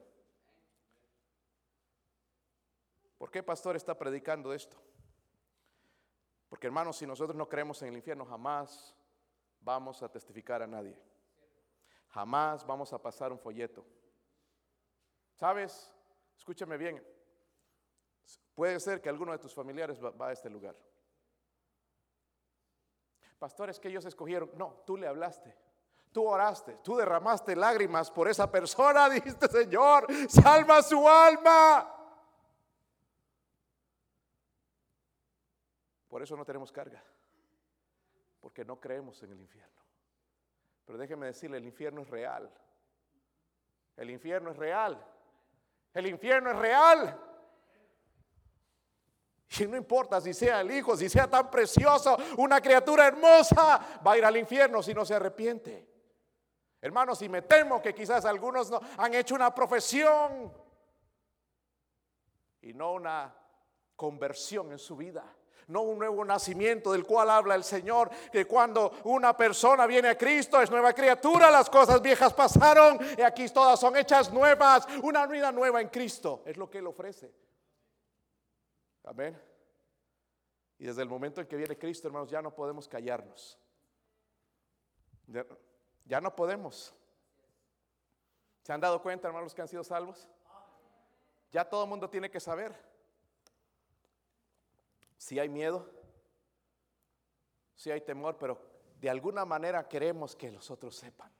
¿Por 3.17 3.31
qué 3.31 3.41
pastor 3.41 3.75
está 3.75 3.97
predicando 3.97 4.53
esto? 4.53 4.77
Porque 6.47 6.67
hermanos, 6.67 6.97
si 6.97 7.07
nosotros 7.07 7.35
no 7.35 7.49
creemos 7.49 7.81
en 7.81 7.87
el 7.87 7.95
infierno, 7.95 8.27
jamás 8.27 8.95
vamos 9.59 10.03
a 10.03 10.11
testificar 10.11 10.61
a 10.61 10.67
nadie. 10.67 10.95
Jamás 12.09 12.63
vamos 12.63 12.93
a 12.93 13.01
pasar 13.01 13.31
un 13.31 13.39
folleto. 13.39 13.83
¿Sabes? 15.33 15.91
Escúchame 16.37 16.77
bien. 16.77 17.03
Puede 18.53 18.79
ser 18.79 19.01
que 19.01 19.09
alguno 19.09 19.31
de 19.31 19.39
tus 19.39 19.55
familiares 19.55 19.99
va, 19.99 20.27
a 20.27 20.31
este 20.31 20.51
lugar. 20.51 20.75
Pastores 23.39 23.79
que 23.79 23.87
ellos 23.87 24.05
escogieron. 24.05 24.51
No, 24.55 24.83
tú 24.85 24.95
le 24.95 25.07
hablaste. 25.07 25.64
Tú 26.15 26.25
oraste, 26.25 26.77
tú 26.81 26.95
derramaste 26.95 27.57
lágrimas 27.57 28.09
por 28.09 28.29
esa 28.29 28.49
persona, 28.49 29.09
dijiste, 29.09 29.49
Señor, 29.49 30.07
salva 30.29 30.81
su 30.81 31.05
alma. 31.09 31.93
Por 36.07 36.23
eso 36.23 36.37
no 36.37 36.45
tenemos 36.45 36.71
carga, 36.71 37.03
porque 38.39 38.63
no 38.63 38.79
creemos 38.79 39.21
en 39.23 39.33
el 39.33 39.41
infierno. 39.41 39.81
Pero 40.85 40.97
déjeme 40.97 41.25
decirle, 41.25 41.57
el 41.57 41.65
infierno 41.65 42.03
es 42.03 42.09
real. 42.09 42.49
El 43.97 44.09
infierno 44.09 44.51
es 44.51 44.55
real. 44.55 45.05
El 45.93 46.07
infierno 46.07 46.49
es 46.51 46.57
real. 46.57 47.19
Y 49.59 49.67
no 49.67 49.75
importa 49.75 50.21
si 50.21 50.33
sea 50.33 50.61
el 50.61 50.71
hijo, 50.71 50.95
si 50.95 51.09
sea 51.09 51.29
tan 51.29 51.51
precioso, 51.51 52.17
una 52.37 52.61
criatura 52.61 53.05
hermosa, 53.05 53.99
va 54.07 54.13
a 54.13 54.17
ir 54.17 54.23
al 54.23 54.37
infierno 54.37 54.81
si 54.81 54.93
no 54.93 55.03
se 55.03 55.13
arrepiente. 55.13 55.94
Hermanos, 56.85 57.19
y 57.23 57.29
me 57.29 57.41
temo 57.41 57.81
que 57.81 57.95
quizás 57.95 58.25
algunos 58.25 58.69
no, 58.69 58.79
han 58.97 59.11
hecho 59.15 59.33
una 59.33 59.55
profesión 59.55 60.53
y 62.61 62.75
no 62.75 62.93
una 62.93 63.35
conversión 63.95 64.71
en 64.71 64.77
su 64.77 64.95
vida. 64.95 65.25
No 65.65 65.81
un 65.81 65.97
nuevo 65.97 66.23
nacimiento 66.23 66.91
del 66.91 67.03
cual 67.03 67.31
habla 67.31 67.55
el 67.55 67.63
Señor, 67.63 68.11
que 68.31 68.45
cuando 68.45 68.99
una 69.05 69.35
persona 69.35 69.87
viene 69.87 70.09
a 70.09 70.15
Cristo 70.15 70.61
es 70.61 70.69
nueva 70.69 70.93
criatura, 70.93 71.49
las 71.49 71.71
cosas 71.71 72.03
viejas 72.03 72.35
pasaron 72.35 72.99
y 73.17 73.21
aquí 73.23 73.49
todas 73.49 73.79
son 73.79 73.97
hechas 73.97 74.31
nuevas, 74.31 74.87
una 75.01 75.25
vida 75.25 75.51
nueva 75.51 75.81
en 75.81 75.89
Cristo, 75.89 76.43
es 76.45 76.55
lo 76.55 76.69
que 76.69 76.77
Él 76.77 76.85
ofrece. 76.85 77.33
Amén. 79.05 79.41
Y 80.77 80.85
desde 80.85 81.01
el 81.01 81.09
momento 81.09 81.41
en 81.41 81.47
que 81.47 81.55
viene 81.55 81.79
Cristo, 81.79 82.07
hermanos, 82.07 82.29
ya 82.29 82.43
no 82.43 82.53
podemos 82.53 82.87
callarnos. 82.87 83.57
Ya, 86.05 86.21
no 86.21 86.35
podemos. 86.35 86.93
¿Se 88.61 88.71
han 88.71 88.79
dado 88.79 89.01
cuenta, 89.01 89.27
hermanos, 89.27 89.53
que 89.53 89.61
han 89.61 89.67
sido 89.67 89.83
salvos? 89.83 90.29
Ya 91.51 91.67
todo 91.67 91.83
el 91.83 91.89
mundo 91.89 92.09
tiene 92.09 92.29
que 92.29 92.39
saber. 92.39 92.75
Si 95.17 95.39
hay 95.39 95.49
miedo, 95.49 95.89
si 97.75 97.91
hay 97.91 98.01
temor, 98.01 98.37
pero 98.37 98.61
de 98.99 99.09
alguna 99.09 99.45
manera 99.45 99.87
queremos 99.87 100.35
que 100.35 100.51
los 100.51 100.69
otros 100.69 100.95
sepan. 100.95 101.31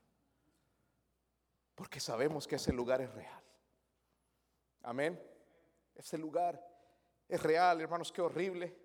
Porque 1.75 1.99
sabemos 1.99 2.47
que 2.47 2.55
ese 2.55 2.73
lugar 2.73 3.01
es 3.01 3.13
real. 3.13 3.43
Amén. 4.83 5.21
Ese 5.93 6.17
lugar 6.17 6.63
es 7.27 7.41
real, 7.41 7.81
hermanos, 7.81 8.11
qué 8.11 8.21
horrible. 8.21 8.77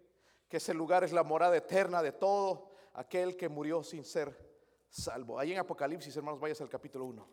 Que 0.49 0.57
ese 0.57 0.75
lugar 0.75 1.05
es 1.05 1.13
la 1.13 1.23
morada 1.23 1.57
eterna 1.57 2.03
de 2.03 2.13
todo 2.13 2.73
aquel 2.95 3.37
que 3.37 3.49
murió 3.49 3.83
sin 3.83 4.05
ser 4.05 4.50
salvo. 4.91 5.39
Ahí 5.39 5.53
en 5.53 5.59
Apocalipsis, 5.59 6.15
hermanos, 6.17 6.41
vayas 6.41 6.61
al 6.61 6.69
capítulo 6.69 7.07
1. 7.07 7.27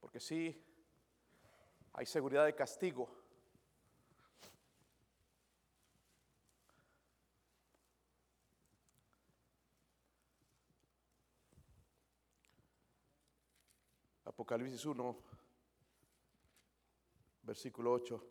Porque 0.00 0.18
sí, 0.18 0.60
hay 1.92 2.06
seguridad 2.06 2.46
de 2.46 2.54
castigo. 2.54 3.08
Apocalipsis 14.24 14.84
1, 14.84 15.16
versículo 17.42 17.92
8. 17.92 18.22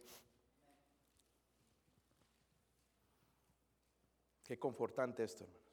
Qué 4.43 4.59
confortante 4.59 5.23
esto, 5.23 5.45
hermanos. 5.45 5.64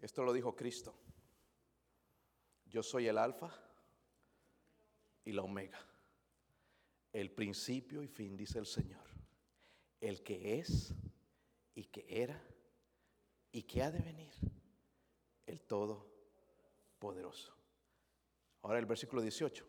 Esto 0.00 0.22
lo 0.22 0.32
dijo 0.32 0.56
Cristo. 0.56 0.94
Yo 2.66 2.82
soy 2.82 3.08
el 3.08 3.18
alfa 3.18 3.52
y 5.24 5.32
la 5.32 5.42
omega. 5.42 5.78
El 7.12 7.30
principio 7.32 8.02
y 8.02 8.08
fin, 8.08 8.36
dice 8.36 8.58
el 8.58 8.66
Señor. 8.66 9.04
El 10.00 10.22
que 10.22 10.58
es 10.58 10.94
y 11.74 11.84
que 11.84 12.06
era 12.08 12.40
y 13.52 13.64
que 13.64 13.82
ha 13.82 13.90
de 13.90 14.00
venir. 14.00 14.32
El 15.46 15.60
Todopoderoso. 15.62 17.52
Ahora 18.62 18.78
el 18.78 18.86
versículo 18.86 19.20
18. 19.20 19.66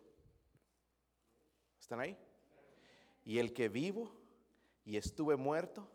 ¿Están 1.80 2.00
ahí? 2.00 2.18
Y 3.26 3.40
el 3.40 3.54
que 3.54 3.68
vivo 3.68 4.12
y 4.86 4.98
estuve 4.98 5.36
muerto, 5.36 5.90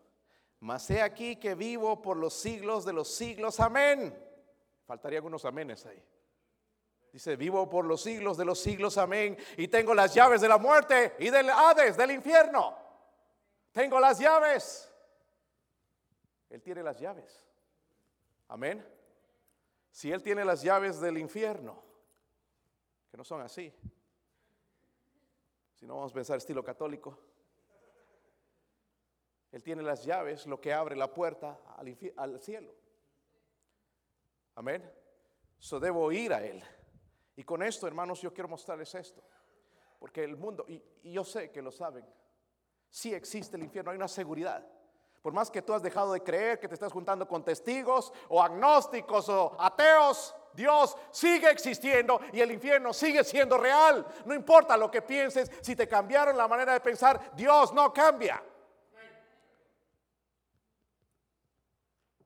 mas 0.60 0.90
he 0.90 1.02
aquí 1.02 1.36
que 1.36 1.54
vivo 1.54 2.02
por 2.02 2.16
los 2.16 2.34
siglos 2.34 2.84
de 2.84 2.92
los 2.92 3.08
siglos. 3.08 3.60
Amén. 3.60 4.25
Faltaría 4.86 5.18
algunos 5.18 5.44
amenes 5.44 5.84
ahí. 5.84 6.02
Dice, 7.12 7.34
vivo 7.36 7.68
por 7.68 7.84
los 7.84 8.02
siglos 8.02 8.36
de 8.36 8.44
los 8.44 8.60
siglos, 8.60 8.98
amén. 8.98 9.36
Y 9.56 9.68
tengo 9.68 9.94
las 9.94 10.14
llaves 10.14 10.40
de 10.40 10.48
la 10.48 10.58
muerte 10.58 11.16
y 11.18 11.30
del 11.30 11.50
Hades, 11.50 11.96
del 11.96 12.12
infierno. 12.12 12.76
Tengo 13.72 13.98
las 13.98 14.18
llaves. 14.18 14.92
Él 16.50 16.62
tiene 16.62 16.82
las 16.82 17.00
llaves. 17.00 17.46
Amén. 18.48 18.86
Si 19.90 20.12
Él 20.12 20.22
tiene 20.22 20.44
las 20.44 20.62
llaves 20.62 21.00
del 21.00 21.18
infierno, 21.18 21.82
que 23.10 23.16
no 23.16 23.24
son 23.24 23.40
así. 23.40 23.74
Si 25.74 25.86
no 25.86 25.96
vamos 25.96 26.12
a 26.12 26.14
pensar 26.14 26.36
estilo 26.36 26.62
católico. 26.62 27.18
Él 29.52 29.62
tiene 29.62 29.82
las 29.82 30.04
llaves, 30.04 30.46
lo 30.46 30.60
que 30.60 30.72
abre 30.72 30.96
la 30.96 31.12
puerta 31.12 31.58
al, 31.76 31.96
al 32.16 32.40
cielo. 32.40 32.74
Amén. 34.56 34.90
So 35.58 35.78
debo 35.78 36.10
ir 36.10 36.32
a 36.32 36.42
Él. 36.44 36.62
Y 37.36 37.44
con 37.44 37.62
esto, 37.62 37.86
hermanos, 37.86 38.20
yo 38.22 38.32
quiero 38.32 38.48
mostrarles 38.48 38.94
esto. 38.94 39.22
Porque 39.98 40.24
el 40.24 40.36
mundo, 40.36 40.64
y, 40.66 40.82
yo 41.04 41.24
sé 41.24 41.50
que 41.50 41.62
lo 41.62 41.70
saben, 41.70 42.04
sí 42.88 43.14
existe 43.14 43.56
el 43.56 43.62
infierno, 43.62 43.90
hay 43.90 43.96
una 43.96 44.08
seguridad. 44.08 44.66
Por 45.20 45.32
más 45.32 45.50
que 45.50 45.60
tú 45.60 45.74
has 45.74 45.82
dejado 45.82 46.12
de 46.12 46.22
creer, 46.22 46.58
que 46.58 46.68
te 46.68 46.74
estás 46.74 46.92
juntando 46.92 47.26
con 47.28 47.44
testigos 47.44 48.12
o 48.28 48.42
agnósticos 48.42 49.28
o 49.28 49.56
ateos, 49.60 50.34
Dios 50.54 50.96
sigue 51.10 51.50
existiendo 51.50 52.20
y 52.32 52.40
el 52.40 52.50
infierno 52.50 52.94
sigue 52.94 53.24
siendo 53.24 53.58
real. 53.58 54.06
No 54.24 54.34
importa 54.34 54.76
lo 54.76 54.90
que 54.90 55.02
pienses, 55.02 55.50
si 55.60 55.76
te 55.76 55.86
cambiaron 55.86 56.36
la 56.36 56.48
manera 56.48 56.72
de 56.72 56.80
pensar, 56.80 57.32
Dios 57.34 57.74
no 57.74 57.92
cambia. 57.92 58.42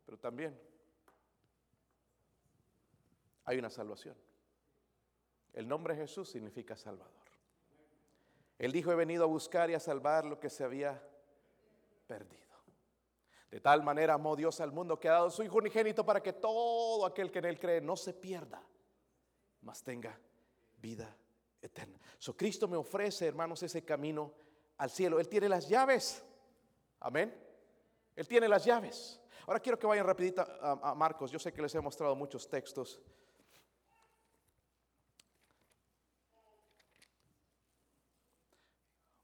Pero 0.04 0.18
también 0.18 0.69
hay 3.50 3.58
una 3.58 3.68
salvación. 3.68 4.16
El 5.52 5.66
nombre 5.66 5.96
Jesús 5.96 6.30
significa 6.30 6.76
Salvador. 6.76 7.10
Él 8.58 8.70
dijo, 8.70 8.92
he 8.92 8.94
venido 8.94 9.24
a 9.24 9.26
buscar 9.26 9.68
y 9.70 9.74
a 9.74 9.80
salvar 9.80 10.24
lo 10.24 10.38
que 10.38 10.48
se 10.48 10.62
había 10.62 11.02
perdido. 12.06 12.46
De 13.50 13.60
tal 13.60 13.82
manera 13.82 14.14
amó 14.14 14.36
Dios 14.36 14.60
al 14.60 14.70
mundo 14.70 15.00
que 15.00 15.08
ha 15.08 15.14
dado 15.14 15.30
su 15.30 15.42
Hijo 15.42 15.56
unigénito 15.56 16.06
para 16.06 16.22
que 16.22 16.32
todo 16.32 17.04
aquel 17.04 17.32
que 17.32 17.40
en 17.40 17.46
Él 17.46 17.58
cree 17.58 17.80
no 17.80 17.96
se 17.96 18.12
pierda, 18.12 18.62
mas 19.62 19.82
tenga 19.82 20.16
vida 20.80 21.12
eterna. 21.60 21.98
So 22.18 22.36
Cristo 22.36 22.68
me 22.68 22.76
ofrece, 22.76 23.26
hermanos, 23.26 23.64
ese 23.64 23.84
camino 23.84 24.32
al 24.76 24.90
cielo. 24.90 25.18
Él 25.18 25.28
tiene 25.28 25.48
las 25.48 25.68
llaves. 25.68 26.22
Amén. 27.00 27.36
Él 28.14 28.28
tiene 28.28 28.46
las 28.46 28.64
llaves. 28.64 29.20
Ahora 29.44 29.58
quiero 29.58 29.76
que 29.76 29.88
vayan 29.88 30.06
rapidito 30.06 30.46
a 30.62 30.94
Marcos. 30.94 31.32
Yo 31.32 31.40
sé 31.40 31.52
que 31.52 31.62
les 31.62 31.74
he 31.74 31.80
mostrado 31.80 32.14
muchos 32.14 32.48
textos. 32.48 33.00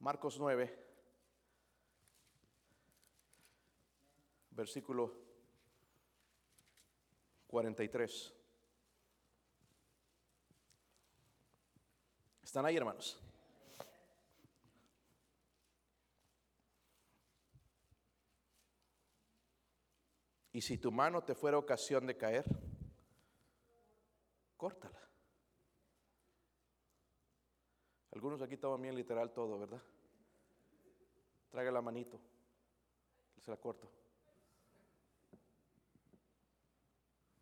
Marcos 0.07 0.39
9, 0.39 0.73
versículo 4.51 5.13
43. 7.49 8.35
¿Están 12.41 12.67
ahí, 12.67 12.77
hermanos? 12.77 13.21
Y 20.53 20.61
si 20.61 20.79
tu 20.79 20.93
mano 20.93 21.25
te 21.25 21.35
fuera 21.35 21.59
ocasión 21.59 22.07
de 22.07 22.17
caer, 22.17 22.45
córtala. 24.57 25.06
Algunos 28.17 28.41
aquí 28.41 28.57
toman 28.57 28.81
bien 28.81 28.97
literal 28.97 29.31
todo, 29.31 29.59
¿verdad? 29.59 29.83
Traiga 31.51 31.71
la 31.71 31.83
manito. 31.83 32.19
Se 33.43 33.51
la 33.51 33.59
corto. 33.59 33.91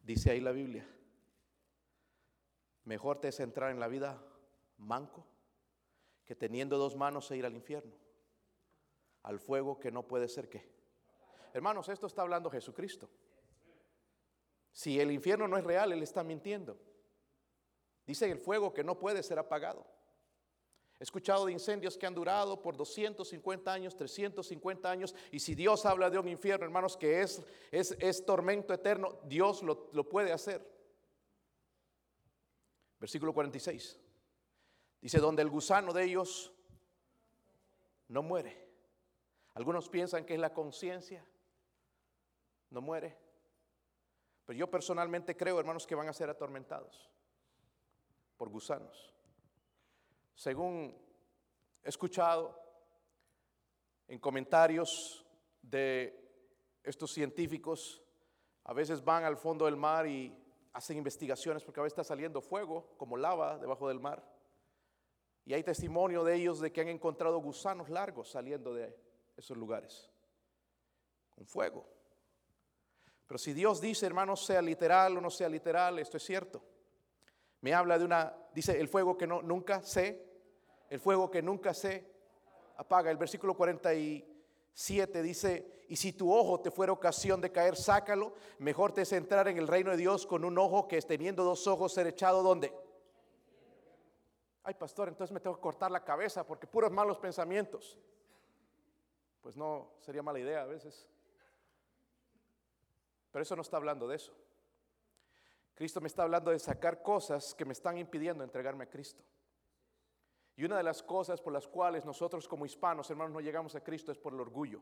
Dice 0.03 0.33
ahí 0.33 0.41
la 0.41 0.51
Biblia. 0.51 0.85
Mejor 2.87 3.20
te 3.20 3.29
es 3.29 3.39
entrar 3.39 3.70
en 3.70 3.79
la 3.79 3.87
vida 3.87 4.20
manco 4.79 5.25
que 6.25 6.35
teniendo 6.35 6.77
dos 6.77 6.97
manos 6.97 7.31
e 7.31 7.37
ir 7.37 7.47
al 7.47 7.55
infierno. 7.55 7.95
Al 9.22 9.39
fuego 9.39 9.79
que 9.79 9.93
no 9.93 10.09
puede 10.09 10.27
ser 10.27 10.49
que. 10.49 10.68
Hermanos, 11.53 11.89
esto 11.89 12.09
está 12.09 12.22
hablando 12.22 12.51
Jesucristo. 12.51 13.09
Si 14.72 14.99
el 14.99 15.12
infierno 15.12 15.47
no 15.47 15.57
es 15.57 15.62
real, 15.62 15.93
Él 15.93 16.03
está 16.03 16.25
mintiendo. 16.25 16.77
Dice 18.05 18.29
el 18.29 18.41
fuego 18.41 18.75
que 18.75 18.83
no 18.83 18.99
puede 18.99 19.22
ser 19.22 19.39
apagado. 19.39 19.93
He 20.99 21.03
escuchado 21.03 21.47
de 21.47 21.53
incendios 21.53 21.99
que 21.99 22.07
han 22.07 22.14
durado 22.14 22.62
por 22.62 22.76
250 22.76 23.72
años, 23.72 23.97
350 23.97 24.90
años. 24.90 25.14
Y 25.32 25.40
si 25.40 25.55
Dios 25.55 25.84
habla 25.86 26.09
de 26.09 26.18
un 26.18 26.28
infierno, 26.28 26.64
hermanos, 26.64 26.97
que 26.97 27.20
es, 27.20 27.42
es, 27.70 27.97
es 27.99 28.24
tormento 28.24 28.72
eterno, 28.72 29.18
Dios 29.24 29.62
lo, 29.62 29.90
lo 29.92 30.09
puede 30.09 30.32
hacer. 30.32 30.64
Versículo 33.01 33.34
46. 33.34 33.99
Dice, 35.01 35.18
donde 35.18 35.42
el 35.42 35.51
gusano 35.51 35.92
de 35.92 36.05
ellos 36.05 36.53
no 38.09 38.22
muere. 38.22 38.64
Algunos 39.55 39.88
piensan 39.88 40.24
que 40.24 40.34
es 40.34 40.40
la 40.40 40.53
conciencia. 40.53 41.24
No 42.70 42.80
muere. 42.80 43.16
Pero 44.47 44.59
yo 44.59 44.70
personalmente 44.70 45.36
creo, 45.36 45.59
hermanos, 45.59 45.86
que 45.86 45.95
van 45.95 46.09
a 46.09 46.12
ser 46.12 46.30
atormentados 46.30 47.11
por 48.36 48.49
gusanos. 48.49 49.14
Según 50.35 50.97
he 51.82 51.89
escuchado 51.89 52.61
en 54.09 54.18
comentarios 54.18 55.24
de 55.62 56.20
estos 56.82 57.12
científicos, 57.12 58.03
a 58.64 58.72
veces 58.72 59.05
van 59.05 59.24
al 59.24 59.37
fondo 59.37 59.64
del 59.66 59.76
mar 59.76 60.07
y 60.07 60.37
hacen 60.72 60.99
investigaciones 60.99 61.62
porque 61.62 61.80
a 61.80 61.82
veces 61.82 61.99
está 61.99 62.05
saliendo 62.05 62.41
fuego 62.41 62.95
como 62.97 63.16
lava 63.16 63.59
debajo 63.59 63.89
del 63.89 64.01
mar. 64.01 64.22
Y 65.47 65.55
hay 65.55 65.62
testimonio 65.62 66.24
de 66.24 66.37
ellos 66.37 66.61
de 66.61 66.72
que 66.72 66.80
han 66.80 66.89
encontrado 66.89 67.39
gusanos 67.39 67.89
largos 67.91 68.30
saliendo 68.30 68.74
de 68.74 68.97
esos 69.37 69.57
lugares, 69.57 70.11
con 71.35 71.47
fuego. 71.47 71.87
Pero 73.26 73.39
si 73.39 73.53
Dios 73.53 73.80
dice, 73.80 74.07
hermanos, 74.07 74.45
sea 74.45 74.62
literal 74.62 75.16
o 75.16 75.20
no 75.20 75.30
sea 75.30 75.49
literal, 75.49 75.99
esto 75.99 76.16
es 76.16 76.22
cierto. 76.24 76.62
Me 77.65 77.73
habla 77.73 77.99
de 77.99 78.05
una, 78.05 78.37
dice, 78.53 78.79
el 78.79 78.89
fuego 78.89 79.17
que 79.17 79.27
no, 79.27 79.41
nunca 79.41 79.81
se, 79.81 80.23
el 80.91 81.01
fuego 81.01 81.31
que 81.31 81.41
nunca 81.41 81.73
se 81.73 82.05
apaga. 82.77 83.11
El 83.11 83.17
versículo 83.17 83.57
47 83.57 85.23
dice, 85.23 85.87
y 85.89 85.97
si 85.97 86.12
tu 86.12 86.31
ojo 86.31 86.61
te 86.61 86.71
fuera 86.71 86.93
ocasión 86.93 87.41
de 87.41 87.51
caer, 87.51 87.75
sácalo. 87.75 88.35
Mejor 88.59 88.93
te 88.93 89.01
es 89.01 89.12
entrar 89.15 89.49
en 89.49 89.57
el 89.57 89.67
reino 89.67 89.91
de 89.91 89.97
Dios 89.97 90.27
con 90.27 90.45
un 90.45 90.59
ojo 90.59 90.87
que 90.87 90.99
es 90.99 91.07
teniendo 91.07 91.43
dos 91.43 91.67
ojos 91.67 91.95
ser 91.95 92.07
echado 92.07 92.43
donde. 92.43 92.71
Ay, 94.62 94.75
pastor, 94.75 95.09
entonces 95.09 95.33
me 95.33 95.41
tengo 95.41 95.57
que 95.57 95.62
cortar 95.62 95.91
la 95.91 96.05
cabeza 96.05 96.47
porque 96.47 96.67
puros 96.67 96.93
malos 96.93 97.17
pensamientos. 97.17 97.99
Pues 99.41 99.57
no, 99.57 99.93
sería 100.01 100.23
mala 100.23 100.39
idea 100.39 100.65
a 100.65 100.67
veces. 100.67 101.09
Pero 103.33 103.43
eso 103.43 103.57
no 103.57 103.62
está 103.62 103.79
hablando 103.79 104.07
de 104.07 104.17
eso. 104.17 104.35
Cristo 105.75 106.01
me 106.01 106.07
está 106.07 106.22
hablando 106.22 106.51
de 106.51 106.59
sacar 106.59 107.03
cosas 107.03 107.55
que 107.55 107.64
me 107.64 107.72
están 107.72 107.99
impidiendo 107.99 108.45
entregarme 108.45 108.85
a 108.85 108.91
Cristo. 108.91 109.25
Y 110.57 110.64
una 110.64 110.77
de 110.77 110.85
las 110.85 111.03
cosas 111.03 111.41
por 111.41 111.53
las 111.53 111.66
cuales 111.66 112.05
nosotros 112.05 112.47
como 112.47 112.64
hispanos, 112.64 113.11
hermanos, 113.11 113.33
no 113.33 113.41
llegamos 113.41 113.75
a 113.75 113.83
Cristo 113.83 114.12
es 114.12 114.18
por 114.18 114.33
el 114.33 114.41
orgullo. 114.41 114.81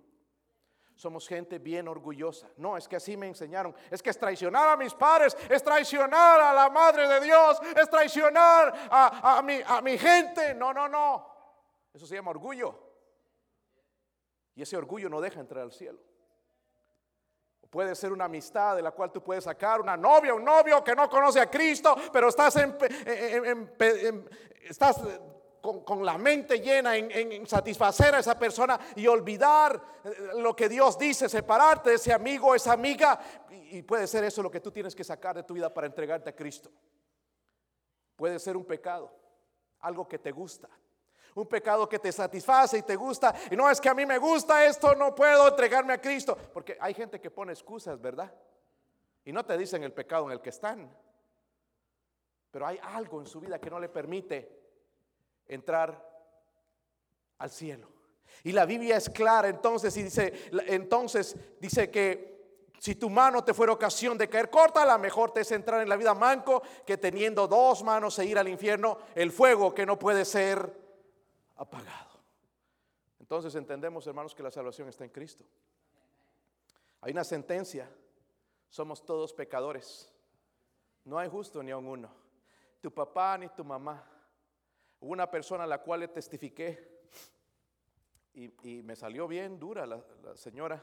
Somos 0.95 1.27
gente 1.27 1.59
bien 1.59 1.89
orgullosa. 1.89 2.51
No, 2.59 2.77
es 2.77 2.87
que 2.87 2.97
así 2.97 3.17
me 3.17 3.27
enseñaron. 3.27 3.75
Es 3.91 4.03
que 4.03 4.11
es 4.11 4.19
traicionar 4.19 4.69
a 4.69 4.77
mis 4.77 4.93
padres, 4.93 5.35
es 5.49 5.63
traicionar 5.63 6.41
a 6.41 6.53
la 6.53 6.69
Madre 6.69 7.09
de 7.09 7.21
Dios, 7.21 7.59
es 7.75 7.89
traicionar 7.89 8.73
a, 8.91 9.41
mi, 9.43 9.61
a 9.67 9.81
mi 9.81 9.97
gente. 9.97 10.55
No, 10.55 10.75
no, 10.75 10.89
no. 10.89 11.27
Eso 11.95 12.07
se 12.07 12.17
llama 12.17 12.31
orgullo. 12.31 12.79
Y 14.55 14.61
ese 14.61 14.77
orgullo 14.77 15.09
no 15.09 15.23
deja 15.23 15.41
entrar 15.41 15.63
al 15.63 15.73
cielo. 15.73 15.99
Puede 17.73 17.95
ser 17.95 18.13
una 18.13 18.27
amistad 18.27 18.77
de 18.77 18.83
la 18.83 18.91
cual 18.91 19.11
tú 19.11 19.23
puedes 19.25 19.45
sacar 19.45 19.81
una 19.81 19.97
novia, 19.97 20.35
un 20.35 20.45
novio 20.45 20.85
que 20.85 20.95
no 20.95 21.09
conoce 21.09 21.41
a 21.41 21.51
Cristo, 21.51 21.97
pero 22.13 22.29
estás, 22.29 22.55
estás 24.63 25.01
con, 25.63 26.05
la 26.05 26.19
mente 26.19 26.61
llena 26.61 26.95
en, 26.95 27.47
satisfacer 27.47 28.15
a 28.15 28.19
esa 28.19 28.39
persona 28.39 28.79
y 28.95 29.07
olvidar 29.07 29.83
eh, 30.05 30.33
lo 30.37 30.55
que 30.55 30.69
Dios 30.69 30.99
dice, 30.99 31.31
separarte 31.31 31.89
de 31.89 31.97
ese 31.97 32.13
amigo, 32.13 32.55
esa 32.55 32.75
amiga. 32.75 33.19
Y 33.71 33.81
puede 33.81 34.07
ser 34.07 34.25
eso 34.25 34.43
lo 34.43 34.51
que 34.51 34.61
tú 34.61 34.71
tienes 34.71 34.95
que 34.95 35.03
sacar 35.03 35.35
de 35.35 35.43
tu 35.43 35.55
vida 35.55 35.73
para 35.73 35.87
entregarte 35.87 36.29
a 36.29 36.37
Cristo. 36.37 36.71
Puede 38.17 38.39
ser 38.39 38.55
un 38.55 38.67
pecado, 38.67 39.11
algo 39.81 40.07
que 40.07 40.19
te 40.19 40.31
gusta. 40.31 40.69
Un 41.35 41.47
pecado 41.47 41.89
que 41.89 41.99
te 41.99 42.13
satisface 42.13 42.79
y 42.79 42.83
te 42.83 42.97
gusta. 42.97 43.35
Y 43.51 43.57
no 43.57 43.71
es 43.71 43.81
que 43.81 43.89
a 43.89 43.95
mí 43.95 44.05
me 44.05 44.19
gusta 44.19 44.65
esto, 44.65 44.95
no 44.95 45.15
puedo 45.15 45.49
entregarme 45.49 45.95
a 45.95 46.01
Cristo. 46.01 46.37
Porque 46.53 46.77
hay 46.81 46.95
gente 46.95 47.21
que 47.21 47.31
pone 47.31 47.53
excusas, 47.53 48.01
¿verdad? 48.01 48.33
Y 49.25 49.33
no 49.33 49.45
te 49.45 49.57
dicen 49.57 49.83
el 49.83 49.93
pecado 49.93 50.27
en 50.27 50.33
el 50.33 50.41
que 50.41 50.51
están. 50.51 50.91
Pero 52.51 52.67
hay 52.67 52.79
algo 52.83 53.21
en 53.21 53.27
su 53.27 53.41
vida 53.41 53.59
que 53.59 53.71
no 53.71 53.81
le 53.81 53.89
permite 53.89 54.63
entrar 55.47 56.11
al 57.39 57.51
cielo. 57.51 57.89
Y 58.45 58.53
la 58.53 58.67
Biblia 58.67 58.97
es 58.97 59.09
clara 59.09 59.49
entonces 59.49 59.97
y 59.97 60.03
dice 60.03 60.33
entonces 60.67 61.37
dice 61.61 61.91
que 61.91 62.33
si 62.79 62.97
tu 62.97 63.09
mano 63.09 63.45
te 63.45 63.55
fuera 63.55 63.73
ocasión 63.73 64.19
de 64.19 64.29
caer 64.29 64.51
corta, 64.51 64.85
la 64.85 64.99
mejor 64.99 65.31
te 65.31 65.43
es 65.43 65.53
entrar 65.53 65.81
en 65.81 65.89
la 65.89 65.97
vida 65.97 66.15
manco 66.15 66.63
que 66.85 66.97
teniendo 66.97 67.47
dos 67.47 67.85
manos 67.85 68.19
e 68.19 68.25
ir 68.25 68.37
al 68.39 68.49
infierno, 68.49 68.99
el 69.15 69.31
fuego 69.31 69.73
que 69.73 69.87
no 69.87 69.99
puede 69.99 70.25
ser 70.25 70.82
apagado. 71.63 72.21
Entonces 73.21 73.55
entendemos, 73.55 74.07
hermanos, 74.07 74.35
que 74.35 74.43
la 74.43 74.51
salvación 74.51 74.89
está 74.89 75.05
en 75.05 75.11
Cristo. 75.11 75.45
Hay 77.01 77.13
una 77.13 77.25
sentencia, 77.25 77.89
somos 78.69 79.05
todos 79.05 79.33
pecadores. 79.33 80.13
No 81.05 81.19
hay 81.19 81.29
justo 81.29 81.63
ni 81.63 81.71
a 81.71 81.77
uno. 81.77 82.11
Tu 82.81 82.93
papá 82.93 83.39
ni 83.39 83.49
tu 83.49 83.65
mamá. 83.65 84.05
Una 85.01 85.31
persona 85.31 85.65
a 85.65 85.67
la 85.67 85.79
cual 85.83 86.01
le 86.01 86.09
testifiqué 86.09 87.01
y, 88.35 88.83
me 88.83 88.97
salió 88.97 89.29
bien 89.29 89.59
dura 89.59 89.87
la, 89.87 90.03
la 90.23 90.37
señora. 90.37 90.83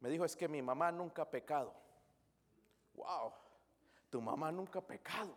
Me 0.00 0.08
dijo, 0.08 0.24
es 0.24 0.36
que 0.36 0.48
mi 0.48 0.62
mamá 0.62 0.92
nunca 0.92 1.22
ha 1.22 1.30
pecado. 1.30 1.74
Wow, 2.94 3.32
tu 4.10 4.20
mamá 4.20 4.52
nunca 4.52 4.78
ha 4.78 4.86
pecado. 4.86 5.36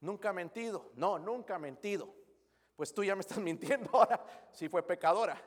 Nunca 0.00 0.30
ha 0.30 0.32
mentido. 0.32 0.90
No, 0.94 1.18
nunca 1.18 1.56
ha 1.56 1.58
mentido 1.58 2.21
pues 2.82 2.92
tú 2.92 3.04
ya 3.04 3.14
me 3.14 3.20
estás 3.20 3.38
mintiendo 3.38 3.90
ahora 3.92 4.20
si 4.50 4.68
fue 4.68 4.82
pecadora. 4.82 5.40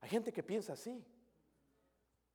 Hay 0.00 0.08
gente 0.08 0.32
que 0.32 0.44
piensa 0.44 0.74
así. 0.74 1.04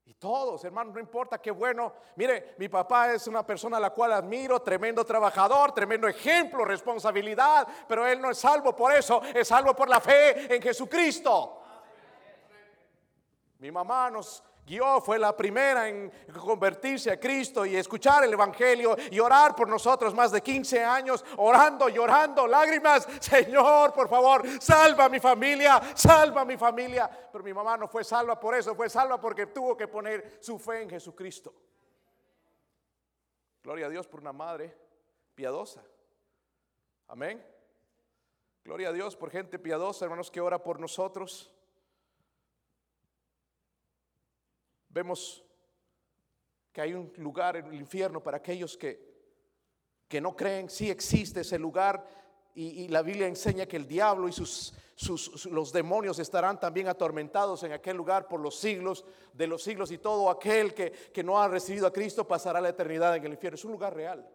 Y 0.03 0.15
todos, 0.15 0.65
hermanos, 0.65 0.93
no 0.93 0.99
importa 0.99 1.41
qué 1.41 1.49
bueno. 1.49 1.93
Mire, 2.17 2.55
mi 2.57 2.67
papá 2.67 3.13
es 3.13 3.25
una 3.27 3.47
persona 3.47 3.77
a 3.77 3.79
la 3.79 3.91
cual 3.91 4.11
admiro, 4.11 4.61
tremendo 4.61 5.05
trabajador, 5.05 5.71
tremendo 5.71 6.09
ejemplo, 6.09 6.65
responsabilidad, 6.65 7.65
pero 7.87 8.05
él 8.05 8.19
no 8.19 8.31
es 8.31 8.37
salvo 8.37 8.75
por 8.75 8.91
eso, 8.91 9.21
es 9.33 9.47
salvo 9.47 9.73
por 9.73 9.87
la 9.87 10.01
fe 10.01 10.53
en 10.53 10.61
Jesucristo. 10.61 11.61
Mi 13.59 13.71
mamá 13.71 14.11
nos 14.11 14.43
Guió, 14.65 15.01
fue 15.01 15.17
la 15.17 15.35
primera 15.35 15.89
en 15.89 16.11
convertirse 16.39 17.11
a 17.11 17.19
Cristo 17.19 17.65
y 17.65 17.75
escuchar 17.75 18.23
el 18.23 18.33
Evangelio 18.33 18.95
y 19.09 19.19
orar 19.19 19.55
por 19.55 19.67
nosotros 19.67 20.13
más 20.13 20.31
de 20.31 20.41
15 20.41 20.83
años, 20.83 21.25
orando, 21.37 21.89
llorando, 21.89 22.47
lágrimas. 22.47 23.07
Señor, 23.19 23.91
por 23.91 24.07
favor, 24.07 24.47
salva 24.61 25.05
a 25.05 25.09
mi 25.09 25.19
familia, 25.19 25.81
salva 25.95 26.41
a 26.41 26.45
mi 26.45 26.57
familia. 26.57 27.09
Pero 27.31 27.43
mi 27.43 27.53
mamá 27.53 27.75
no 27.75 27.87
fue 27.87 28.03
salva 28.03 28.39
por 28.39 28.55
eso, 28.55 28.75
fue 28.75 28.89
salva 28.89 29.19
porque 29.19 29.47
tuvo 29.47 29.75
que 29.75 29.87
poner 29.87 30.37
su 30.39 30.59
fe 30.59 30.83
en 30.83 30.89
Jesucristo. 30.89 31.53
Gloria 33.63 33.87
a 33.87 33.89
Dios 33.89 34.07
por 34.07 34.21
una 34.21 34.33
madre 34.33 34.75
piadosa. 35.35 35.83
Amén. 37.07 37.45
Gloria 38.63 38.89
a 38.89 38.93
Dios 38.93 39.15
por 39.15 39.31
gente 39.31 39.57
piadosa, 39.59 40.05
hermanos, 40.05 40.29
que 40.29 40.39
ora 40.39 40.63
por 40.63 40.79
nosotros. 40.79 41.51
Vemos 44.91 45.43
que 46.71 46.81
hay 46.81 46.93
un 46.93 47.11
lugar 47.17 47.57
en 47.57 47.67
el 47.67 47.75
infierno 47.75 48.21
para 48.21 48.37
aquellos 48.37 48.77
que, 48.77 49.11
que 50.07 50.21
no 50.21 50.35
creen, 50.35 50.69
sí 50.69 50.89
existe 50.89 51.41
ese 51.41 51.57
lugar 51.57 52.05
y, 52.53 52.89
la 52.89 53.01
Biblia 53.01 53.27
enseña 53.27 53.65
que 53.65 53.77
el 53.77 53.87
diablo 53.87 54.27
y 54.27 54.33
sus, 54.33 54.73
sus, 54.95 55.45
los 55.45 55.71
demonios 55.71 56.19
estarán 56.19 56.59
también 56.59 56.89
atormentados 56.89 57.63
en 57.63 57.71
aquel 57.71 57.95
lugar 57.95 58.27
por 58.27 58.41
los 58.41 58.57
siglos 58.57 59.05
de 59.31 59.47
los 59.47 59.63
siglos 59.63 59.89
y 59.91 59.99
todo 59.99 60.29
aquel 60.29 60.73
que, 60.73 60.91
que 60.91 61.23
no 61.23 61.39
ha 61.41 61.47
recibido 61.47 61.87
a 61.87 61.93
Cristo 61.93 62.27
pasará 62.27 62.59
la 62.59 62.69
eternidad 62.69 63.15
en 63.15 63.25
el 63.25 63.31
infierno. 63.31 63.55
Es 63.55 63.63
un 63.63 63.71
lugar 63.71 63.95
real. 63.95 64.29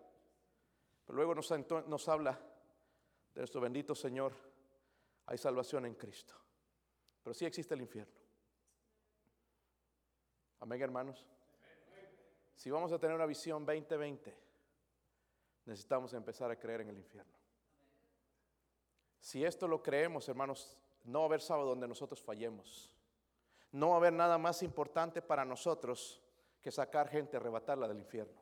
Pero 1.05 1.17
luego 1.17 1.35
nos, 1.35 1.53
nos 1.87 2.09
habla 2.09 2.41
de 3.35 3.41
nuestro 3.43 3.61
bendito 3.61 3.95
Señor. 3.95 4.33
Hay 5.27 5.37
salvación 5.37 5.85
en 5.85 5.95
Cristo. 5.95 6.35
Pero 7.23 7.35
sí 7.35 7.45
existe 7.45 7.75
el 7.75 7.83
infierno. 7.83 8.16
Amén, 10.61 10.81
hermanos. 10.81 11.27
Si 12.55 12.71
vamos 12.71 12.93
a 12.93 12.99
tener 12.99 13.15
una 13.15 13.27
visión 13.27 13.67
2020, 13.67 14.35
necesitamos 15.67 16.15
empezar 16.15 16.51
a 16.51 16.59
creer 16.59 16.81
en 16.83 16.89
el 16.89 16.99
infierno. 16.99 17.33
Si 19.21 19.45
esto 19.45 19.69
lo 19.69 19.83
creemos, 19.83 20.29
hermanos, 20.29 20.79
no 21.05 21.21
va 21.21 21.25
a 21.25 21.29
haber 21.29 21.41
sábado 21.41 21.69
donde 21.69 21.89
nosotros 21.89 22.23
fallemos. 22.23 22.91
No 23.73 23.89
va 23.89 23.95
a 23.95 23.99
haber 23.99 24.13
nada 24.13 24.39
más 24.39 24.63
importante 24.63 25.21
para 25.21 25.45
nosotros 25.45 26.23
que 26.63 26.71
sacar 26.71 27.09
gente, 27.09 27.37
arrebatarla 27.37 27.89
del 27.89 27.99
infierno. 27.99 28.41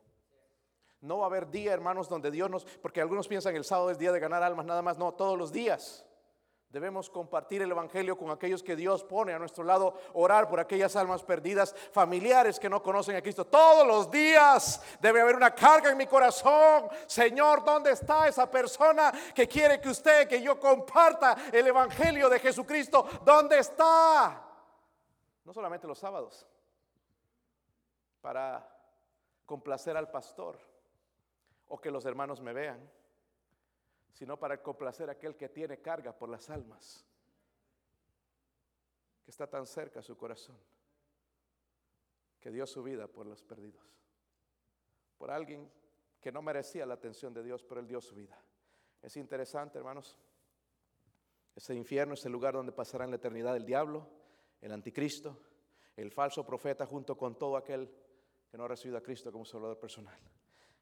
No 1.01 1.19
va 1.19 1.25
a 1.25 1.27
haber 1.27 1.51
día, 1.51 1.73
hermanos, 1.73 2.09
donde 2.09 2.31
Dios 2.31 2.49
nos, 2.49 2.65
porque 2.65 3.01
algunos 3.01 3.29
piensan 3.29 3.57
el 3.57 3.65
sábado 3.65 3.91
es 3.91 3.99
día 3.99 4.13
de 4.13 4.21
ganar 4.21 4.43
almas, 4.43 4.65
nada 4.65 4.81
más, 4.81 4.97
no, 4.97 5.13
todos 5.13 5.37
los 5.37 5.53
días. 5.53 6.07
Debemos 6.75 7.09
compartir 7.09 7.63
el 7.63 7.71
Evangelio 7.71 8.19
con 8.19 8.33
aquellos 8.33 8.61
que 8.61 8.75
Dios 8.75 9.05
pone 9.05 9.33
a 9.33 9.39
nuestro 9.39 9.63
lado, 9.63 9.97
orar 10.13 10.49
por 10.49 10.59
aquellas 10.59 10.97
almas 10.97 11.23
perdidas, 11.23 11.73
familiares 11.93 12.59
que 12.59 12.69
no 12.69 12.83
conocen 12.83 13.15
a 13.15 13.23
Cristo. 13.23 13.47
Todos 13.47 13.87
los 13.87 14.11
días 14.11 14.83
debe 15.01 15.21
haber 15.21 15.37
una 15.37 15.55
carga 15.55 15.93
en 15.93 15.97
mi 15.97 16.09
corazón. 16.09 16.89
Señor, 17.07 17.65
¿dónde 17.65 17.93
está 17.93 18.27
esa 18.27 18.51
persona 18.51 19.13
que 19.33 19.47
quiere 19.47 19.81
que 19.81 19.91
usted, 19.91 20.27
que 20.27 20.43
yo 20.43 20.59
comparta 20.59 21.37
el 21.53 21.65
Evangelio 21.65 22.29
de 22.29 22.41
Jesucristo? 22.41 23.07
¿Dónde 23.25 23.61
está? 23.61 24.45
No 25.45 25.53
solamente 25.53 25.87
los 25.87 26.01
sábados, 26.01 26.45
para 28.21 28.69
complacer 29.47 29.97
al 29.97 30.11
pastor 30.11 30.59
o 31.69 31.81
que 31.81 31.93
los 31.93 32.05
hermanos 32.05 32.41
me 32.41 32.53
vean 32.53 32.91
sino 34.15 34.39
para 34.39 34.63
complacer 34.63 35.09
a 35.09 35.13
aquel 35.13 35.37
que 35.37 35.49
tiene 35.49 35.83
carga 35.83 36.17
por 36.17 36.29
las 36.29 36.49
almas, 36.49 37.05
que 39.25 39.31
está 39.31 39.49
tan 39.49 39.67
cerca 39.67 40.01
a 40.01 40.03
su 40.03 40.17
corazón, 40.17 40.57
que 42.41 42.51
dio 42.51 42.65
su 42.67 42.83
vida 42.83 43.09
por 43.09 43.27
los 43.27 43.43
perdidos, 43.43 43.85
por 45.19 45.33
alguien 45.33 45.69
que 46.21 46.31
no 46.31 46.43
merecía 46.43 46.87
la 46.87 46.95
atención 46.95 47.35
de 47.35 47.43
Dios, 47.43 47.65
pero 47.65 47.81
él 47.81 47.89
dio 47.89 48.01
su 48.01 48.15
vida. 48.15 48.41
Es 49.03 49.17
interesante, 49.17 49.79
hermanos. 49.79 50.17
Ese 51.57 51.75
infierno 51.75 52.15
es 52.15 52.25
el 52.25 52.33
lugar 52.33 52.55
donde 52.55 52.73
pasará 52.73 53.05
en 53.05 53.11
la 53.11 53.17
eternidad 53.17 53.57
el 53.57 53.67
diablo, 53.67 54.09
el 54.61 54.73
anticristo, 54.73 55.41
el 55.97 56.13
falso 56.13 56.47
profeta, 56.47 56.87
junto 56.87 57.17
con 57.17 57.37
todo 57.37 57.57
aquel 57.57 57.93
que 58.49 58.57
no 58.57 58.65
ha 58.65 58.69
recibido 58.69 58.97
a 58.97 59.03
Cristo 59.03 59.33
como 59.33 59.45
Salvador 59.45 59.79
personal. 59.79 60.19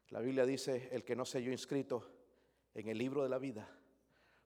La 0.09 0.19
Biblia 0.19 0.45
dice, 0.45 0.89
el 0.91 1.03
que 1.03 1.15
no 1.15 1.25
se 1.25 1.39
halló 1.39 1.51
inscrito 1.51 2.22
en 2.73 2.87
el 2.87 2.97
libro 2.97 3.23
de 3.23 3.29
la 3.29 3.37
vida 3.37 3.69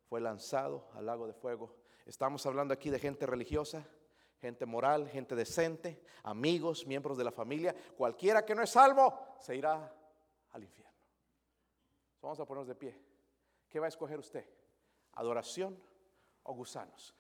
fue 0.08 0.22
lanzado 0.22 0.90
al 0.94 1.06
lago 1.06 1.28
de 1.28 1.34
fuego. 1.34 1.76
Estamos 2.06 2.46
hablando 2.46 2.74
aquí 2.74 2.90
de 2.90 3.00
gente 3.00 3.26
religiosa, 3.26 3.86
gente 4.40 4.66
moral, 4.66 5.08
gente 5.10 5.36
decente, 5.36 6.02
amigos, 6.24 6.86
miembros 6.86 7.18
de 7.18 7.24
la 7.24 7.32
familia. 7.32 7.76
Cualquiera 7.98 8.46
que 8.46 8.56
no 8.56 8.62
es 8.62 8.70
salvo 8.70 9.36
se 9.40 9.56
irá 9.56 9.94
al 10.52 10.64
infierno. 10.64 10.94
Vamos 12.22 12.40
a 12.40 12.46
ponernos 12.46 12.68
de 12.68 12.76
pie. 12.76 13.00
¿Qué 13.70 13.80
va 13.80 13.86
a 13.86 13.90
escoger 13.90 14.20
usted? 14.20 14.46
¿Adoración 15.14 15.82
o 16.44 16.54
gusanos? 16.54 17.16